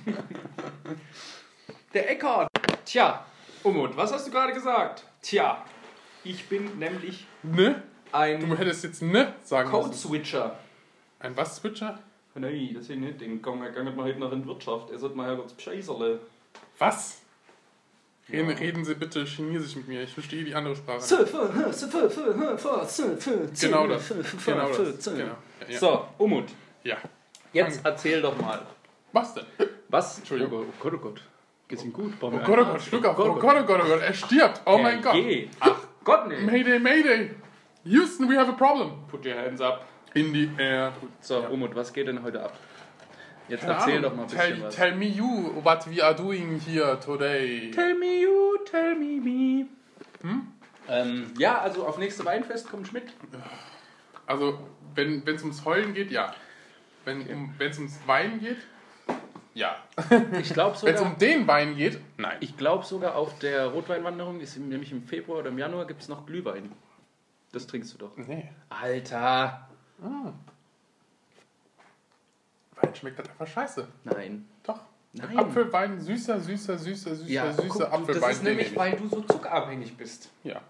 Der 1.94 2.10
Eckart. 2.10 2.48
Tja, 2.84 3.24
Umut, 3.62 3.96
was 3.96 4.12
hast 4.12 4.26
du 4.26 4.30
gerade 4.30 4.52
gesagt? 4.52 5.04
Tja, 5.22 5.64
ich 6.24 6.48
bin 6.48 6.78
nämlich 6.78 7.26
Ne? 7.42 7.82
ein 8.12 8.40
Du 8.40 8.56
hättest 8.56 8.84
jetzt 8.84 9.02
ne 9.02 9.34
sagen 9.42 9.70
müssen. 9.70 9.82
Code-Switcher. 9.84 10.58
Ein 11.20 11.36
was 11.36 11.56
Switcher? 11.56 11.98
Nein, 12.34 12.70
das 12.74 12.88
ist 12.88 12.96
nicht. 12.98 13.20
Den 13.20 13.40
Gang 13.40 13.62
geht 13.74 13.96
mal 13.96 14.04
heute 14.04 14.18
noch 14.18 14.32
in 14.32 14.44
Wirtschaft. 14.46 14.90
Er 14.90 14.98
sollte 14.98 15.16
mal 15.16 15.30
ja 15.30 15.36
kurz 15.36 15.52
Bescheißerle. 15.52 16.20
Was? 16.78 17.22
Reden, 18.30 18.50
reden 18.50 18.84
Sie 18.84 18.94
bitte 18.94 19.24
Chinesisch 19.26 19.76
mit 19.76 19.88
mir. 19.88 20.02
Ich 20.02 20.14
verstehe 20.14 20.44
die 20.44 20.54
andere 20.54 20.74
Sprache. 20.74 21.00
nicht. 23.36 23.60
Genau 23.60 23.86
das. 23.86 24.08
Genau 24.44 24.68
das. 24.68 25.04
Genau. 25.04 25.36
Ja. 25.68 25.78
So, 25.78 26.08
Umut, 26.18 26.46
ja. 26.82 26.96
jetzt 27.52 27.84
erzähl 27.84 28.22
doch 28.22 28.38
mal. 28.38 28.62
Was 29.12 29.34
denn? 29.34 29.44
Was? 29.88 30.18
Entschuldigung. 30.18 30.66
Oh 30.68 30.72
Gott, 30.80 30.94
oh 30.94 30.98
Gott. 30.98 31.22
Geht's 31.68 31.84
ihm 31.84 31.92
gut? 31.92 32.14
Oh 32.20 32.30
Gott, 32.30 32.58
oh 32.58 32.64
Gott, 32.64 32.82
Schluck 32.82 33.04
auf. 33.06 33.18
Oh 33.18 33.34
Gott, 33.34 33.56
oh 33.60 33.64
Gott, 33.64 33.80
oh 33.84 33.88
Gott. 33.88 34.02
Er 34.02 34.14
stirbt. 34.14 34.62
Oh 34.64 34.78
mein 34.78 35.02
Gott. 35.02 35.16
Ach 35.60 35.76
Gott, 36.02 36.28
nee. 36.28 36.40
Mayday, 36.40 36.78
Mayday. 36.78 37.30
Houston, 37.84 38.28
we 38.28 38.36
have 38.36 38.48
a 38.50 38.56
problem. 38.56 39.04
Put 39.10 39.24
your 39.26 39.36
hands 39.36 39.60
up. 39.60 39.84
In 40.14 40.32
the 40.32 40.48
air. 40.58 40.92
So, 41.20 41.40
Umut, 41.50 41.74
was 41.74 41.92
geht 41.92 42.08
denn 42.08 42.22
heute 42.22 42.42
ab? 42.42 42.56
Jetzt 43.48 43.60
Keine 43.60 43.74
erzähl 43.74 43.98
Ahnung. 43.98 44.02
doch 44.02 44.16
mal 44.16 44.22
ein 44.22 44.28
bisschen 44.28 44.54
tell, 44.54 44.62
was. 44.62 44.74
tell 44.74 44.94
me 44.96 45.06
you 45.06 45.52
what 45.62 45.90
we 45.90 46.02
are 46.02 46.14
doing 46.14 46.60
here 46.60 46.98
today. 46.98 47.70
Tell 47.70 47.94
me 47.94 48.20
you, 48.22 48.58
tell 48.64 48.94
me 48.94 49.20
me. 49.20 49.66
Ähm, 50.88 51.32
ja, 51.38 51.58
also 51.60 51.86
auf 51.86 51.98
nächste 51.98 52.24
Weinfest 52.24 52.70
kommt 52.70 52.88
Schmidt. 52.88 53.12
Also, 54.26 54.58
wenn 54.94 55.26
es 55.26 55.42
ums 55.42 55.64
Heulen 55.64 55.94
geht, 55.94 56.10
ja. 56.10 56.34
Wenn 57.04 57.26
um, 57.28 57.54
es 57.58 57.78
ums 57.78 57.98
Weinen 58.06 58.40
geht, 58.40 58.58
ja. 59.54 59.76
Ich 60.40 60.52
glaube 60.52 60.76
Wenn 60.82 60.94
es 60.94 61.00
sogar, 61.00 61.12
um 61.12 61.18
den 61.18 61.46
Wein 61.46 61.76
geht, 61.76 62.00
nein. 62.16 62.36
ich 62.40 62.56
glaub 62.56 62.84
sogar 62.84 63.14
auf 63.14 63.38
der 63.38 63.66
Rotweinwanderung, 63.66 64.40
ist 64.40 64.58
nämlich 64.58 64.90
im 64.90 65.04
Februar 65.04 65.40
oder 65.40 65.50
im 65.50 65.58
Januar, 65.58 65.86
gibt 65.86 66.02
es 66.02 66.08
noch 66.08 66.26
Glühwein. 66.26 66.72
Das 67.52 67.66
trinkst 67.66 67.94
du 67.94 67.98
doch. 67.98 68.16
Nee. 68.16 68.50
Alter. 68.68 69.68
Wein 72.86 72.94
schmeckt 72.94 73.18
halt 73.18 73.30
einfach 73.30 73.46
scheiße. 73.46 73.86
Nein. 74.04 74.48
Doch. 74.62 74.80
Nein. 75.12 75.38
Apfelwein, 75.38 76.00
süßer, 76.00 76.40
süßer, 76.40 76.76
süßer, 76.78 77.14
süßer, 77.14 77.30
Ja, 77.30 77.52
süßer 77.52 77.68
guck, 77.68 77.82
Apfelwein. 77.92 78.20
das 78.20 78.32
ist 78.32 78.42
nämlich, 78.42 78.74
weil 78.76 78.96
du 78.96 79.06
so 79.08 79.20
zuckerabhängig 79.22 79.96
bist. 79.96 80.30
Ja. 80.42 80.60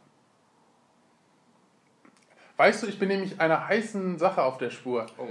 Weißt 2.56 2.82
du, 2.82 2.86
ich 2.86 2.98
bin 2.98 3.08
nämlich 3.08 3.40
einer 3.40 3.66
heißen 3.66 4.18
Sache 4.18 4.42
auf 4.42 4.58
der 4.58 4.70
Spur. 4.70 5.06
Oh. 5.18 5.28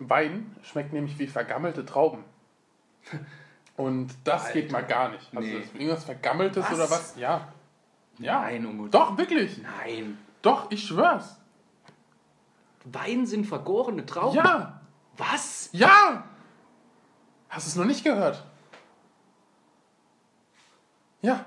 Wein 0.00 0.54
schmeckt 0.62 0.92
nämlich 0.92 1.18
wie 1.18 1.26
vergammelte 1.26 1.84
Trauben. 1.84 2.24
Und 3.76 4.14
das 4.24 4.52
geht 4.52 4.70
mal 4.72 4.82
gar 4.84 5.10
nicht. 5.10 5.28
Also 5.34 5.48
Nee. 5.48 5.62
irgendwas 5.74 6.04
Vergammeltes 6.04 6.64
Was? 6.64 6.72
oder 6.74 6.90
was? 6.90 7.16
Ja. 7.16 7.48
Ja. 8.18 8.40
Nein, 8.42 8.64
Umut. 8.66 8.94
Doch, 8.94 9.16
wirklich. 9.18 9.60
Nein. 9.62 10.18
Doch, 10.42 10.70
ich 10.70 10.86
schwör's. 10.86 11.36
Wein 12.84 13.26
sind 13.26 13.46
vergorene 13.46 14.06
Trauben. 14.06 14.36
Ja. 14.36 14.80
Was? 15.16 15.68
Ja! 15.72 16.24
Hast 17.48 17.66
du 17.66 17.70
es 17.70 17.76
noch 17.76 17.84
nicht 17.84 18.02
gehört? 18.04 18.42
Ja. 21.22 21.44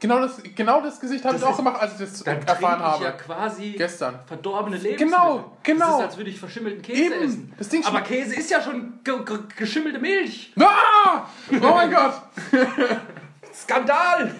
Genau 0.00 0.20
das, 0.20 0.40
genau 0.54 0.80
das 0.80 1.00
Gesicht 1.00 1.24
habe 1.24 1.36
ich 1.36 1.42
auch 1.42 1.56
gemacht, 1.56 1.82
als 1.82 1.94
ich 1.94 1.98
das 1.98 2.22
Dann 2.22 2.40
erfahren 2.46 2.78
habe. 2.80 3.02
ja 3.04 3.10
quasi 3.10 3.72
Gestern. 3.72 4.20
verdorbene 4.26 4.76
Lebensmittel. 4.76 5.06
Genau, 5.08 5.56
genau. 5.64 5.86
Das 5.86 5.98
ist, 5.98 6.04
als 6.04 6.16
würde 6.18 6.30
ich 6.30 6.38
verschimmelten 6.38 6.82
Käse 6.82 7.14
Eben. 7.16 7.24
essen. 7.24 7.54
Das 7.58 7.68
Ding 7.68 7.84
Aber 7.84 8.02
Käse 8.02 8.36
ist 8.36 8.48
ja 8.48 8.62
schon 8.62 9.00
ge 9.02 9.24
ge 9.24 9.38
geschimmelte 9.56 9.98
Milch. 9.98 10.52
Ah! 10.60 11.26
Oh 11.50 11.74
mein 11.74 11.90
Gott! 11.90 12.14
Skandal! 13.52 14.36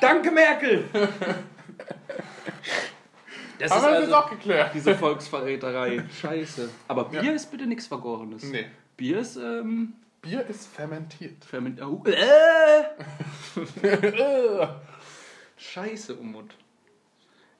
Danke, 0.00 0.30
Merkel! 0.30 0.88
Das 3.62 3.70
Haben 3.70 3.78
ist 3.78 3.84
wir 3.84 3.90
das 3.90 4.00
also 4.00 4.10
jetzt 4.10 4.14
auch 4.24 4.30
geklärt? 4.30 4.70
diese 4.74 4.94
Volksverräterei. 4.96 6.04
Scheiße. 6.20 6.68
Aber 6.88 7.04
Bier 7.04 7.22
Ja. 7.22 7.32
ist 7.32 7.50
bitte 7.50 7.66
nichts 7.66 7.86
Vergorenes. 7.86 8.42
Nee. 8.44 8.66
Bier 8.96 9.20
ist, 9.20 9.36
ähm, 9.36 9.92
Bier 10.20 10.44
ist 10.48 10.66
fermentiert. 10.66 11.44
ferment... 11.44 11.80
Oh, 11.82 12.02
äh. 12.06 12.84
Scheiße, 15.56 16.14
Umut. 16.16 16.54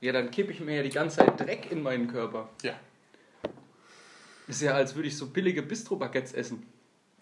Ja, 0.00 0.12
dann 0.12 0.30
kippe 0.30 0.50
ich 0.52 0.60
mir 0.60 0.76
ja 0.76 0.82
die 0.82 0.90
ganze 0.90 1.18
Zeit 1.18 1.38
Dreck 1.38 1.70
in 1.70 1.82
meinen 1.82 2.08
Körper. 2.08 2.48
Ja. 2.62 2.72
Ist 4.48 4.60
ja, 4.62 4.72
als 4.72 4.96
würde 4.96 5.06
ich 5.08 5.16
so 5.16 5.28
billige 5.28 5.62
Bistro-Baguettes 5.62 6.32
essen. 6.32 6.66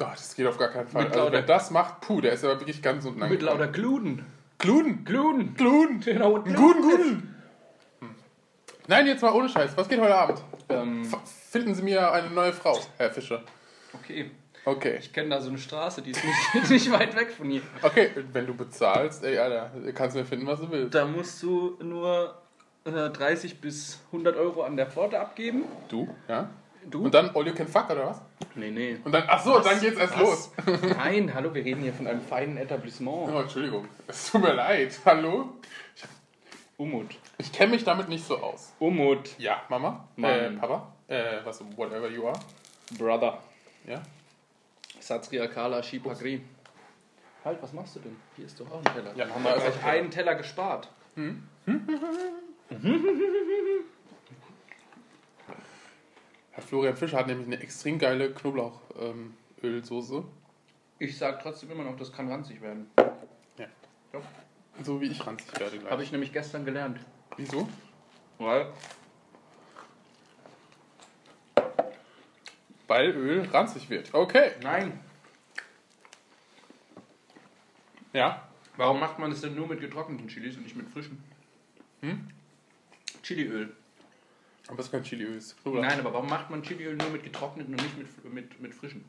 Oh, 0.00 0.06
das 0.10 0.34
geht 0.34 0.46
auf 0.46 0.56
gar 0.56 0.68
keinen 0.70 0.88
Fall. 0.88 1.04
Mit 1.04 1.12
Also, 1.12 1.30
wer 1.30 1.42
das 1.42 1.70
macht, 1.70 2.00
puh, 2.00 2.22
der 2.22 2.32
ist 2.32 2.42
aber 2.44 2.58
wirklich 2.58 2.80
ganz 2.80 3.04
unten 3.04 3.20
Mit 3.28 3.42
lauter 3.42 3.64
angekommen. 3.64 4.24
Gluten. 4.58 5.04
Gluten. 5.04 5.04
Gluten. 5.04 5.54
Gluten. 5.54 6.00
Genau, 6.00 6.34
Guten, 6.40 6.54
guten. 6.82 7.29
Nein, 8.90 9.06
jetzt 9.06 9.22
mal 9.22 9.32
ohne 9.32 9.48
Scheiß. 9.48 9.76
Was 9.76 9.88
geht 9.88 10.00
heute 10.00 10.16
Abend? 10.16 10.42
Ähm, 10.68 11.08
finden 11.48 11.76
Sie 11.76 11.82
mir 11.82 12.10
eine 12.10 12.28
neue 12.28 12.52
Frau, 12.52 12.76
Herr 12.98 13.12
Fischer. 13.12 13.40
okay. 13.94 14.32
Okay. 14.64 14.96
Ich 14.98 15.12
kenne 15.12 15.28
da 15.28 15.40
so 15.40 15.48
eine 15.48 15.58
Straße, 15.58 16.02
die 16.02 16.10
ist 16.10 16.24
nicht, 16.24 16.70
nicht 16.70 16.90
weit 16.90 17.14
weg 17.14 17.30
von 17.30 17.48
hier. 17.48 17.62
Okay, 17.82 18.10
wenn 18.32 18.48
du 18.48 18.54
bezahlst, 18.54 19.22
ey, 19.22 19.38
Alter, 19.38 19.70
kannst 19.94 20.16
du 20.16 20.20
mir 20.20 20.26
finden, 20.26 20.44
was 20.48 20.58
du 20.60 20.70
willst. 20.72 20.92
Da 20.92 21.04
musst 21.04 21.40
du 21.40 21.78
nur 21.80 22.34
äh, 22.84 22.90
30 22.90 23.60
bis 23.60 24.00
100 24.06 24.36
Euro 24.36 24.64
an 24.64 24.76
der 24.76 24.86
Pforte 24.90 25.20
abgeben. 25.20 25.66
Du? 25.88 26.08
Ja? 26.28 26.50
Du? 26.90 27.04
Und 27.04 27.14
dann 27.14 27.30
all 27.34 27.46
you 27.46 27.54
can 27.54 27.68
fuck, 27.68 27.90
oder 27.90 28.06
was? 28.06 28.20
Nee, 28.56 28.70
nee. 28.70 28.98
Und 29.04 29.12
dann, 29.12 29.24
ach 29.28 29.42
so, 29.42 29.54
Was? 29.54 29.64
dann 29.64 29.80
geht's 29.80 29.98
erst 29.98 30.18
los. 30.18 30.50
Was? 30.64 30.82
Nein, 30.96 31.32
hallo, 31.32 31.54
wir 31.54 31.64
reden 31.64 31.82
hier 31.82 31.92
von 31.92 32.06
einem 32.06 32.22
feinen 32.22 32.56
Etablissement. 32.56 33.30
Oh, 33.32 33.40
Entschuldigung. 33.40 33.86
Es 34.08 34.30
tut 34.30 34.42
mir 34.42 34.54
leid. 34.54 34.98
Hallo? 35.04 35.50
Umut. 36.80 37.18
Ich 37.36 37.52
kenne 37.52 37.72
mich 37.72 37.84
damit 37.84 38.08
nicht 38.08 38.24
so 38.24 38.38
aus. 38.38 38.72
Umut. 38.78 39.38
Ja, 39.38 39.60
Mama? 39.68 40.08
Äh, 40.16 40.48
Papa? 40.52 40.90
Äh, 41.08 41.44
was, 41.44 41.62
whatever 41.76 42.08
you 42.08 42.26
are. 42.26 42.40
Brother. 42.96 43.38
Ja? 43.86 44.00
Satria 44.98 45.46
Kala 45.46 45.82
Shipagri. 45.82 46.40
Halt, 47.44 47.62
was 47.62 47.74
machst 47.74 47.96
du 47.96 48.00
denn? 48.00 48.16
Hier 48.34 48.46
ist 48.46 48.58
doch 48.58 48.70
auch 48.70 48.78
ein 48.78 48.94
Teller. 48.94 49.14
Ja, 49.14 49.26
Dann 49.26 49.34
haben 49.34 49.44
wir 49.44 49.52
gleich 49.56 49.74
Teller. 49.74 49.86
einen 49.92 50.10
Teller 50.10 50.34
gespart. 50.36 50.88
Herr 56.52 56.62
Florian 56.62 56.96
Fischer 56.96 57.18
hat 57.18 57.26
nämlich 57.26 57.46
eine 57.46 57.60
extrem 57.60 57.98
geile 57.98 58.32
Knoblauchölsoße. 58.32 60.24
Ich 60.98 61.18
sag 61.18 61.42
trotzdem 61.42 61.72
immer 61.72 61.84
noch, 61.84 61.96
das 61.96 62.10
kann 62.10 62.30
ranzig 62.30 62.62
werden. 62.62 62.90
Ja. 63.58 63.66
So 64.82 65.00
wie 65.00 65.06
ich 65.06 65.26
ranzig 65.26 65.58
werde 65.58 65.78
gleich. 65.78 65.90
Habe 65.90 66.02
ich 66.02 66.12
nämlich 66.12 66.32
gestern 66.32 66.64
gelernt. 66.64 66.98
Wieso? 67.36 67.68
Weil 68.38 68.72
Weil 72.90 73.10
Öl 73.10 73.48
ranzig 73.52 73.88
wird. 73.88 74.12
Okay. 74.12 74.50
Nein. 74.62 74.98
Ja. 78.12 78.48
Warum 78.76 78.98
macht 78.98 79.18
man 79.18 79.30
es 79.30 79.42
denn 79.42 79.54
nur 79.54 79.68
mit 79.68 79.80
getrockneten 79.80 80.26
Chilis 80.26 80.56
und 80.56 80.64
nicht 80.64 80.74
mit 80.74 80.88
frischen? 80.88 81.22
Hm? 82.00 82.28
Chiliöl. 83.22 83.72
Aber 84.66 84.80
es 84.80 84.86
ist 84.86 84.92
kein 84.92 85.04
Chiliöl. 85.04 85.36
es 85.36 85.46
ist 85.46 85.62
Knoblauch. 85.62 85.82
Nein, 85.82 86.00
aber 86.00 86.12
warum 86.14 86.28
macht 86.28 86.50
man 86.50 86.62
Chiliöl 86.62 86.96
nur 86.96 87.10
mit 87.10 87.22
getrockneten 87.22 87.74
und 87.74 87.82
nicht 87.82 87.96
mit, 87.96 88.34
mit, 88.34 88.60
mit 88.60 88.74
frischen? 88.74 89.04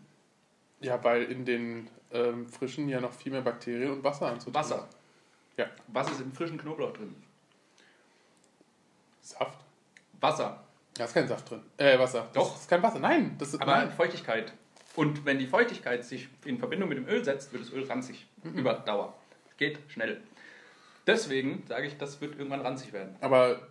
Ja, 0.82 1.04
weil 1.04 1.24
in 1.24 1.46
den 1.46 1.90
ähm, 2.12 2.48
frischen 2.48 2.90
ja 2.90 3.00
noch 3.00 3.14
viel 3.14 3.32
mehr 3.32 3.42
Bakterien 3.42 3.92
und 3.92 4.04
Wasser 4.04 4.28
anzutun 4.28 4.54
Wasser. 4.54 4.90
Ja. 5.58 5.66
Was 5.88 6.10
ist 6.12 6.22
im 6.22 6.32
frischen 6.32 6.58
Knoblauch 6.58 6.94
drin? 6.94 7.16
Saft. 9.22 9.60
Wasser. 10.20 10.64
Da 10.94 11.06
ist 11.06 11.14
kein 11.14 11.28
Saft 11.28 11.50
drin. 11.50 11.64
Äh, 11.78 11.98
Wasser. 11.98 12.30
Doch. 12.34 12.52
Das 12.52 12.62
ist 12.62 12.70
kein 12.70 12.84
Wasser. 12.84 13.00
Nein. 13.00 13.36
Das 13.38 13.54
ist, 13.54 13.62
Aber 13.62 13.78
nein. 13.78 13.92
Feuchtigkeit. 13.92 14.54
Und 14.96 15.26
wenn 15.26 15.40
die 15.40 15.48
Feuchtigkeit 15.48 16.04
sich 16.04 16.28
in 16.46 16.58
Verbindung 16.58 16.90
mit 16.90 16.98
dem 16.98 17.08
Öl 17.08 17.24
setzt, 17.24 17.54
wird 17.54 17.64
das 17.64 17.72
Öl 17.72 17.86
ranzig. 17.86 18.28
Über 18.44 18.74
Dauer. 18.74 19.14
Geht 19.58 19.80
schnell. 19.88 20.22
Deswegen 21.08 21.64
sage 21.68 21.88
ich, 21.88 21.98
das 21.98 22.20
wird 22.22 22.38
irgendwann 22.38 22.62
ranzig 22.62 22.94
werden. 22.94 23.16
Aber 23.22 23.68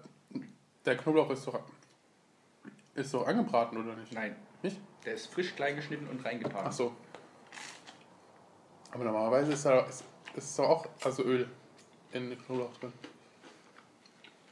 der 0.84 0.96
Knoblauch 0.96 1.30
ist 1.30 1.46
doch, 1.46 1.60
ist 2.94 3.12
doch 3.12 3.26
angebraten, 3.26 3.76
oder 3.76 3.94
nicht? 3.96 4.12
Nein. 4.12 4.34
Nicht? 4.62 4.80
Der 5.04 5.14
ist 5.14 5.26
frisch 5.32 5.54
klein 5.54 5.76
geschnitten 5.76 6.06
und 6.08 6.24
reingetan. 6.24 6.64
Ach 6.66 6.72
so. 6.72 6.94
Aber 8.92 9.04
normalerweise 9.04 9.52
ist 9.52 9.64
da 9.64 9.80
ist, 9.80 10.04
ist 10.34 10.58
doch 10.58 10.68
auch 10.68 10.88
also 11.04 11.22
Öl 11.22 11.48
in 12.12 12.36
Knoblauch 12.46 12.76
drin. 12.78 12.92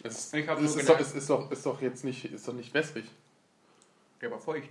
Es, 0.03 0.19
ist- 0.19 0.35
Ich 0.35 0.49
es, 0.49 0.77
ist, 0.77 0.89
doch, 0.89 1.01
es 1.01 1.15
ist, 1.15 1.31
doch, 1.31 1.51
ist 1.51 1.67
doch 1.67 1.81
jetzt 1.83 2.05
nicht, 2.05 2.25
ist 2.27 2.47
doch 2.47 2.53
nicht 2.55 2.73
wässrig. 2.73 3.05
Der 4.21 4.31
war 4.31 4.39
feucht. 4.39 4.71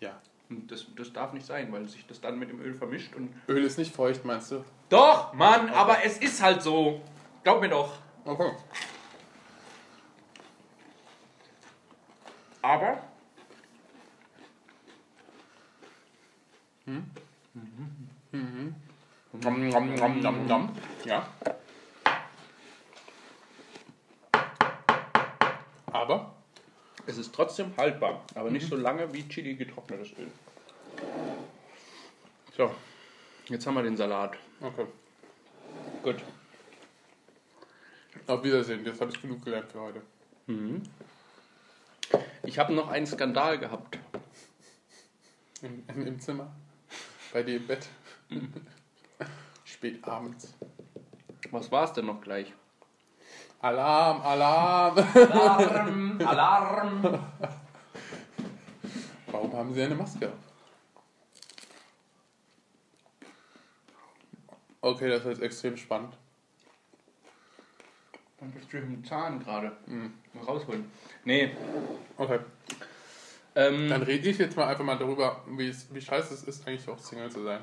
Ja. 0.00 0.20
Und 0.48 0.70
das, 0.70 0.86
das 0.94 1.12
darf 1.12 1.32
nicht 1.32 1.46
sein, 1.46 1.72
weil 1.72 1.88
sich 1.88 2.06
das 2.06 2.20
dann 2.20 2.38
mit 2.38 2.50
dem 2.50 2.60
Öl 2.60 2.74
vermischt 2.74 3.14
und. 3.16 3.34
Öl 3.48 3.64
ist 3.64 3.78
nicht 3.78 3.94
feucht, 3.94 4.24
meinst 4.24 4.52
du? 4.52 4.64
Doch, 4.88 5.32
Mann, 5.32 5.70
aber 5.70 6.04
es 6.04 6.18
ist 6.18 6.40
halt 6.42 6.62
so. 6.62 7.00
Glaub 7.42 7.60
mir 7.60 7.68
doch. 7.68 7.98
Okay. 8.24 8.52
Aber. 12.62 13.02
Nom, 19.32 19.68
nom, 19.68 19.94
nom, 19.94 20.20
nom, 20.20 20.46
nom. 20.46 20.68
Ja. 21.04 21.26
Aber 25.96 26.34
Es 27.06 27.16
ist 27.16 27.34
trotzdem 27.34 27.72
haltbar, 27.78 28.22
aber 28.34 28.50
nicht 28.50 28.68
so 28.68 28.76
lange 28.76 29.10
wie 29.14 29.26
Chili 29.28 29.54
getrocknetes 29.54 30.12
Öl. 30.18 30.30
So, 32.54 32.70
jetzt 33.48 33.66
haben 33.66 33.74
wir 33.74 33.82
den 33.82 33.96
Salat. 33.96 34.36
okay. 34.60 34.86
Gut. 36.02 36.16
Auf 38.26 38.42
Wiedersehen, 38.44 38.84
jetzt 38.84 39.00
habe 39.00 39.10
ich 39.10 39.22
genug 39.22 39.42
gelernt 39.42 39.72
für 39.72 39.80
heute. 39.80 40.02
Ich 42.42 42.58
habe 42.58 42.74
noch 42.74 42.88
einen 42.88 43.06
Skandal 43.06 43.58
gehabt. 43.58 43.98
Im, 45.62 45.82
im, 45.88 46.06
im 46.06 46.20
Zimmer. 46.20 46.52
Bei 47.32 47.42
dir 47.42 47.56
im 47.56 47.66
Bett. 47.66 47.88
Spät 49.64 50.04
abends. 50.04 50.52
Was 51.50 51.70
war 51.70 51.84
es 51.84 51.92
denn 51.94 52.06
noch 52.06 52.20
gleich? 52.20 52.52
Alarm, 53.60 54.20
Alarm! 54.22 54.98
Alarm! 55.14 56.20
Alarm! 56.24 57.18
Warum 59.28 59.52
haben 59.52 59.74
Sie 59.74 59.82
eine 59.82 59.94
Maske? 59.94 60.32
Okay, 64.80 65.08
das 65.08 65.20
ist 65.20 65.26
jetzt 65.26 65.42
extrem 65.42 65.76
spannend. 65.76 66.16
Dann 68.38 68.50
bist 68.52 68.72
du 68.72 68.78
im 68.78 69.04
Zahn 69.04 69.40
gerade. 69.40 69.72
Mal 69.86 70.44
rausholen. 70.44 70.90
Nee. 71.24 71.50
Okay, 72.16 72.38
Ähm, 73.54 73.88
dann 73.88 74.02
rede 74.02 74.28
ich 74.28 74.38
jetzt 74.38 74.56
mal 74.56 74.68
einfach 74.68 74.84
mal 74.84 74.98
darüber, 74.98 75.40
wie 75.48 76.00
scheiße 76.00 76.34
es 76.34 76.44
ist, 76.44 76.68
eigentlich 76.68 76.86
auch 76.88 76.98
Single 76.98 77.30
zu 77.30 77.42
sein. 77.42 77.60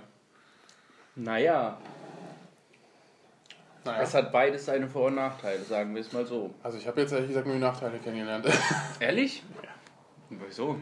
naja, 1.15 1.77
Naja. 3.85 4.01
es 4.01 4.13
hat 4.13 4.31
beides 4.31 4.65
seine 4.65 4.87
Vor- 4.87 5.07
und 5.07 5.15
Nachteile, 5.15 5.61
sagen 5.63 5.93
wir 5.93 6.01
es 6.01 6.11
mal 6.13 6.25
so. 6.25 6.53
Also 6.63 6.77
ich 6.77 6.87
habe 6.87 7.01
jetzt 7.01 7.11
ehrlich 7.11 7.27
gesagt 7.29 7.45
nur 7.45 7.55
die 7.55 7.61
Nachteile 7.61 7.97
kennengelernt. 7.99 8.45
Ehrlich? 8.99 9.43
Wieso? 10.29 10.77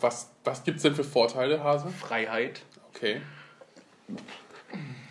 Was, 0.00 0.30
was 0.44 0.64
gibt 0.64 0.76
es 0.78 0.82
denn 0.82 0.94
für 0.94 1.04
Vorteile, 1.04 1.62
Hase? 1.62 1.88
Freiheit. 1.88 2.60
Okay. 2.94 3.20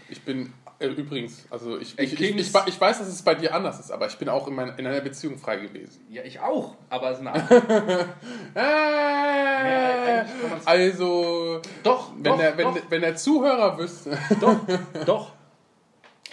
Ich 0.09 0.21
bin 0.23 0.53
äh, 0.79 0.87
übrigens, 0.87 1.45
also 1.49 1.77
ich, 1.79 1.97
ich, 1.97 2.13
ich, 2.13 2.21
ich, 2.21 2.53
ich 2.67 2.81
weiß, 2.81 2.99
dass 2.99 3.07
es 3.07 3.21
bei 3.21 3.35
dir 3.35 3.53
anders 3.55 3.79
ist, 3.79 3.91
aber 3.91 4.05
ich 4.07 4.17
bin 4.17 4.29
auch 4.29 4.47
in, 4.47 4.53
mein, 4.55 4.77
in 4.77 4.85
einer 4.85 5.01
Beziehung 5.01 5.37
frei 5.37 5.57
gewesen. 5.57 6.05
Ja, 6.09 6.23
ich 6.23 6.39
auch. 6.39 6.75
Aber 6.89 7.09
es 7.11 7.19
ist 7.19 7.25
eine 7.25 7.33
andere. 7.73 8.09
Äh, 8.53 10.23
man's- 10.49 10.67
also, 10.67 11.61
doch, 11.83 12.11
wenn, 12.15 12.23
doch, 12.23 12.37
der, 12.37 12.57
wenn, 12.57 12.65
doch, 12.65 12.77
wenn 12.89 13.01
der 13.01 13.15
Zuhörer 13.15 13.77
wüsste. 13.77 14.17
doch, 14.39 14.59
doch. 15.05 15.31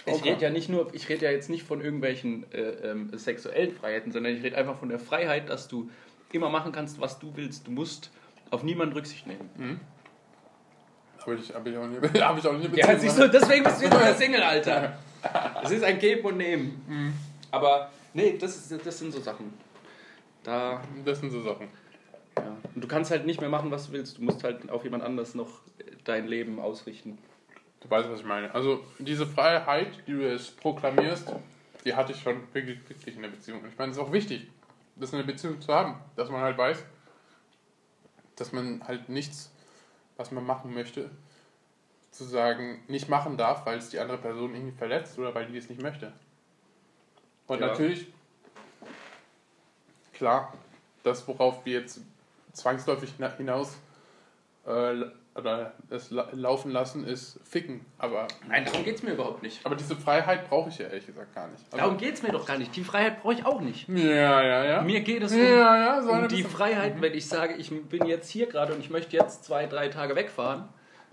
Ich 0.05 0.13
Okay. 0.15 0.29
rede 0.31 0.41
ja 0.43 0.49
nicht 0.49 0.67
nur, 0.69 0.93
ich 0.93 1.07
rede 1.09 1.25
ja 1.25 1.31
jetzt 1.31 1.49
nicht 1.49 1.63
von 1.63 1.79
irgendwelchen 1.81 2.51
äh, 2.53 2.61
ähm, 2.91 3.15
sexuellen 3.17 3.71
Freiheiten, 3.71 4.11
sondern 4.11 4.35
ich 4.35 4.43
rede 4.43 4.57
einfach 4.57 4.77
von 4.77 4.89
der 4.89 4.99
Freiheit, 4.99 5.49
dass 5.49 5.67
du 5.67 5.89
immer 6.31 6.49
machen 6.49 6.71
kannst, 6.71 6.99
was 6.99 7.19
du 7.19 7.35
willst. 7.35 7.67
Du 7.67 7.71
musst 7.71 8.09
auf 8.49 8.63
niemanden 8.63 8.93
Rücksicht 8.93 9.27
nehmen. 9.27 9.79
Habe 11.19 11.35
ich, 11.35 11.53
hab 11.53 11.67
ich 11.67 11.77
auch 11.77 11.85
nie, 11.87 11.97
hab 12.19 12.37
ich 12.37 12.47
auch 12.47 12.57
nie 12.57 12.67
Ja, 12.77 12.97
siehst 12.97 13.19
du, 13.19 13.29
deswegen 13.29 13.63
bist 13.63 13.79
du 13.79 13.85
jetzt 13.85 13.95
wieder 13.99 14.13
Single, 14.15 14.41
Alter. 14.43 14.97
Es 15.63 15.69
ist 15.69 15.83
ein 15.83 15.99
Geben 15.99 16.25
und 16.25 16.37
Nehmen. 16.37 17.13
Aber 17.51 17.91
nee, 18.15 18.39
das, 18.39 18.57
ist, 18.71 18.83
das 18.83 18.97
sind 18.97 19.11
so 19.13 19.19
Sachen. 19.19 19.53
Da, 20.43 20.81
Das 21.05 21.19
sind 21.19 21.29
so 21.29 21.43
Sachen. 21.43 21.67
ja. 22.37 22.57
Und 22.73 22.83
du 22.83 22.87
kannst 22.87 23.11
halt 23.11 23.27
nicht 23.27 23.39
mehr 23.39 23.49
machen, 23.49 23.69
was 23.69 23.85
du 23.85 23.93
willst. 23.93 24.17
Du 24.17 24.23
musst 24.23 24.43
halt 24.43 24.67
auf 24.71 24.83
jemand 24.83 25.03
anders 25.03 25.35
noch 25.35 25.61
dein 26.05 26.25
Leben 26.25 26.59
ausrichten. 26.59 27.19
Du 27.81 27.89
weißt, 27.89 28.09
was 28.09 28.19
ich 28.19 28.25
meine. 28.25 28.53
Also, 28.53 28.83
diese 28.99 29.25
Freiheit, 29.25 30.07
die 30.07 30.13
du 30.13 30.21
jetzt 30.21 30.59
proklamierst, 30.59 31.33
die 31.83 31.95
hatte 31.95 32.13
ich 32.13 32.21
schon 32.21 32.41
wirklich, 32.53 32.87
wirklich 32.87 33.15
in 33.15 33.23
der 33.23 33.29
Beziehung. 33.29 33.61
Und 33.61 33.69
ich 33.69 33.77
meine, 33.77 33.91
es 33.91 33.97
ist 33.97 34.03
auch 34.03 34.11
wichtig, 34.11 34.47
das 34.95 35.11
in 35.11 35.17
der 35.17 35.25
Beziehung 35.25 35.59
zu 35.59 35.73
haben, 35.73 35.95
dass 36.15 36.29
man 36.29 36.41
halt 36.41 36.57
weiß, 36.57 36.83
dass 38.35 38.51
man 38.51 38.87
halt 38.87 39.09
nichts, 39.09 39.51
was 40.17 40.31
man 40.31 40.45
machen 40.45 40.73
möchte, 40.73 41.09
zu 42.11 42.23
sagen, 42.23 42.83
nicht 42.87 43.09
machen 43.09 43.37
darf, 43.37 43.65
weil 43.65 43.77
es 43.77 43.89
die 43.89 43.99
andere 43.99 44.17
Person 44.17 44.53
irgendwie 44.53 44.77
verletzt 44.77 45.17
oder 45.17 45.33
weil 45.33 45.47
die 45.47 45.57
es 45.57 45.69
nicht 45.69 45.81
möchte. 45.81 46.11
Und 47.47 47.61
Ja. 47.61 47.67
natürlich, 47.67 48.07
klar, 50.13 50.53
das, 51.03 51.27
worauf 51.27 51.65
wir 51.65 51.79
jetzt 51.79 52.01
zwangsläufig 52.53 53.11
hina- 53.17 53.35
hinaus 53.35 53.77
äh, 54.67 55.01
oder 55.33 55.73
la 56.09 56.27
laufen 56.33 56.71
lassen, 56.71 57.05
ist 57.05 57.39
ficken. 57.43 57.85
Aber, 57.97 58.27
Nein, 58.47 58.65
darum 58.65 58.83
geht 58.83 58.95
es 58.95 59.03
mir 59.03 59.11
überhaupt 59.13 59.41
nicht. 59.43 59.65
aber 59.65 59.75
diese 59.75 59.95
Freiheit 59.95 60.49
brauche 60.49 60.69
ich 60.69 60.77
ja 60.77 60.87
ehrlich 60.87 61.05
gesagt 61.05 61.33
gar 61.33 61.47
nicht. 61.47 61.63
Also, 61.71 61.77
Darum 61.77 61.97
geht 61.97 62.15
es 62.15 62.23
mir 62.23 62.31
doch 62.31 62.45
gar 62.45 62.57
nicht. 62.57 62.75
Die 62.75 62.83
Freiheit 62.83 63.21
brauche 63.21 63.33
ich 63.35 63.45
auch 63.45 63.61
nicht. 63.61 63.87
ja, 63.87 64.41
ja, 64.43 64.65
ja. 64.65 64.81
Mir 64.81 65.01
geht 65.01 65.23
es 65.23 65.31
um, 65.31 65.39
ja, 65.39 65.77
ja, 65.97 66.01
so 66.01 66.11
um 66.11 66.27
die 66.27 66.43
Freiheit, 66.43 67.01
wenn 67.01 67.13
ich 67.13 67.27
sage, 67.27 67.53
ich 67.55 67.69
bin 67.87 68.05
jetzt 68.05 68.29
hier 68.29 68.47
gerade 68.47 68.73
und 68.73 68.81
ich 68.81 68.89
möchte 68.89 69.15
jetzt 69.15 69.45
zwei, 69.45 69.67
drei 69.67 69.87
Tage 69.87 70.15
wegfahren, 70.15 70.65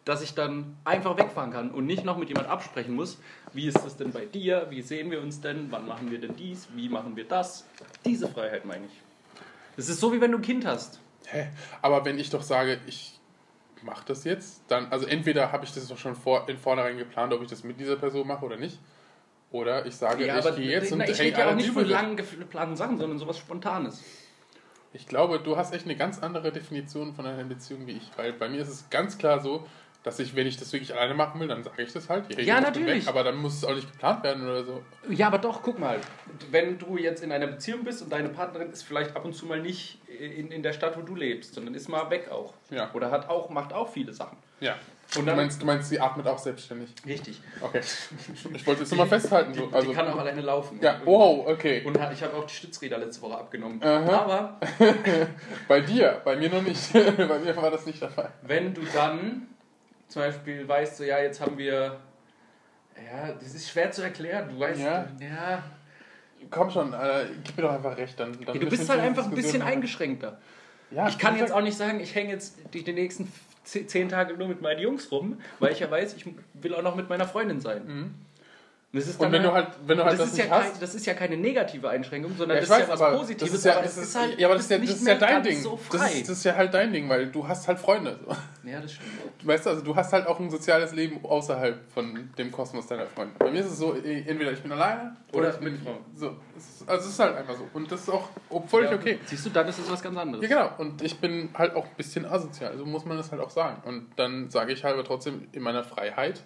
dass 0.04 0.22
ich 0.22 0.34
dann 0.34 0.76
einfach 0.84 1.16
wegfahren 1.18 1.52
kann 1.52 1.70
und 1.70 1.86
nicht 1.86 2.04
noch 2.04 2.16
mit 2.16 2.28
jemand 2.28 2.48
absprechen 2.48 2.94
muss. 2.94 3.18
Wie 3.52 3.68
ist 3.68 3.84
das 3.84 3.96
denn 3.96 4.10
bei 4.10 4.24
dir? 4.24 4.66
Wie 4.70 4.82
sehen 4.82 5.10
wir 5.10 5.20
uns 5.20 5.40
denn? 5.40 5.68
Wann 5.70 5.86
machen 5.86 6.10
wir 6.10 6.18
denn 6.20 6.34
dies? 6.34 6.66
Wie 6.74 6.88
machen 6.88 7.14
wir 7.14 7.24
das? 7.24 7.66
Diese 8.04 8.26
Freiheit 8.26 8.64
meine 8.64 8.86
ich. 8.86 9.02
Es 9.76 9.88
ist 9.88 10.00
so, 10.00 10.12
wie 10.12 10.20
wenn 10.20 10.32
du 10.32 10.38
ein 10.38 10.42
Kind 10.42 10.66
hast. 10.66 10.98
Hä? 11.26 11.48
Aber 11.82 12.04
wenn 12.04 12.18
ich 12.18 12.30
doch 12.30 12.42
sage, 12.42 12.80
ich 12.86 13.17
mache 13.82 14.04
das 14.06 14.24
jetzt, 14.24 14.62
dann, 14.68 14.90
also 14.90 15.06
entweder 15.06 15.52
habe 15.52 15.64
ich 15.64 15.72
das 15.72 15.98
schon 15.98 16.14
vor, 16.14 16.48
in 16.48 16.58
vornherein 16.58 16.98
geplant, 16.98 17.32
ob 17.32 17.42
ich 17.42 17.48
das 17.48 17.64
mit 17.64 17.78
dieser 17.80 17.96
Person 17.96 18.26
mache 18.26 18.44
oder 18.44 18.56
nicht. 18.56 18.78
Oder 19.50 19.86
ich 19.86 19.96
sage, 19.96 20.26
ich 20.26 20.56
gehe 20.56 20.70
jetzt 20.70 20.92
und 20.92 20.98
na, 20.98 21.08
ich 21.08 21.18
häng 21.18 21.26
rede 21.26 21.40
ja 21.40 21.50
auch 21.50 21.54
nicht 21.54 21.68
von 21.68 21.84
Dübel 21.84 21.88
weg. 21.88 22.02
lang 22.02 22.16
geplanten 22.16 22.76
Sachen, 22.76 22.98
sondern 22.98 23.18
sowas 23.18 23.38
Spontanes. 23.38 24.02
Ich 24.92 25.06
glaube, 25.06 25.40
du 25.40 25.56
hast 25.56 25.72
echt 25.72 25.84
eine 25.84 25.96
ganz 25.96 26.18
andere 26.22 26.52
Definition 26.52 27.14
von 27.14 27.26
einer 27.26 27.44
Beziehung 27.44 27.86
wie 27.86 27.92
ich. 27.92 28.10
Weil 28.16 28.32
bei 28.32 28.48
mir 28.48 28.60
ist 28.60 28.68
es 28.68 28.90
ganz 28.90 29.16
klar 29.16 29.40
so, 29.40 29.66
dass 30.04 30.18
ich, 30.20 30.34
wenn 30.36 30.46
ich 30.46 30.56
das 30.56 30.72
wirklich 30.72 30.94
alleine 30.94 31.14
machen 31.14 31.40
will, 31.40 31.48
dann 31.48 31.62
sage 31.64 31.82
ich 31.82 31.92
das 31.92 32.08
halt. 32.08 32.24
Ich 32.28 32.46
Ja, 32.46 32.60
natürlich. 32.60 33.02
Weg, 33.04 33.08
aber 33.08 33.24
dann 33.24 33.36
muss 33.36 33.56
es 33.56 33.64
auch 33.64 33.74
nicht 33.74 33.90
geplant 33.90 34.22
werden 34.22 34.44
oder 34.48 34.64
so. 34.64 34.82
Ja, 35.08 35.26
aber 35.26 35.38
doch, 35.38 35.62
guck 35.62 35.78
mal. 35.78 35.98
Wenn 36.50 36.78
du 36.78 36.96
jetzt 36.96 37.22
in 37.22 37.32
einer 37.32 37.46
Beziehung 37.48 37.84
bist 37.84 38.00
und 38.02 38.10
deine 38.12 38.28
Partnerin 38.28 38.70
ist 38.70 38.82
vielleicht 38.84 39.16
ab 39.16 39.24
und 39.24 39.34
zu 39.34 39.46
mal 39.46 39.60
nicht 39.60 39.98
in, 40.18 40.50
in 40.52 40.62
der 40.62 40.72
Stadt, 40.72 40.96
wo 40.96 41.02
du 41.02 41.14
lebst, 41.14 41.54
sondern 41.54 41.74
ist 41.74 41.88
mal 41.88 42.08
weg 42.10 42.30
auch. 42.30 42.54
Ja. 42.70 42.90
Oder 42.94 43.10
hat 43.10 43.28
auch, 43.28 43.50
macht 43.50 43.72
auch 43.72 43.88
viele 43.92 44.12
Sachen. 44.12 44.38
Ja. 44.60 44.76
Und 45.16 45.22
du, 45.22 45.26
dann- 45.26 45.36
meinst, 45.36 45.60
du 45.62 45.66
meinst, 45.66 45.88
sie 45.88 45.98
atmet 46.00 46.26
auch 46.26 46.38
selbstständig. 46.38 46.90
Richtig. 47.06 47.40
Okay. 47.62 47.80
Ich 48.54 48.66
wollte 48.66 48.82
jetzt 48.82 48.90
nur 48.90 48.98
mal 48.98 49.06
festhalten. 49.08 49.52
Die, 49.52 49.58
So. 49.58 49.68
Also, 49.72 49.88
die 49.88 49.94
kann 49.94 50.06
auch 50.08 50.18
alleine 50.18 50.42
laufen. 50.42 50.78
ja, 50.82 51.00
wow, 51.04 51.46
okay. 51.48 51.82
Und 51.84 51.98
ich 52.12 52.22
habe 52.22 52.36
auch 52.36 52.44
die 52.44 52.54
Stützräder 52.54 52.98
letzte 52.98 53.22
Woche 53.22 53.38
abgenommen. 53.38 53.82
Aha. 53.82 54.12
Aber 54.12 54.60
Bei 55.68 55.80
dir, 55.80 56.20
bei 56.24 56.36
mir 56.36 56.50
noch 56.50 56.62
nicht. 56.62 56.92
bei 56.92 57.38
mir 57.38 57.56
war 57.56 57.70
das 57.70 57.86
nicht 57.86 58.00
der 58.02 58.10
Fall. 58.10 58.30
wenn 58.42 58.74
du 58.74 58.82
dann 58.92 59.48
zum 60.08 60.22
Beispiel 60.22 60.66
weißt, 60.66 60.96
so 60.96 61.04
ja, 61.04 61.18
jetzt 61.20 61.40
haben 61.40 61.56
wir. 61.58 61.98
Ja, 62.96 63.32
das 63.32 63.54
ist 63.54 63.70
schwer 63.70 63.90
zu 63.90 64.02
erklären. 64.02 64.48
Du 64.50 64.58
weißt, 64.58 64.80
Ja. 64.80 65.06
ja. 65.20 65.62
Komm 66.50 66.70
schon, 66.70 66.92
äh, 66.92 67.26
gib 67.44 67.56
mir 67.56 67.64
doch 67.64 67.72
einfach 67.72 67.96
recht. 67.96 68.18
Dann, 68.18 68.32
dann 68.32 68.58
du 68.58 68.64
müssen 68.64 68.68
bist 68.70 68.88
halt 68.90 69.00
einfach 69.00 69.24
ein 69.24 69.34
bisschen 69.34 69.62
eingeschränkter. 69.62 70.38
Ja, 70.90 71.08
Ich 71.08 71.18
kann 71.18 71.36
jetzt 71.36 71.52
auch 71.52 71.60
nicht 71.60 71.76
sagen, 71.76 72.00
ich 72.00 72.14
hänge 72.14 72.30
jetzt 72.30 72.56
die, 72.72 72.82
die 72.82 72.92
nächsten 72.92 73.30
zehn 73.64 74.08
Tage 74.08 74.34
nur 74.34 74.48
mit 74.48 74.62
meinen 74.62 74.80
Jungs 74.80 75.12
rum, 75.12 75.40
weil 75.58 75.72
ich 75.72 75.80
ja 75.80 75.90
weiß, 75.90 76.14
ich 76.14 76.24
will 76.54 76.74
auch 76.74 76.82
noch 76.82 76.94
mit 76.96 77.08
meiner 77.08 77.26
Freundin 77.26 77.60
sein. 77.60 78.14
Und, 78.90 79.00
das 79.00 79.08
ist 79.10 79.20
Und 79.20 79.32
wenn 79.32 79.42
du 79.42 79.52
halt, 79.52 79.68
wenn 79.86 79.98
du 79.98 80.04
halt 80.04 80.18
das, 80.18 80.20
das, 80.20 80.32
ist 80.32 80.38
ja 80.38 80.44
nicht 80.44 80.52
kein, 80.54 80.64
hast. 80.72 80.82
das 80.82 80.94
ist 80.94 81.04
ja 81.04 81.12
keine 81.12 81.36
negative 81.36 81.90
Einschränkung, 81.90 82.32
sondern 82.38 82.56
Ja, 82.56 82.62
das 82.62 82.70
ich 82.70 82.74
ist 82.74 82.80
weiß, 82.80 82.88
ja 82.88 82.94
was 82.94 83.02
aber 83.02 83.18
Positives. 83.18 83.50
das 83.50 83.58
ist 83.58 83.64
ja, 83.66 83.72
aber 83.74 83.82
das 83.82 83.96
ist, 83.98 84.02
ist 84.04 84.16
halt, 84.16 84.38
ja, 84.38 84.46
aber 84.46 84.54
das 84.54 84.64
ist 84.64 84.70
ja, 84.70 84.78
das 84.78 84.90
ist 84.90 85.06
ja 85.06 85.14
dein 85.14 85.42
Ding. 85.42 85.60
So 85.60 85.78
das, 85.92 86.14
ist, 86.14 86.22
das 86.22 86.38
ist 86.38 86.44
ja 86.44 86.56
halt 86.56 86.72
dein 86.72 86.90
Ding, 86.90 87.06
weil 87.10 87.26
du 87.26 87.46
hast 87.46 87.68
halt 87.68 87.78
Freunde. 87.78 88.18
So. 88.24 88.34
ja, 88.66 88.80
das 88.80 88.92
stimmt. 88.94 89.10
Weißt 89.44 89.66
du, 89.66 89.70
also 89.70 89.82
du 89.82 89.94
hast 89.94 90.10
halt 90.14 90.26
auch 90.26 90.40
ein 90.40 90.48
soziales 90.48 90.94
Leben 90.94 91.22
außerhalb 91.22 91.92
von 91.92 92.30
dem 92.38 92.50
Kosmos 92.50 92.86
deiner 92.86 93.06
Freunde. 93.06 93.34
Bei 93.38 93.50
mir 93.50 93.60
ist 93.60 93.72
es 93.72 93.76
so, 93.76 93.94
eh, 93.94 94.24
entweder 94.26 94.52
ich 94.52 94.62
bin 94.62 94.72
alleine 94.72 95.14
Oder 95.34 95.50
ich 95.50 95.56
bin 95.56 95.72
mit 95.72 95.82
Frau. 95.82 95.98
So, 96.14 96.36
also 96.86 97.06
es 97.06 97.12
ist 97.12 97.18
halt 97.18 97.36
einfach 97.36 97.56
so. 97.56 97.68
Und 97.74 97.92
das 97.92 98.00
ist 98.00 98.08
auch 98.08 98.30
völlig 98.68 98.90
Ja, 98.90 98.96
okay. 98.96 99.18
Siehst 99.26 99.44
du, 99.44 99.50
dann 99.50 99.68
ist 99.68 99.78
es 99.78 99.90
was 99.90 100.02
ganz 100.02 100.16
anderes. 100.16 100.48
Ja, 100.48 100.48
genau. 100.48 100.70
Und 100.78 101.02
ich 101.02 101.20
bin 101.20 101.50
halt 101.52 101.76
auch 101.76 101.84
ein 101.84 101.94
bisschen 101.98 102.24
asozial. 102.24 102.78
So 102.78 102.86
muss 102.86 103.04
man 103.04 103.18
das 103.18 103.32
halt 103.32 103.42
auch 103.42 103.50
sagen. 103.50 103.82
Und 103.84 104.06
dann 104.16 104.48
sage 104.48 104.72
ich 104.72 104.82
halt 104.82 104.94
aber 104.94 105.04
trotzdem 105.04 105.46
in 105.52 105.62
meiner 105.62 105.84
Freiheit, 105.84 106.42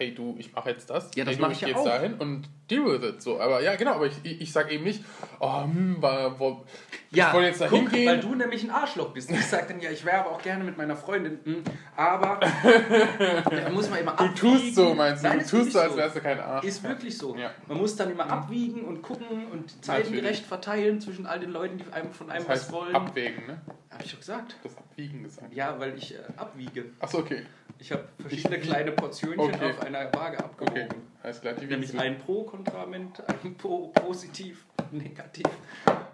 hey 0.00 0.14
du, 0.14 0.34
ich 0.38 0.52
mache 0.54 0.70
jetzt 0.70 0.88
das. 0.88 1.10
Ja, 1.14 1.24
das 1.24 1.32
hey, 1.34 1.36
du, 1.36 1.42
mach 1.42 1.52
ich 1.52 1.60
ja 1.60 1.68
geh 1.68 1.74
auch. 1.74 1.84
jetzt 1.84 1.94
dahin 1.94 2.14
und 2.14 2.48
deal 2.70 2.84
with 2.86 3.06
it. 3.06 3.20
So, 3.22 3.38
aber 3.38 3.60
ja, 3.62 3.76
genau. 3.76 3.92
Aber 3.92 4.06
ich, 4.06 4.14
ich, 4.22 4.40
ich 4.40 4.50
sage 4.52 4.72
eben 4.72 4.84
nicht, 4.84 5.04
oh, 5.40 5.62
hm, 5.64 6.00
war, 6.00 6.38
wo, 6.40 6.64
Ja, 7.10 7.28
ich 7.28 7.34
wollte 7.34 7.48
jetzt 7.48 7.60
da 7.60 7.66
guck, 7.68 7.78
hingehen. 7.90 8.06
weil 8.08 8.20
du 8.20 8.34
nämlich 8.34 8.64
ein 8.64 8.70
Arschloch 8.70 9.10
bist. 9.12 9.30
Ich 9.30 9.44
sag 9.46 9.68
dann, 9.68 9.78
ja, 9.80 9.90
ich 9.90 10.02
wäre 10.04 10.20
aber 10.20 10.30
auch 10.30 10.40
gerne 10.42 10.64
mit 10.64 10.78
meiner 10.78 10.96
Freundin, 10.96 11.38
hm, 11.44 11.62
aber 11.96 12.40
da 13.50 13.68
muss 13.70 13.90
man 13.90 13.98
immer 14.00 14.12
Du 14.12 14.24
abwiegen. 14.24 14.34
tust 14.36 14.74
so, 14.74 14.94
meinst 14.94 15.22
du? 15.22 15.28
Nein, 15.28 15.38
du 15.40 15.44
tust 15.44 15.72
so, 15.72 15.80
als 15.80 15.96
wärst 15.96 16.16
du 16.16 16.20
kein 16.20 16.40
Arsch. 16.40 16.64
Ist 16.64 16.82
wirklich 16.82 17.18
so. 17.18 17.36
Ja. 17.36 17.50
Man 17.68 17.76
muss 17.78 17.94
dann 17.96 18.10
immer 18.10 18.30
abwiegen 18.30 18.84
und 18.84 19.02
gucken 19.02 19.46
und 19.52 19.70
Zeiten 19.84 20.04
Natürlich. 20.04 20.22
gerecht 20.22 20.46
verteilen 20.46 21.00
zwischen 21.00 21.26
all 21.26 21.40
den 21.40 21.50
Leuten, 21.50 21.76
die 21.78 21.92
einem 21.92 22.10
von 22.12 22.30
einem 22.30 22.46
Das 22.46 22.48
heißt 22.48 22.66
was 22.68 22.72
wollen. 22.72 22.94
abwägen, 22.94 23.46
ne? 23.46 23.60
Hab 23.90 24.02
ich 24.04 24.12
doch 24.12 24.20
gesagt. 24.20 24.56
Das 24.62 24.76
Abwiegen 24.78 25.22
gesagt. 25.24 25.52
Ja, 25.52 25.78
weil 25.78 25.94
ich 25.98 26.14
äh, 26.14 26.18
abwiege. 26.36 26.86
Achso, 27.00 27.18
okay. 27.18 27.42
Ich 27.80 27.90
habe 27.92 28.04
verschiedene 28.20 28.56
Ich- 28.58 28.62
kleine 28.68 28.92
Portionchen 28.92 29.40
Okay. 29.40 29.70
auf 29.70 29.80
einer 29.80 30.12
Waage 30.12 30.38
abgewogen. 30.38 30.82
Okay. 30.84 30.88
Alles 31.22 31.40
klar, 31.40 31.54
die 31.54 31.66
Nämlich 31.66 31.98
ein 31.98 32.18
Pro-Kontrament, 32.18 33.22
ein 33.26 33.54
Pro 33.56 33.88
positiv, 33.88 34.64
negativ. 34.90 35.46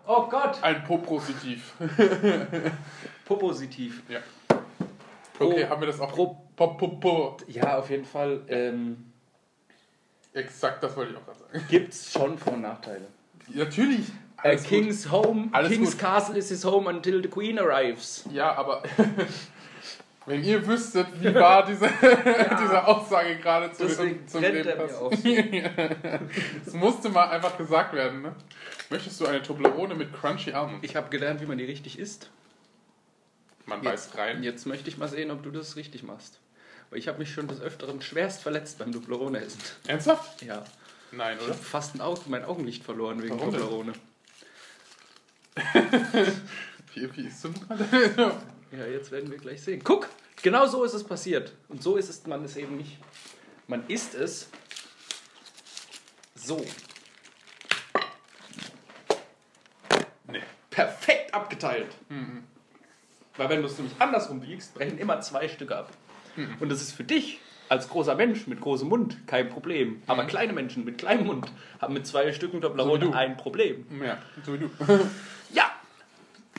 Oh 0.06 0.26
Gott! 0.28 0.62
Ein 0.62 0.84
Po-Positiv. 0.84 1.74
Popositiv. 3.24 4.02
ja. 4.08 4.20
Pro- 5.34 5.46
Okay, 5.46 5.66
haben 5.68 5.80
wir 5.80 5.86
das 5.88 6.00
auch. 6.00 6.12
Pro- 6.12 6.42
Po, 6.56 6.68
po, 6.68 6.88
po. 6.88 7.36
Ja, 7.48 7.78
auf 7.78 7.90
jeden 7.90 8.06
Fall. 8.06 8.40
Ähm, 8.48 9.12
Exakt, 10.32 10.82
das 10.82 10.96
wollte 10.96 11.12
ich 11.12 11.18
auch 11.18 11.24
gerade 11.26 11.38
sagen. 11.40 11.64
Gibt's 11.70 12.12
schon 12.12 12.38
Vor- 12.38 12.54
und 12.54 12.62
Nachteile. 12.62 13.06
Natürlich. 13.48 14.06
A 14.38 14.42
alles 14.48 14.62
gut. 14.62 14.68
King's 14.70 15.10
Home, 15.10 15.48
Alles 15.52 15.70
King's 15.72 15.90
gut. 15.92 16.00
Castle 16.00 16.38
is 16.38 16.48
his 16.48 16.64
home 16.64 16.88
until 16.88 17.22
the 17.22 17.28
Queen 17.28 17.58
arrives. 17.58 18.24
Ja, 18.32 18.54
aber 18.54 18.82
wenn 20.26 20.42
ihr 20.44 20.66
wüsstet, 20.66 21.06
wie 21.20 21.34
wahr 21.34 21.64
diese, 21.64 21.86
diese 22.60 22.86
Aussage 22.86 23.36
gerade 23.38 23.72
zu, 23.72 23.84
Deswegen 23.84 24.26
zum, 24.26 24.42
Leben 24.42 24.68
er 24.68 25.00
auf. 25.00 25.12
Es 26.66 26.72
musste 26.74 27.08
mal 27.08 27.28
einfach 27.30 27.56
gesagt 27.56 27.92
werden. 27.94 28.22
Ne? 28.22 28.34
Möchtest 28.90 29.20
du 29.20 29.26
eine 29.26 29.42
Toblerone 29.42 29.94
mit 29.94 30.12
Crunchy 30.12 30.52
Almond? 30.52 30.84
Ich 30.84 30.96
habe 30.96 31.08
gelernt, 31.10 31.40
wie 31.40 31.46
man 31.46 31.58
die 31.58 31.64
richtig 31.64 31.98
isst. 31.98 32.30
Man 33.66 33.82
Jetzt, 33.82 34.12
beißt 34.12 34.18
rein. 34.18 34.42
jetzt 34.42 34.66
möchte 34.66 34.88
ich 34.88 34.98
mal 34.98 35.08
sehen, 35.08 35.30
ob 35.30 35.42
du 35.42 35.50
das 35.50 35.76
richtig 35.76 36.02
machst. 36.02 36.40
Weil 36.90 36.98
ich 37.00 37.08
habe 37.08 37.18
mich 37.18 37.32
schon 37.32 37.48
des 37.48 37.60
Öfteren 37.60 38.00
schwerst 38.00 38.42
verletzt 38.42 38.78
beim 38.78 38.92
Toblerone 38.92 39.40
essen. 39.40 39.58
Ernsthaft? 39.88 40.42
Ja. 40.42 40.62
Nein, 41.12 41.36
Ich 41.38 41.44
oder? 41.44 41.54
habe 41.54 41.62
fast 41.64 41.94
ein 41.94 42.00
Auge, 42.00 42.20
mein 42.26 42.44
Augenlicht 42.44 42.84
verloren 42.84 43.22
wegen 43.22 43.38
Warum 43.38 43.50
denn? 43.52 43.60
Toblerone. 43.60 43.92
Wie, 46.94 47.16
wie 47.16 47.26
ist 47.26 47.44
du 47.44 47.52
gerade? 47.52 48.36
Ja, 48.72 48.86
jetzt 48.86 49.10
werden 49.10 49.30
wir 49.30 49.38
gleich 49.38 49.62
sehen. 49.62 49.80
Guck, 49.84 50.08
genau 50.42 50.66
so 50.66 50.84
ist 50.84 50.94
es 50.94 51.04
passiert. 51.04 51.52
Und 51.68 51.82
so 51.82 51.96
ist 51.96 52.08
es 52.08 52.26
man 52.26 52.44
es 52.44 52.56
eben 52.56 52.76
nicht. 52.76 52.98
Man 53.66 53.84
isst 53.88 54.14
es 54.14 54.48
so. 56.34 56.64
nee. 60.28 60.42
Perfekt 60.70 61.34
abgeteilt. 61.34 61.88
Weil 63.36 63.48
wenn 63.48 63.60
du 63.60 63.66
es 63.66 63.76
nämlich 63.76 63.94
andersrum 63.98 64.42
wiegst, 64.42 64.74
brechen 64.74 64.98
immer 64.98 65.20
zwei 65.20 65.48
Stücke 65.48 65.76
ab. 65.76 65.90
Und 66.60 66.70
das 66.70 66.82
ist 66.82 66.92
für 66.92 67.04
dich 67.04 67.40
als 67.68 67.88
großer 67.88 68.14
Mensch 68.14 68.46
mit 68.46 68.60
großem 68.60 68.88
Mund 68.88 69.26
kein 69.26 69.48
Problem. 69.48 70.02
Aber 70.06 70.24
kleine 70.24 70.52
Menschen 70.52 70.84
mit 70.84 70.98
kleinem 70.98 71.26
Mund 71.26 71.50
haben 71.80 71.94
mit 71.94 72.06
zwei 72.06 72.32
Stücken 72.32 72.60
Toblerone 72.60 73.06
So 73.06 73.12
ein 73.12 73.36
Problem. 73.36 73.86
Ja, 74.04 74.18
so 74.44 74.54
wie 74.54 74.58
du. 74.58 74.70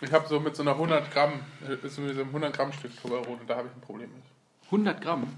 Ich 0.02 0.12
habe 0.12 0.28
so 0.28 0.39
mit 0.39 0.56
so 0.56 0.62
einer 0.62 0.72
100 0.74 1.12
Gramm, 1.12 1.39
äh, 1.68 1.88
so 1.88 2.02
mit 2.02 2.14
so 2.16 2.22
einem 2.22 2.30
100 2.30 2.54
Gramm 2.56 2.72
Stück 2.72 2.95
Toblerone, 3.02 3.39
da 3.48 3.56
habe 3.58 3.68
ich 3.68 3.74
ein 3.76 3.82
Problem 3.82 4.12
mit. 4.14 4.24
100 4.66 5.02
Gramm. 5.02 5.36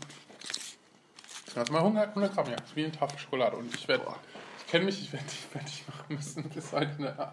Ist 1.45 1.71
mal 1.71 1.79
100, 1.79 2.09
100 2.09 2.33
Gramm, 2.33 2.49
ja. 2.49 2.55
Das 2.57 2.65
ist 2.69 2.75
wie 2.75 2.83
eine 2.83 2.91
Tafel 2.91 3.17
Schokolade. 3.17 3.55
Und 3.57 3.73
ich 3.73 3.87
werde, 3.87 4.05
ich 4.59 4.67
kenne 4.67 4.85
mich, 4.85 5.01
ich 5.01 5.11
werde 5.13 5.25
ich 5.27 5.55
werd 5.55 5.67
dich 5.67 5.83
machen 5.87 6.15
müssen 6.15 6.43
bis 6.53 6.71
heute. 6.73 7.01
Ne? 7.01 7.31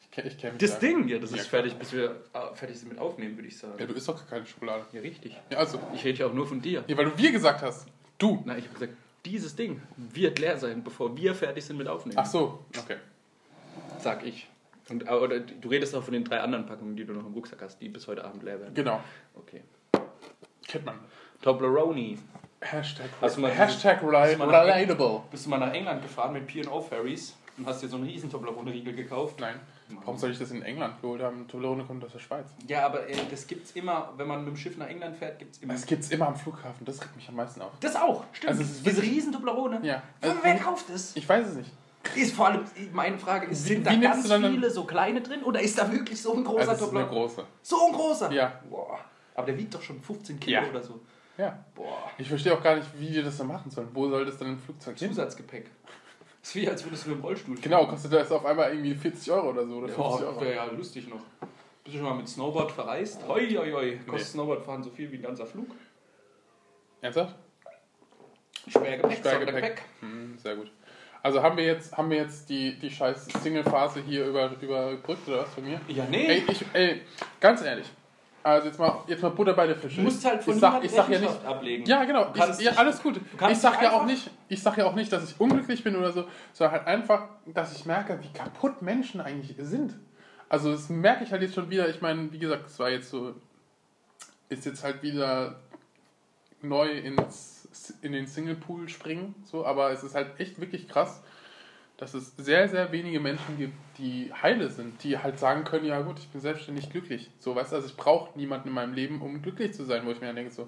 Ich 0.00 0.10
kenne 0.10 0.28
ich 0.28 0.38
kenn 0.38 0.52
mich 0.54 0.60
Das 0.60 0.72
da. 0.72 0.78
Ding, 0.86 1.08
ja, 1.08 1.18
das 1.18 1.30
Ja, 1.30 1.36
ist 1.38 1.46
fertig, 1.48 1.74
bis 1.74 1.92
wir 1.92 2.22
äh, 2.32 2.54
fertig 2.54 2.78
sind 2.78 2.88
mit 2.90 2.98
Aufnehmen, 2.98 3.36
würde 3.36 3.48
ich 3.48 3.58
sagen. 3.58 3.74
Ja, 3.78 3.86
du 3.86 3.92
isst 3.94 4.08
doch 4.08 4.16
gar 4.18 4.26
keine 4.26 4.46
Schokolade. 4.46 4.84
Ja, 4.92 5.00
richtig. 5.00 5.36
Ja, 5.50 5.58
also, 5.58 5.78
Ich 5.94 6.04
rede 6.04 6.18
ja 6.20 6.26
auch 6.26 6.34
nur 6.34 6.46
von 6.46 6.60
dir. 6.60 6.84
ja, 6.86 6.96
weil 6.96 7.04
du 7.06 7.16
wir 7.18 7.32
gesagt 7.32 7.62
hast. 7.62 7.86
Du. 8.18 8.42
Na, 8.46 8.56
ich 8.56 8.64
habe 8.64 8.74
gesagt, 8.74 8.92
dieses 9.24 9.54
Ding 9.54 9.80
wird 9.96 10.38
leer 10.38 10.58
sein, 10.58 10.82
bevor 10.82 11.16
wir 11.16 11.34
fertig 11.34 11.64
sind 11.64 11.76
mit 11.76 11.86
Aufnehmen. 11.88 12.18
Ach 12.18 12.26
so, 12.26 12.64
okay. 12.78 12.96
Sag 14.00 14.24
ich. 14.24 14.48
Und, 14.92 15.10
oder 15.10 15.40
du 15.40 15.68
redest 15.68 15.94
auch 15.94 16.02
von 16.02 16.12
den 16.12 16.24
drei 16.24 16.40
anderen 16.40 16.66
Packungen, 16.66 16.94
die 16.96 17.04
du 17.04 17.12
noch 17.14 17.26
im 17.26 17.32
Rucksack 17.32 17.62
hast, 17.62 17.80
die 17.80 17.88
bis 17.88 18.06
heute 18.06 18.24
Abend 18.24 18.42
leer 18.42 18.60
werden. 18.60 18.74
Genau. 18.74 19.00
Okay. 19.34 19.62
Kennt 20.66 20.84
man. 20.84 20.96
Toblerone. 21.40 22.18
Hashtag, 22.60 23.06
Hast 23.20 23.38
mal 23.38 23.50
Hashtag 23.50 24.00
relatable. 24.02 25.22
Bist 25.30 25.46
du 25.46 25.50
mal 25.50 25.58
nach 25.58 25.72
England 25.72 26.00
gefahren 26.02 26.32
mit 26.32 26.46
P&O 26.46 26.80
Ferries 26.80 27.36
und 27.58 27.66
hast 27.66 27.82
dir 27.82 27.88
so 27.88 27.96
einen 27.96 28.04
riesen 28.06 28.30
Toblerone-Riegel 28.30 28.94
gekauft? 28.94 29.40
Nein. 29.40 29.58
Warum 30.04 30.16
soll 30.16 30.30
ich 30.30 30.38
das 30.38 30.52
in 30.52 30.62
England 30.62 31.00
geholt 31.02 31.20
haben? 31.22 31.46
Toblerone 31.48 31.84
kommt 31.84 32.04
aus 32.04 32.12
der 32.12 32.20
Schweiz. 32.20 32.46
Ja, 32.68 32.86
aber 32.86 33.08
äh, 33.08 33.16
das 33.30 33.46
gibt's 33.48 33.72
immer, 33.72 34.12
wenn 34.16 34.28
man 34.28 34.44
mit 34.44 34.54
dem 34.54 34.56
Schiff 34.56 34.76
nach 34.78 34.86
England 34.86 35.16
fährt, 35.16 35.38
gibt's 35.40 35.58
immer. 35.58 35.72
Das 35.74 35.84
gibt's 35.84 36.08
immer 36.10 36.28
am 36.28 36.36
Flughafen. 36.36 36.84
Das 36.86 37.02
regt 37.02 37.16
mich 37.16 37.28
am 37.28 37.34
meisten 37.36 37.60
auf. 37.60 37.72
Das 37.80 37.96
auch, 37.96 38.24
stimmt. 38.32 38.50
Also 38.52 38.62
es 38.62 38.70
ist 38.70 38.86
Diese 38.86 39.02
riesen 39.02 39.32
Toblerone. 39.32 39.80
Ja. 39.82 40.02
Wer- 40.20 40.30
Also, 40.30 40.42
Wer 40.44 40.56
kauft 40.58 40.88
das? 40.88 41.16
ich 41.16 41.28
weiß 41.28 41.48
es 41.48 41.54
nicht. 41.56 41.70
Ist 42.14 42.34
vor 42.34 42.46
allem, 42.48 42.64
meine 42.92 43.18
Frage 43.18 43.46
ist, 43.46 43.64
sind 43.64 43.86
da 43.86 43.94
ganz 43.94 44.30
viele 44.32 44.70
so 44.70 44.84
kleine 44.84 45.20
drin 45.22 45.42
oder 45.42 45.60
ist 45.60 45.78
da 45.78 45.90
wirklich 45.90 46.20
so 46.20 46.34
ein 46.34 46.44
großer 46.44 46.70
Also, 46.70 46.86
Toblerone? 46.86 47.08
große. 47.10 47.44
So 47.62 47.86
ein 47.86 47.92
großer? 47.92 48.32
Ja. 48.32 48.60
Boah. 48.68 48.98
Aber 49.34 49.46
der 49.46 49.56
wiegt 49.58 49.74
doch 49.74 49.82
schon 49.82 50.00
15 50.00 50.38
Kilo 50.38 50.60
Ja. 50.62 50.68
oder 50.68 50.82
so. 50.82 51.00
Ja. 51.38 51.64
Boah. 51.74 52.10
Ich 52.18 52.28
verstehe 52.28 52.52
auch 52.52 52.62
gar 52.62 52.76
nicht, 52.76 52.88
wie 52.98 53.12
wir 53.14 53.22
das 53.22 53.38
dann 53.38 53.46
machen 53.46 53.70
sollen. 53.70 53.88
Wo 53.92 54.08
soll 54.08 54.24
das 54.26 54.36
dann 54.36 54.48
im 54.48 54.58
Flugzeug 54.58 54.98
hin? 54.98 55.08
Zusatzgepäck. 55.08 55.70
Das 56.40 56.50
ist 56.50 56.54
wie, 56.56 56.68
als 56.68 56.84
würdest 56.84 57.06
du 57.06 57.10
dem 57.10 57.20
Rollstuhl 57.20 57.56
Genau, 57.60 57.86
kostet 57.86 58.12
das 58.12 58.30
auf 58.32 58.44
einmal 58.44 58.70
irgendwie 58.72 58.94
40 58.94 59.30
Euro 59.32 59.50
oder 59.50 59.66
so. 59.66 59.76
Oder 59.76 59.88
Ja, 59.88 59.94
50 59.94 60.04
oh, 60.22 60.28
Euro. 60.28 60.40
wäre 60.40 60.54
ja 60.56 60.64
lustig 60.66 61.08
noch. 61.08 61.20
Bist 61.84 61.94
du 61.94 62.00
schon 62.00 62.02
mal 62.02 62.14
mit 62.14 62.28
Snowboard 62.28 62.70
verreist? 62.72 63.26
Hoi, 63.26 63.48
hoi, 63.56 63.70
hoi. 63.72 63.96
Kostet 63.98 64.12
Nee. 64.12 64.18
Snowboardfahren 64.18 64.82
so 64.82 64.90
viel 64.90 65.10
wie 65.10 65.16
ein 65.16 65.22
ganzer 65.22 65.46
Flug? 65.46 65.68
Ernsthaft? 67.00 67.34
Schwergepäck, 68.68 69.18
Sperrgepäck. 69.18 69.46
Sondergepäck. 69.46 69.82
Hm, 70.00 70.38
sehr 70.38 70.56
gut. 70.56 70.70
Also 71.22 71.42
haben 71.42 71.56
wir 71.56 71.64
jetzt, 71.64 71.96
haben 71.96 72.10
wir 72.10 72.18
jetzt 72.18 72.48
die, 72.48 72.76
die 72.78 72.90
scheiß 72.90 73.26
Single-Phase 73.42 74.00
hier 74.00 74.26
über, 74.26 74.50
überbrückt 74.60 75.28
oder 75.28 75.42
was 75.42 75.54
von 75.54 75.64
mir? 75.64 75.80
Ja, 75.88 76.04
nee. 76.10 76.26
Ey, 76.26 76.44
ich, 76.48 76.64
ey, 76.72 77.02
ganz 77.40 77.62
ehrlich. 77.62 77.86
Also 78.42 78.66
jetzt 78.66 78.78
mal, 78.78 79.04
jetzt 79.06 79.22
mal 79.22 79.28
Butter 79.28 79.52
bei 79.52 79.68
der 79.68 79.76
Fische. 79.76 79.96
du 79.96 80.02
musst 80.02 80.24
halt 80.24 80.42
von 80.42 80.54
ich 80.54 80.60
sag, 80.60 80.84
ich 80.84 80.90
sag 80.90 81.08
ja 81.08 81.20
nicht, 81.20 81.44
ablegen. 81.44 81.86
Ja, 81.86 82.04
genau. 82.04 82.32
Ich, 82.34 82.60
ja, 82.60 82.72
alles 82.72 83.00
gut. 83.00 83.20
Ich 83.48 83.58
sag 83.58 83.80
ja 83.80 83.92
auch 83.92 84.04
nicht, 84.04 84.30
ich 84.48 84.60
sag 84.60 84.76
ja 84.76 84.84
auch 84.84 84.96
nicht, 84.96 85.12
dass 85.12 85.30
ich 85.30 85.40
unglücklich 85.40 85.84
bin 85.84 85.94
oder 85.94 86.10
so, 86.10 86.24
sondern 86.52 86.78
halt 86.78 86.86
einfach, 86.88 87.28
dass 87.46 87.76
ich 87.76 87.86
merke, 87.86 88.18
wie 88.20 88.32
kaputt 88.36 88.82
Menschen 88.82 89.20
eigentlich 89.20 89.54
sind. 89.58 89.94
Also 90.48 90.72
das 90.72 90.88
merke 90.88 91.22
ich 91.22 91.30
halt 91.30 91.42
jetzt 91.42 91.54
schon 91.54 91.70
wieder. 91.70 91.88
Ich 91.88 92.00
meine, 92.00 92.32
wie 92.32 92.38
gesagt, 92.38 92.66
es 92.66 92.78
war 92.80 92.90
jetzt 92.90 93.10
so, 93.10 93.34
ist 94.48 94.66
jetzt 94.66 94.82
halt 94.82 95.04
wieder 95.04 95.60
neu 96.62 96.90
ins, 96.90 97.51
in 98.02 98.12
den 98.12 98.26
Single 98.26 98.56
Pool 98.56 98.88
springen, 98.88 99.34
so, 99.44 99.64
aber 99.66 99.90
es 99.92 100.02
ist 100.02 100.14
halt 100.14 100.38
echt 100.38 100.60
wirklich 100.60 100.88
krass, 100.88 101.22
dass 101.96 102.14
es 102.14 102.36
sehr, 102.36 102.68
sehr 102.68 102.90
wenige 102.90 103.20
Menschen 103.20 103.58
gibt, 103.58 103.74
die 103.98 104.32
heile 104.32 104.70
sind, 104.70 105.02
die 105.04 105.18
halt 105.18 105.38
sagen 105.38 105.64
können, 105.64 105.84
ja 105.84 106.00
gut, 106.00 106.18
ich 106.18 106.28
bin 106.28 106.40
selbstständig 106.40 106.90
glücklich. 106.90 107.30
So, 107.38 107.54
weißt 107.54 107.72
du, 107.72 107.76
also 107.76 107.86
ich 107.88 107.96
brauche 107.96 108.36
niemanden 108.36 108.68
in 108.68 108.74
meinem 108.74 108.92
Leben, 108.94 109.22
um 109.22 109.40
glücklich 109.40 109.72
zu 109.74 109.84
sein, 109.84 110.04
wo 110.04 110.10
ich 110.10 110.20
mir 110.20 110.26
dann 110.28 110.36
denke, 110.36 110.50
so, 110.52 110.66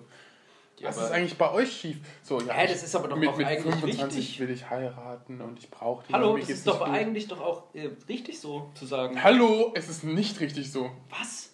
Ja, 0.78 0.88
was 0.88 0.98
ist 0.98 1.10
eigentlich 1.10 1.36
bei 1.36 1.50
euch 1.50 1.72
schief? 1.72 1.96
So, 2.22 2.40
ja, 2.40 2.52
Hä, 2.52 2.66
das 2.68 2.84
ist 2.84 2.94
aber 2.94 3.08
doch 3.08 3.16
mit, 3.16 3.28
auch 3.28 3.36
mit 3.36 3.46
eigentlich 3.46 3.62
25 3.74 4.18
richtig. 4.18 4.40
will 4.40 4.50
ich 4.50 4.70
heiraten 4.70 5.40
und 5.40 5.58
ich 5.58 5.70
brauche 5.70 6.06
die. 6.06 6.12
Hallo, 6.12 6.36
das 6.36 6.50
ist 6.50 6.66
doch 6.68 6.84
gut. 6.84 6.88
eigentlich 6.94 7.26
doch 7.26 7.40
auch 7.40 7.74
äh, 7.74 7.90
richtig 8.08 8.38
so 8.38 8.70
zu 8.74 8.86
sagen. 8.86 9.22
Hallo, 9.22 9.72
es 9.74 9.88
ist 9.88 10.04
nicht 10.04 10.38
richtig 10.40 10.70
so. 10.70 10.90
Was? 11.10 11.53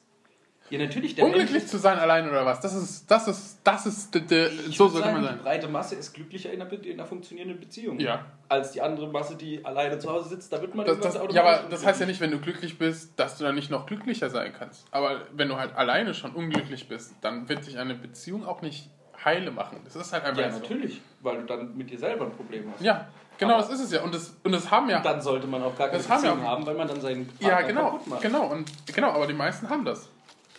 Ja, 0.71 0.79
natürlich. 0.79 1.15
Der 1.17 1.25
Unglücklich 1.25 1.51
Mensch, 1.53 1.67
zu 1.67 1.79
sein 1.79 1.99
allein 1.99 2.29
oder 2.29 2.47
was? 2.47 2.61
Das 2.61 2.75
ist, 2.75 3.11
das 3.11 3.27
ist, 3.29 3.59
das 3.65 3.87
ist, 3.87 4.15
d- 4.15 4.21
d- 4.21 4.47
ich 4.69 4.77
so 4.77 4.87
sollte 4.89 5.09
sagen, 5.09 5.13
man 5.15 5.23
Die 5.23 5.29
sein. 5.29 5.39
breite 5.43 5.69
Masse 5.69 5.97
ist 5.97 6.13
glücklicher 6.15 6.53
in 6.53 6.63
einer, 6.63 6.73
in 6.73 6.93
einer 6.95 7.07
funktionierenden 7.07 7.59
Beziehung. 7.61 7.99
Ja. 7.99 8.25
Als 8.49 8.73
die 8.73 8.81
andere 8.81 9.09
Masse, 9.09 9.35
die 9.37 9.65
alleine 9.65 9.99
zu 9.99 10.09
Hause 10.11 10.29
sitzt. 10.31 10.53
Da 10.53 10.61
wird 10.61 10.75
man 10.75 10.87
Das, 10.87 11.01
das, 11.01 11.15
ja, 11.33 11.43
aber 11.43 11.65
das 11.69 11.85
heißt 11.85 12.01
ja 12.01 12.07
nicht, 12.07 12.21
wenn 12.21 12.31
du 12.31 12.39
glücklich 12.39 12.79
bist, 12.79 13.19
dass 13.19 13.37
du 13.37 13.45
dann 13.45 13.55
nicht 13.57 13.71
noch 13.71 13.85
glücklicher 13.87 14.31
sein 14.31 14.53
kannst. 14.57 14.87
Aber 14.93 15.23
wenn 15.33 15.49
du 15.49 15.57
halt 15.57 15.75
alleine 15.77 16.15
schon 16.15 16.33
unglücklich 16.33 16.89
bist, 16.89 17.15
dann 17.21 17.49
wird 17.49 17.65
sich 17.65 17.77
eine 17.79 17.95
Beziehung 17.95 18.47
auch 18.47 18.63
nicht 18.63 18.89
heile 19.25 19.51
machen. 19.51 19.81
Das 19.85 19.97
ist 19.97 20.13
halt 20.13 20.25
einfach 20.25 20.41
Ja, 20.41 20.51
so. 20.51 20.61
natürlich. 20.61 21.01
Weil 21.21 21.39
du 21.39 21.43
dann 21.47 21.77
mit 21.77 21.91
dir 21.91 21.99
selber 21.99 22.25
ein 22.27 22.33
Problem 22.33 22.65
hast. 22.73 22.81
Ja, 22.83 23.09
genau, 23.39 23.55
Aber- 23.55 23.63
das 23.63 23.73
ist 23.73 23.81
es 23.87 23.93
ja. 23.93 24.03
Und 24.03 24.15
das, 24.15 24.35
und 24.45 24.53
das 24.53 24.71
haben 24.71 24.89
ja. 24.89 24.99
Und 24.99 25.05
dann 25.05 25.21
sollte 25.21 25.47
man 25.47 25.63
auch 25.63 25.77
gar 25.77 25.89
keine 25.89 25.99
Das 25.99 26.09
haben 26.09 26.23
Beziehung 26.23 26.43
auch. 26.45 26.49
haben, 26.49 26.65
weil 26.67 26.75
man 26.77 26.89
dann 26.89 27.01
seinen 27.01 27.27
Partner 27.27 27.49
Ja, 27.49 27.61
genau, 27.63 27.83
kaputt 27.91 28.07
macht. 28.07 28.23
genau, 28.23 28.47
und 28.47 28.71
genau, 28.95 29.11
aber 29.11 29.27
die 29.27 29.35
meisten 29.35 29.69
haben 29.69 29.85
das. 29.85 30.09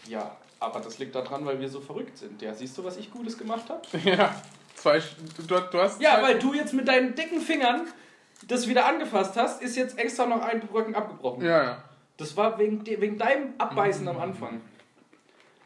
Ja, 0.07 0.35
aber 0.59 0.79
das 0.79 0.99
liegt 0.99 1.15
daran, 1.15 1.45
weil 1.45 1.59
wir 1.59 1.69
so 1.69 1.79
verrückt 1.81 2.17
sind. 2.17 2.41
Ja, 2.41 2.53
siehst 2.53 2.77
du, 2.77 2.83
was 2.83 2.97
ich 2.97 3.11
Gutes 3.11 3.37
gemacht 3.37 3.69
habe? 3.69 3.81
Ja, 4.03 4.35
zwei, 4.75 4.99
du, 5.47 5.59
du 5.59 5.79
hast 5.79 6.01
Ja, 6.01 6.21
weil 6.21 6.39
du 6.39 6.53
jetzt 6.53 6.73
mit 6.73 6.87
deinen 6.87 7.15
dicken 7.15 7.39
Fingern 7.41 7.87
das 8.47 8.67
wieder 8.67 8.85
angefasst 8.87 9.35
hast, 9.35 9.61
ist 9.61 9.75
jetzt 9.75 9.97
extra 9.99 10.25
noch 10.25 10.41
ein 10.41 10.61
Rücken 10.73 10.95
abgebrochen. 10.95 11.43
Ja, 11.45 11.63
ja. 11.63 11.83
Das 12.17 12.35
war 12.37 12.57
wegen, 12.59 12.85
wegen 12.85 13.17
deinem 13.17 13.53
Abbeißen 13.57 14.07
am 14.07 14.19
Anfang. 14.19 14.61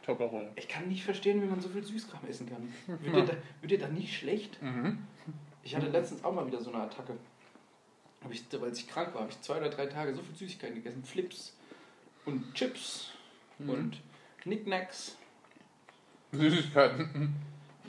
Toblerone. 0.04 0.48
Ich 0.56 0.68
kann 0.68 0.86
nicht 0.88 1.04
verstehen, 1.04 1.42
wie 1.42 1.46
man 1.46 1.60
so 1.60 1.68
viel 1.68 1.82
Süßkram 1.82 2.20
essen 2.28 2.48
kann. 2.48 2.72
Wird 3.02 3.14
dir 3.16 3.24
da, 3.24 3.32
wird 3.60 3.72
dir 3.72 3.78
da 3.78 3.88
nicht 3.88 4.16
schlecht? 4.16 4.62
Mhm. 4.62 4.98
Ich 5.64 5.74
hatte 5.74 5.88
letztens 5.88 6.22
auch 6.24 6.32
mal 6.32 6.46
wieder 6.46 6.60
so 6.60 6.70
eine 6.72 6.82
Attacke. 6.84 7.14
Hab 8.22 8.32
ich, 8.32 8.44
weil 8.60 8.72
ich 8.72 8.86
krank 8.88 9.12
war, 9.14 9.22
habe 9.22 9.32
ich 9.32 9.40
zwei 9.42 9.56
oder 9.58 9.68
drei 9.68 9.86
Tage 9.86 10.14
so 10.14 10.22
viel 10.22 10.36
Süßigkeiten 10.36 10.76
gegessen. 10.76 11.02
Flips 11.04 11.54
und 12.24 12.54
Chips 12.54 13.10
Mhm. 13.58 13.70
und 13.70 13.96
Knickknacks. 14.46 15.16
Süßigkeiten. 16.30 17.34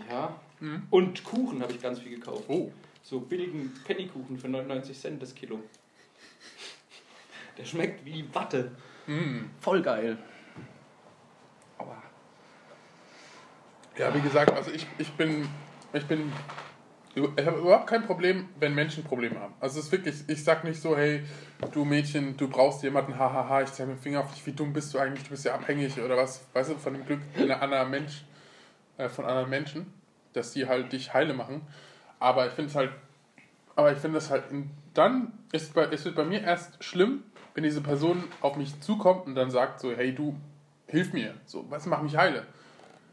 Ja. 0.09 0.39
Mhm. 0.59 0.87
Und 0.89 1.23
Kuchen 1.23 1.61
habe 1.61 1.71
ich 1.71 1.79
ganz 1.79 1.99
viel 1.99 2.15
gekauft. 2.15 2.45
Oh. 2.47 2.71
So 3.03 3.19
billigen 3.19 3.71
Pennykuchen 3.85 4.39
für 4.39 4.49
99 4.49 4.99
Cent 4.99 5.21
das 5.21 5.35
Kilo. 5.35 5.59
Der 7.57 7.65
schmeckt 7.65 8.03
wie 8.05 8.27
Watte. 8.33 8.71
Mhm. 9.05 9.51
Voll 9.61 9.83
geil. 9.83 10.17
Aber 11.77 12.01
Ja, 13.95 14.13
wie 14.15 14.21
gesagt, 14.21 14.51
also 14.51 14.71
ich, 14.71 14.87
ich 14.97 15.11
bin, 15.11 15.47
ich 15.93 16.05
bin, 16.05 16.31
ich 17.35 17.45
habe 17.45 17.57
überhaupt 17.59 17.87
kein 17.87 18.05
Problem, 18.05 18.49
wenn 18.59 18.75
Menschen 18.75 19.03
Probleme 19.03 19.39
haben. 19.39 19.53
Also 19.59 19.79
es 19.79 19.85
ist 19.85 19.91
wirklich, 19.91 20.15
ich 20.27 20.43
sag 20.43 20.63
nicht 20.63 20.81
so, 20.81 20.95
hey, 20.97 21.23
du 21.71 21.85
Mädchen, 21.85 22.37
du 22.37 22.47
brauchst 22.47 22.83
jemanden, 22.83 23.17
hahaha, 23.17 23.61
ich 23.63 23.71
zeige 23.71 23.89
mit 23.89 23.99
dem 23.99 24.03
Finger 24.03 24.19
auf 24.21 24.33
dich, 24.33 24.45
wie 24.45 24.51
dumm 24.51 24.73
bist 24.73 24.93
du 24.93 24.99
eigentlich, 24.99 25.23
du 25.23 25.31
bist 25.31 25.45
ja 25.45 25.55
abhängig 25.55 25.99
oder 25.99 26.17
was, 26.17 26.45
weißt 26.53 26.71
du, 26.71 26.75
von 26.75 26.93
dem 26.93 27.05
Glück 27.05 27.21
einer 27.37 27.85
Mensch, 27.85 28.23
äh, 28.97 29.09
von 29.09 29.25
anderen 29.25 29.49
Menschen, 29.49 29.93
dass 30.33 30.53
die 30.53 30.67
halt 30.67 30.91
dich 30.93 31.13
heile 31.13 31.33
machen. 31.33 31.61
Aber 32.19 32.47
ich 32.47 32.53
finde 32.53 32.69
es 32.69 32.75
halt 32.75 32.91
Aber 33.75 33.91
ich 33.91 33.99
finde 33.99 34.17
das 34.17 34.31
halt, 34.31 34.43
dann 34.95 35.33
ist 35.51 35.73
bei, 35.75 35.83
es 35.91 36.03
wird 36.03 36.15
bei 36.15 36.25
mir 36.25 36.41
erst 36.41 36.83
schlimm, 36.83 37.23
wenn 37.53 37.63
diese 37.63 37.81
Person 37.81 38.23
auf 38.41 38.57
mich 38.57 38.79
zukommt 38.81 39.27
und 39.27 39.35
dann 39.35 39.51
sagt 39.51 39.79
so, 39.79 39.91
hey 39.91 40.13
du, 40.15 40.35
hilf 40.87 41.13
mir, 41.13 41.35
so, 41.45 41.65
was 41.69 41.85
macht 41.85 42.03
mich 42.03 42.17
heile? 42.17 42.45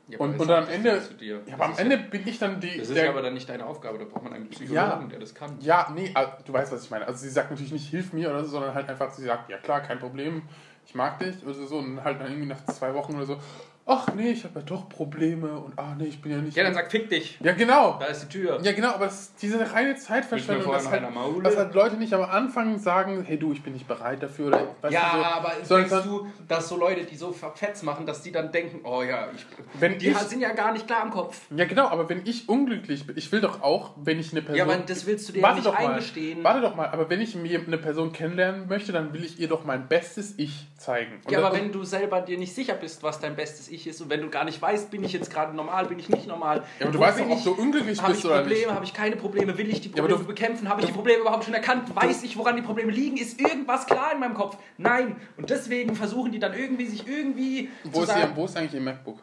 Ja, 0.06 0.18
Und, 0.18 0.38
und 0.38 0.50
am 0.50 0.68
Ende, 0.68 1.00
ja, 1.20 1.36
aber 1.54 1.64
am 1.64 1.78
Ende 1.78 1.96
bin 1.96 2.28
ich 2.28 2.38
dann 2.38 2.60
die, 2.60 2.76
Das 2.76 2.88
ist 2.88 2.94
der- 2.96 3.04
ja 3.04 3.10
aber 3.10 3.22
dann 3.22 3.32
nicht 3.32 3.48
deine 3.48 3.64
Aufgabe, 3.64 3.96
da 3.98 4.04
braucht 4.04 4.22
man 4.24 4.34
einen 4.34 4.50
Psychologen, 4.50 4.74
Ja. 4.76 5.02
der 5.10 5.18
das 5.18 5.34
kann. 5.34 5.56
Ja, 5.60 5.90
nee, 5.94 6.10
ah, 6.14 6.26
du 6.44 6.52
weißt, 6.52 6.72
was 6.72 6.84
ich 6.84 6.90
meine. 6.90 7.06
Also 7.06 7.20
sie 7.20 7.30
sagt 7.30 7.50
natürlich 7.50 7.72
nicht, 7.72 7.88
hilf 7.88 8.12
mir 8.12 8.28
oder 8.28 8.44
so, 8.44 8.50
sondern 8.50 8.74
halt 8.74 8.86
einfach, 8.90 9.10
sie 9.12 9.24
sagt, 9.24 9.48
ja 9.48 9.56
klar, 9.56 9.80
kein 9.80 9.98
Problem, 9.98 10.42
ich 10.86 10.94
mag 10.94 11.18
dich 11.20 11.42
oder 11.42 11.54
so. 11.54 11.78
Und 11.78 12.04
halt 12.04 12.20
dann 12.20 12.26
irgendwie 12.28 12.48
nach 12.48 12.62
zwei 12.66 12.92
Wochen 12.92 13.14
oder 13.16 13.24
so, 13.24 13.38
ach 13.86 14.08
nee, 14.14 14.30
ich 14.30 14.44
habe 14.44 14.60
ja 14.60 14.64
doch 14.64 14.88
Probleme 14.88 15.58
und 15.58 15.74
ach 15.76 15.94
nee, 15.98 16.06
ich 16.06 16.20
bin 16.22 16.32
ja 16.32 16.38
nicht... 16.38 16.56
Ja, 16.56 16.64
dann 16.64 16.72
sag 16.74 16.90
fick 16.90 17.10
dich. 17.10 17.38
ja 17.42 17.52
genau. 17.52 17.98
Da 18.00 18.06
ist 18.06 18.22
die 18.22 18.28
Tür. 18.38 18.58
Ja, 18.62 18.72
genau, 18.72 18.92
aber 18.92 19.06
das, 19.06 19.34
diese 19.34 19.72
reine 19.72 19.94
Zeitverschwendung, 19.96 20.72
dass 20.72 20.90
halt, 20.90 21.02
dass 21.42 21.56
halt 21.56 21.74
Leute 21.74 21.96
nicht 21.96 22.14
am 22.14 22.22
Anfang 22.22 22.78
sagen, 22.78 23.22
hey 23.26 23.38
du, 23.38 23.52
ich 23.52 23.62
bin 23.62 23.74
nicht 23.74 23.86
bereit 23.86 24.22
dafür 24.22 24.46
oder 24.48 24.68
weißt 24.80 24.94
Ja, 24.94 25.12
du, 25.12 25.18
so, 25.18 25.24
aber 25.24 25.52
sondern 25.64 25.88
denkst 25.90 26.04
du, 26.06 26.26
dass 26.48 26.68
so 26.68 26.76
Leute, 26.78 27.04
die 27.04 27.16
so 27.16 27.32
Fetz 27.32 27.82
machen, 27.82 28.06
dass 28.06 28.22
die 28.22 28.32
dann 28.32 28.50
denken, 28.52 28.80
oh 28.84 29.02
ja, 29.02 29.28
ich, 29.34 29.44
Wenn 29.78 29.98
die 29.98 30.08
ich- 30.08 30.18
sind 30.18 30.40
ja 30.40 30.52
gar 30.52 30.72
nicht 30.72 30.86
klar 30.86 31.04
im 31.04 31.10
Kopf. 31.10 31.42
Ja, 31.54 31.66
genau, 31.66 31.88
aber 31.88 32.08
wenn 32.08 32.22
ich 32.24 32.48
unglücklich 32.48 33.06
bin, 33.06 33.18
ich 33.18 33.30
will 33.32 33.42
doch 33.42 33.60
auch, 33.62 33.92
wenn 33.96 34.18
ich 34.18 34.32
eine 34.32 34.40
Person. 34.40 34.56
Ja, 34.56 34.64
aber 34.64 34.76
das 34.78 35.04
willst 35.06 35.28
du 35.28 35.34
dir 35.34 35.42
warte 35.42 35.56
nicht 35.56 35.66
doch 35.66 35.74
mal, 35.78 35.88
eingestehen. 35.92 36.42
Warte 36.42 36.60
doch 36.62 36.74
mal, 36.74 36.86
aber 36.88 37.10
wenn 37.10 37.20
ich 37.20 37.34
mir 37.34 37.60
eine 37.60 37.76
Person 37.78 38.12
kennenlernen 38.12 38.66
möchte, 38.68 38.92
dann 38.92 39.12
will 39.12 39.24
ich 39.24 39.38
ihr 39.38 39.48
doch 39.48 39.64
mein 39.64 39.88
bestes 39.88 40.34
Ich 40.38 40.66
zeigen. 40.78 41.20
Und 41.24 41.30
Ja, 41.30 41.38
aber 41.44 41.54
wenn 41.54 41.70
du 41.70 41.84
selber 41.84 42.20
dir 42.22 42.38
nicht 42.38 42.54
sicher 42.54 42.74
bist, 42.74 43.02
was 43.02 43.20
dein 43.20 43.36
bestes 43.36 43.68
Ich 43.68 43.73
ist 43.86 44.00
und 44.00 44.08
wenn 44.10 44.20
du 44.20 44.30
gar 44.30 44.44
nicht 44.44 44.60
weißt, 44.62 44.90
bin 44.90 45.02
ich 45.04 45.12
jetzt 45.12 45.30
gerade 45.30 45.54
normal, 45.54 45.86
bin 45.86 45.98
ich 45.98 46.08
nicht 46.08 46.26
normal. 46.26 46.64
Ja, 46.78 46.86
aber 46.86 46.92
du 46.92 46.98
Wo 46.98 47.02
weißt 47.02 47.20
doch, 47.20 47.28
ob 47.30 47.38
ich- 47.38 47.44
du 47.44 47.50
unglücklich 47.52 48.00
Habe 48.00 48.12
bist 48.12 48.24
ich 48.24 48.30
oder 48.30 48.40
Probleme, 48.40 48.60
nicht. 48.66 48.74
habe 48.74 48.84
ich 48.84 48.94
keine 48.94 49.16
Probleme, 49.16 49.58
will 49.58 49.68
ich 49.68 49.80
die 49.80 49.88
Ja, 49.88 49.96
Probleme 49.96 50.18
du- 50.20 50.24
bekämpfen, 50.26 50.68
habe 50.68 50.80
ich 50.80 50.86
die 50.86 50.92
Probleme 50.92 51.20
überhaupt 51.22 51.44
schon 51.44 51.54
erkannt, 51.54 51.94
weiß 51.94 52.22
ich, 52.22 52.36
woran 52.36 52.56
die 52.56 52.62
Probleme 52.62 52.92
liegen, 52.92 53.16
ist 53.16 53.40
irgendwas 53.40 53.86
klar 53.86 54.12
in 54.14 54.20
meinem 54.20 54.34
Kopf? 54.34 54.56
Nein. 54.78 55.16
Und 55.36 55.50
deswegen 55.50 55.94
versuchen 55.96 56.30
die 56.32 56.38
dann 56.38 56.54
irgendwie 56.54 56.86
sich 56.86 57.06
irgendwie 57.06 57.68
Wo 57.84 58.02
ist, 58.02 58.08
ihr, 58.10 58.14
sagen, 58.14 58.32
wo 58.36 58.44
ist 58.44 58.56
eigentlich 58.56 58.74
ihr 58.74 58.80
MacBook? 58.80 59.18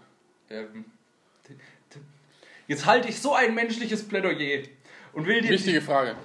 ähm, 0.50 0.86
jetzt 2.68 2.86
halte 2.86 3.08
ich 3.10 3.20
so 3.20 3.34
ein 3.34 3.54
menschliches 3.56 4.08
Plädoyer 4.08 4.64
und 5.14 5.26
will 5.26 5.42
dir 5.42 5.50
Wichtige 5.50 5.82
Frage. 5.82 6.16